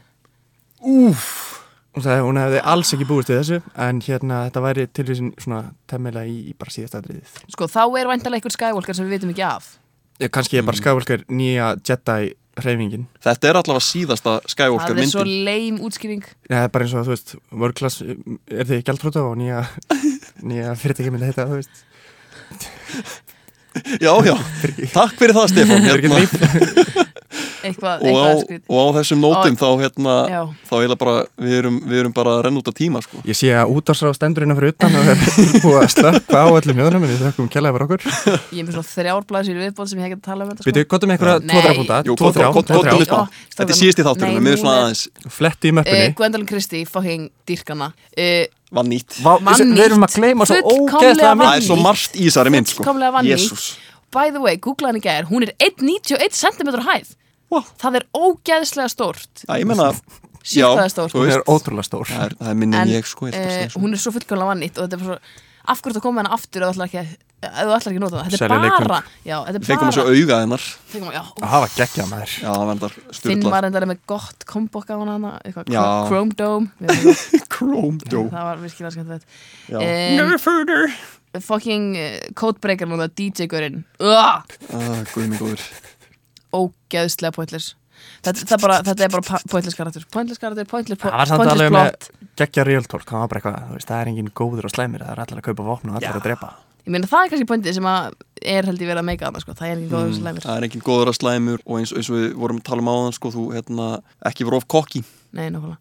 Hún 1.92 2.04
sagði 2.04 2.20
að 2.22 2.26
hún 2.26 2.40
hefði 2.40 2.60
alls 2.72 2.92
ekki 2.96 3.06
búist 3.08 3.30
við 3.30 3.40
þessu 3.40 3.58
en 3.86 4.02
hérna 4.06 4.42
þetta 4.46 4.64
væri 4.64 4.86
tilvísin 4.96 5.32
svona 5.42 5.62
temmilega 5.90 6.28
í, 6.30 6.38
í 6.52 6.54
bara 6.58 6.72
síðast 6.74 6.96
atriðið. 6.98 7.40
Sko, 7.52 7.68
þá 7.68 7.82
er 8.00 8.12
væntalega 8.12 8.40
einhver 8.40 8.54
Skywalker 8.56 8.98
sem 8.98 9.08
við 9.08 9.18
vitum 9.18 9.32
ekki 9.34 9.44
af. 9.46 9.74
Ég, 10.22 10.30
kannski 10.32 10.60
er 10.60 10.66
bara 10.68 10.80
Skywalker 10.80 11.26
nýja 11.32 11.74
Jedi 11.84 12.32
hreyfingin. 12.62 13.06
Þetta 13.24 13.48
er 13.48 13.58
allavega 13.60 13.84
síðasta 13.84 14.38
Skywalker 14.48 14.96
það 14.96 15.02
er 15.04 15.10
svo 15.12 15.24
myndin. 15.24 15.44
leim 15.48 15.80
útskýring. 15.84 16.24
Það 16.48 16.66
er 16.66 16.72
bara 16.72 16.88
eins 16.88 16.96
og 16.96 17.06
þú 17.08 17.14
veist, 17.14 17.34
vörklass 17.64 18.02
er 18.04 18.68
þið 18.68 18.84
gjaldfrúta 18.88 19.24
og 19.28 19.36
nýja, 19.40 19.62
nýja 20.48 20.74
fyrirtæki 20.80 21.12
myndi 21.12 21.28
heita, 21.30 21.48
þú 21.48 21.60
veist 21.60 21.84
já, 24.00 24.12
já, 24.26 24.34
takk 24.96 25.16
fyrir 25.20 25.36
það 25.36 25.52
Stefán 25.54 25.86
hérna. 25.86 26.20
Líf. 26.22 26.32
eitthvað, 27.62 28.02
og, 28.02 28.16
á, 28.18 28.24
eitthvað 28.34 28.74
og 28.74 28.78
á 28.82 28.86
þessum 28.98 29.20
nótum 29.22 29.56
þá 29.58 29.66
hérna 29.80 30.14
já, 30.28 30.40
þá 30.68 30.72
eiginlega 30.76 30.98
bara, 31.00 31.14
við 31.46 31.54
erum, 31.60 31.76
við 31.88 32.00
erum 32.02 32.14
bara 32.16 32.32
að 32.36 32.40
renna 32.46 32.60
út 32.62 32.70
af 32.72 32.76
tíma 32.76 33.02
sko. 33.04 33.20
Ég 33.28 33.38
sé 33.38 33.52
að 33.56 33.72
útdarsráð 33.76 34.16
stendur 34.18 34.46
innan 34.46 34.58
fyrir 34.58 34.74
utan 34.74 34.96
og 34.98 35.10
er 35.12 35.22
búið 35.64 35.78
að 35.80 35.88
slökka 35.94 36.42
á 36.42 36.46
öllum 36.50 36.78
mjöðunum 36.80 37.06
en 37.06 37.12
við 37.12 37.22
þökkum 37.26 37.50
kjallaði 37.54 37.76
fyrir 37.76 37.86
okkur. 37.86 38.06
Ég 38.52 38.58
er 38.58 38.66
með 38.68 38.76
svona 38.78 38.90
þrjár 38.92 39.26
blaðsir 39.32 39.60
viðbóð 39.62 39.92
sem 39.92 40.02
ég 40.02 40.06
hef 40.06 40.10
ekki 40.12 40.18
að 40.18 40.26
tala 40.28 40.46
um 40.46 40.52
þetta 40.52 40.68
Býtu, 40.68 40.84
gott 40.92 41.06
um 41.06 41.14
einhverja 41.14 41.36
Nei. 41.42 41.52
tvo 41.52 41.62
þrjá 41.62 41.76
púnta 41.78 42.00
Jú, 42.02 42.16
Tvo 42.18 42.26
gott- 42.26 42.38
þrjá, 42.40 42.48
gott- 42.58 42.70
tvo 42.72 42.80
gott- 42.80 42.90
þrjá 42.90 43.12
gott- 43.12 43.22
Ó, 43.22 43.54
þetta 43.56 43.78
er 43.78 44.08
þátturinn, 44.10 44.42
við 44.48 44.58
svona 44.58 44.74
er- 44.74 44.82
aðeins 44.82 45.04
Fletti 45.38 45.70
í 45.72 45.76
möppunni 45.78 46.16
Gwendolyn 46.18 46.50
Christie, 46.50 46.84
fucking 46.88 47.30
dýrkana 47.48 47.92
var 48.72 48.86
nýtt 48.88 49.18
Vá, 49.22 49.32
Vannýtt. 49.38 49.72
Við 49.76 49.84
erum 49.86 50.06
að 50.06 50.16
gleyma 50.18 50.46
svo 50.48 50.58
Fullkomlega 50.58 51.02
ógeðslega 51.02 51.34
það 51.42 51.56
er 51.60 51.66
svo 51.68 51.76
margt 51.82 52.16
í 52.18 52.26
þessari 52.28 52.52
mynd 52.54 52.70
sko. 52.72 52.82
Fullkomlega 52.82 53.14
vannýtt. 53.18 53.36
Jésús 53.46 53.66
by 54.12 54.28
the 54.34 54.42
way, 54.44 54.58
googlaðan 54.60 54.98
í 55.00 55.04
gær, 55.04 55.28
hún 55.30 55.46
er 55.46 55.54
1,91 55.62 56.36
cm 56.36 56.72
hæð 56.88 57.14
Wow. 57.52 57.64
það 57.80 57.96
er 58.00 58.04
ógeðslega 58.16 58.88
stórt 58.88 59.42
Já, 59.44 59.54
ég 59.60 59.66
menna, 59.68 59.90
Já, 60.48 60.66
það 60.72 60.84
er 60.86 60.92
stórt 60.94 61.12
þú 61.12 61.20
Hún 61.20 61.32
er 61.34 61.42
ótrúlega 61.52 61.84
stór 61.84 62.08
það 62.08 62.22
er, 62.24 62.34
það 62.40 62.48
er 62.52 62.62
en 62.66 62.76
en 62.80 62.92
ég 62.92 63.08
sko, 63.08 63.28
ég 63.28 63.34
skal 63.36 63.44
uh, 63.44 63.56
segja 63.58 63.72
svo. 63.74 63.82
hún 63.84 63.92
er 63.96 64.00
svo 64.00 64.12
fullkomlega 64.16 64.52
vannýtt 64.54 64.78
og 64.80 64.86
þetta 64.86 64.96
er 64.96 65.02
bara 65.02 65.18
svo 65.18 65.50
af 65.68 65.82
hverju 65.82 65.98
þú 65.98 66.02
komið 66.06 66.24
hana 66.24 66.34
aftur 66.36 66.64
ef 66.64 66.72
þú 66.72 66.74
ætlar 66.74 66.90
ekki 66.90 67.02
að 67.02 67.12
ef 67.42 67.66
þú 67.66 67.74
ætlar 67.74 67.90
ekki 67.92 67.98
að 67.98 68.04
nota 68.04 68.16
það, 68.16 68.26
þetta 68.26 68.40
Selja 68.40 68.56
er 68.56 68.62
leikföng. 68.62 68.86
bara 68.86 68.98
já, 69.26 69.36
þetta 69.46 69.58
er 69.58 69.66
fengum 69.68 69.88
að 69.88 69.96
sjá 69.96 70.02
bara 70.02 70.18
auga 70.18 70.38
hennar. 70.42 70.66
Fengum 70.92 71.08
að, 71.10 71.16
já, 71.16 71.22
Það 71.42 71.64
var 71.64 71.72
geggjað 71.76 72.10
maður 72.12 72.34
já, 72.34 72.46
það 72.46 72.66
var 72.68 72.80
þetta 72.82 72.90
Finn 72.92 73.16
styrlað 73.18 73.56
var 73.56 73.68
endara 73.68 73.88
með 73.90 74.04
gott 74.12 74.46
kombokk 74.52 74.92
á 74.92 74.94
hana 74.94 75.16
hana, 75.16 75.32
eitthvað, 75.42 75.72
Já. 75.74 75.82
Chrome 76.10 76.36
Dome. 76.38 76.70
Við 76.82 76.94
erum 76.94 77.18
það- 77.18 77.48
Chrome 77.56 78.06
Doe 78.06 78.28
það 78.30 78.48
var 78.48 78.62
virkilega 78.62 78.94
skemmtilegt. 78.96 79.26
Já. 79.66 79.78
um, 79.82 80.16
Nerfurner 80.20 80.96
fucking 81.42 81.86
uh, 81.98 82.18
codebreaker 82.38 82.90
núna 82.90 83.08
DJ-görinn 83.08 83.82
uh, 83.98 84.16
ah, 84.22 84.42
Guð 85.14 85.30
mig 85.32 85.40
góður. 85.42 85.66
Ógeðslega 86.52 87.34
pointless 87.34 87.72
þetta, 88.24 88.48
það 88.52 88.64
bara, 88.66 88.80
þetta 88.88 89.06
er 89.06 89.14
bara 89.14 89.40
pointless 89.52 89.78
karakter. 89.78 90.04
Pointless 90.12 90.42
karakter, 90.42 90.68
pointless, 90.70 91.00
po 91.02 91.08
Það 91.08 91.18
var 91.22 91.30
samt 91.32 91.42
pointless 91.42 91.60
alveg 91.60 91.72
með 91.76 91.88
plot 91.92 92.10
geggja 92.42 92.64
real 92.66 92.84
talk. 92.88 93.06
Það 93.08 93.22
var 93.22 93.30
bara 93.32 93.40
eitthvað, 93.42 93.64
þú 93.68 93.78
veist, 93.78 93.88
það 93.90 94.02
er 94.02 94.10
engin 94.12 94.30
góður 94.42 94.68
og 94.68 94.72
slæmir 94.74 95.02
Það 95.04 95.14
er 95.14 95.24
allir 95.24 95.40
að 95.42 95.48
kaupa 95.48 95.66
vopn 95.68 95.92
og 95.92 95.98
allir 95.98 96.16
að 96.18 96.26
drepa. 96.26 96.50
Ég 96.82 96.90
meina 96.90 97.06
það 97.06 97.24
er 97.24 97.30
kannski 97.30 97.46
pointið 97.46 97.76
sem 97.76 97.86
að 97.86 98.14
er 98.42 98.66
held 98.66 98.80
ég 98.82 98.88
verið 98.90 99.02
að 99.02 99.06
meika 99.06 99.26
annars 99.28 99.44
sko. 99.46 99.54
það 99.54 99.68
er 99.68 99.76
ekki 99.76 99.90
góður 99.92 100.08
Mm, 100.08 100.16
slæmir. 100.18 100.42
Það 100.42 100.56
er 100.56 100.66
engin 100.66 100.82
góður 100.82 101.10
að 101.12 101.18
slæmur 101.20 101.60
og 101.62 101.78
eins, 101.78 101.92
eins 101.94 102.10
og 102.10 102.16
við 102.18 102.32
vorum 102.42 102.58
að 102.58 102.64
tala 102.66 102.82
um 102.82 102.90
áðan 102.90 103.14
sko, 103.14 103.30
þú 103.30 103.44
hérna, 103.54 103.86
ekki 104.26 104.46
voru 104.48 104.58
of 104.58 104.66
kokki 104.66 105.04
nei, 105.32 105.46
nákvæmlega. 105.54 105.78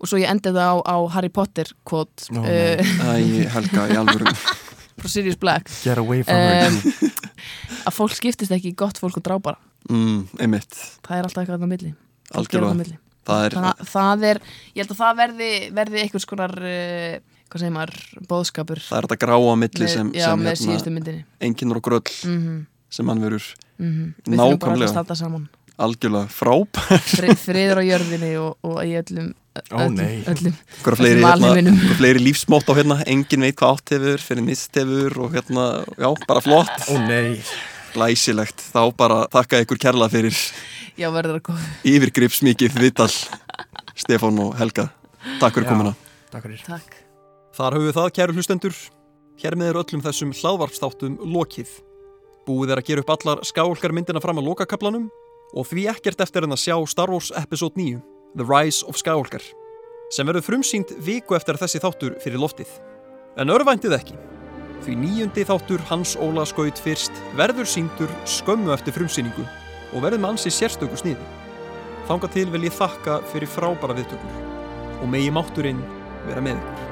Og 0.00 0.08
svo 0.08 0.16
ég 0.16 0.30
endi 0.32 0.48
það 0.48 0.64
á, 0.64 0.76
á 0.80 0.96
Harry 1.12 1.28
Potter 1.28 1.68
quote 1.84 2.24
Ó, 2.32 2.40
uh, 2.40 2.80
Æ, 3.20 3.52
Helga, 3.52 3.84
í 3.92 3.98
alvöru. 4.00 4.32
Frá 5.00 5.08
Sirius 5.12 5.36
Black. 5.36 5.68
Get 5.84 5.98
away 6.00 6.22
from 6.22 6.36
her 6.36 6.72
um, 6.72 6.80
að 7.88 7.92
fólk 7.98 8.16
skiptist 8.16 8.52
ekki 8.56 8.72
gott 8.72 8.96
fólk 8.96 9.20
og 9.20 9.26
drápara 9.28 9.60
mm, 9.88 10.18
einmitt, 10.40 10.80
það 11.06 11.16
er 11.16 11.28
alltaf 11.28 11.42
eitthvað 11.44 11.64
á 11.64 11.70
milli. 11.74 11.92
Algjörlega. 12.40 12.78
milli. 12.78 12.98
það 13.26 13.44
er, 13.46 13.58
það, 13.58 13.84
það 13.94 14.26
er, 14.30 14.42
ég 14.74 14.82
held 14.82 14.94
að 14.96 15.00
það 15.04 15.20
verði 15.22 15.52
verði 15.80 16.02
einhvers 16.04 16.28
konar 16.30 16.56
uh, 16.58 17.14
hvað 17.50 17.64
segir 17.64 17.74
maður, 17.74 18.02
bóðskapur 18.30 18.82
það 18.84 18.98
er 19.00 19.08
þetta 19.08 19.22
gráa 19.24 19.54
milli 19.58 19.86
með, 19.86 19.94
sem, 19.94 20.12
já, 20.14 20.26
sem 20.26 20.44
hérna, 20.44 20.60
síðustu 20.64 20.94
myndinni. 20.94 21.24
enginn 21.48 21.74
og 21.74 21.82
gröll 21.86 22.04
mm 22.26 22.60
sem 22.90 23.10
hann 23.10 23.22
verður 23.22 23.48
við 23.80 23.98
þurfum 24.26 24.60
bara 24.60 24.74
að 24.74 24.86
Nákvæmlega. 24.90 25.42
algjörlega 25.80 26.32
fráb 26.34 26.80
Fri, 27.06 27.36
friður 27.38 27.80
á 27.80 27.82
jörðinni 27.86 28.32
og, 28.42 28.56
og 28.66 28.80
í 28.84 28.96
öllum 29.00 29.34
Hver 29.50 30.94
fleiri, 30.94 31.24
hérna, 31.26 31.72
fleiri 31.98 32.20
lífsmótt 32.22 32.70
á 32.70 32.72
hérna. 32.78 33.00
Enginn 33.10 33.42
veit 33.42 33.56
hvað 33.58 33.72
átt 33.74 33.92
hefur, 33.96 34.22
fyrir 34.22 34.44
mist 34.46 34.78
hefur 34.78 35.16
og 35.24 35.34
hérna, 35.34 35.64
já, 35.98 36.06
bara 36.28 36.42
flott. 36.44 36.86
Ó 36.86 36.94
nei 37.02 37.42
glæsilegt, 37.94 38.62
þá 38.72 38.82
bara 38.96 39.20
þakka 39.32 39.62
ykkur 39.64 39.82
kærlega 39.86 40.14
fyrir 40.14 40.40
já, 40.96 41.08
verður 41.10 41.40
að 41.40 41.44
góð, 41.50 41.68
yfirgripsmikið 41.92 42.80
viðtal 42.80 43.12
Stefán 43.98 44.40
og 44.40 44.56
Helga 44.60 44.88
Takk 45.40 45.58
fyrir 45.58 45.68
Já. 45.68 45.72
komuna 45.74 45.94
Takk 46.30 46.46
fyrir 46.46 46.66
takk 46.66 47.00
Þar 47.60 47.74
höfum 47.76 47.88
við 47.88 47.96
það, 47.96 48.10
kæru 48.16 48.34
hlustendur. 48.36 48.76
Hér 49.42 49.56
með 49.58 49.70
er 49.72 49.78
öllum 49.80 50.02
þessum 50.04 50.30
hlaðvarpstáttum 50.38 51.16
lokið. 51.34 51.72
Búið 52.46 52.72
er 52.72 52.80
að 52.80 52.86
gera 52.86 53.02
upp 53.02 53.10
allar 53.16 53.42
skálkar 53.44 53.94
myndina 53.96 54.22
fram 54.22 54.38
að 54.40 54.46
lokakaplanum 54.48 55.08
og 55.50 55.66
því 55.66 55.88
ekkert 55.90 56.22
eftir 56.22 56.46
en 56.46 56.54
að 56.54 56.62
sjá 56.62 56.76
Star 56.88 57.10
Wars 57.10 57.32
Episode 57.36 57.76
9, 57.76 57.98
The 58.38 58.46
Rise 58.46 58.86
of 58.86 58.96
Skywalker, 59.00 59.42
sem 60.14 60.28
verður 60.30 60.46
frumsýnd 60.46 60.94
viku 61.02 61.36
eftir 61.36 61.58
þessi 61.60 61.82
þáttur 61.82 62.16
fyrir 62.22 62.40
loftið. 62.40 62.70
En 63.36 63.50
örvæntið 63.50 63.98
ekki. 63.98 64.16
Því 64.80 64.94
níundi 64.96 65.44
þáttur 65.44 65.82
Hans 65.90 66.14
Óla 66.16 66.46
skaut 66.48 66.78
fyrst 66.80 67.16
verður 67.36 67.68
síndur 67.68 68.12
skömmu 68.24 68.72
eftir 68.72 68.96
frumsýningu 68.96 69.44
og 69.44 70.04
verður 70.06 70.22
með 70.22 70.34
ansi 70.34 70.52
sérstöku 70.56 70.96
sniði. 70.96 71.26
Þanga 72.08 72.30
til 72.32 72.46
vil 72.54 72.64
ég 72.64 72.76
þakka 72.78 73.20
fyrir 73.32 73.50
frábæra 73.52 73.98
viðtökur 74.00 75.00
og 75.00 75.10
megi 75.12 75.34
mátturinn 75.34 75.84
vera 76.28 76.44
með 76.44 76.62
ykkur. 76.62 76.89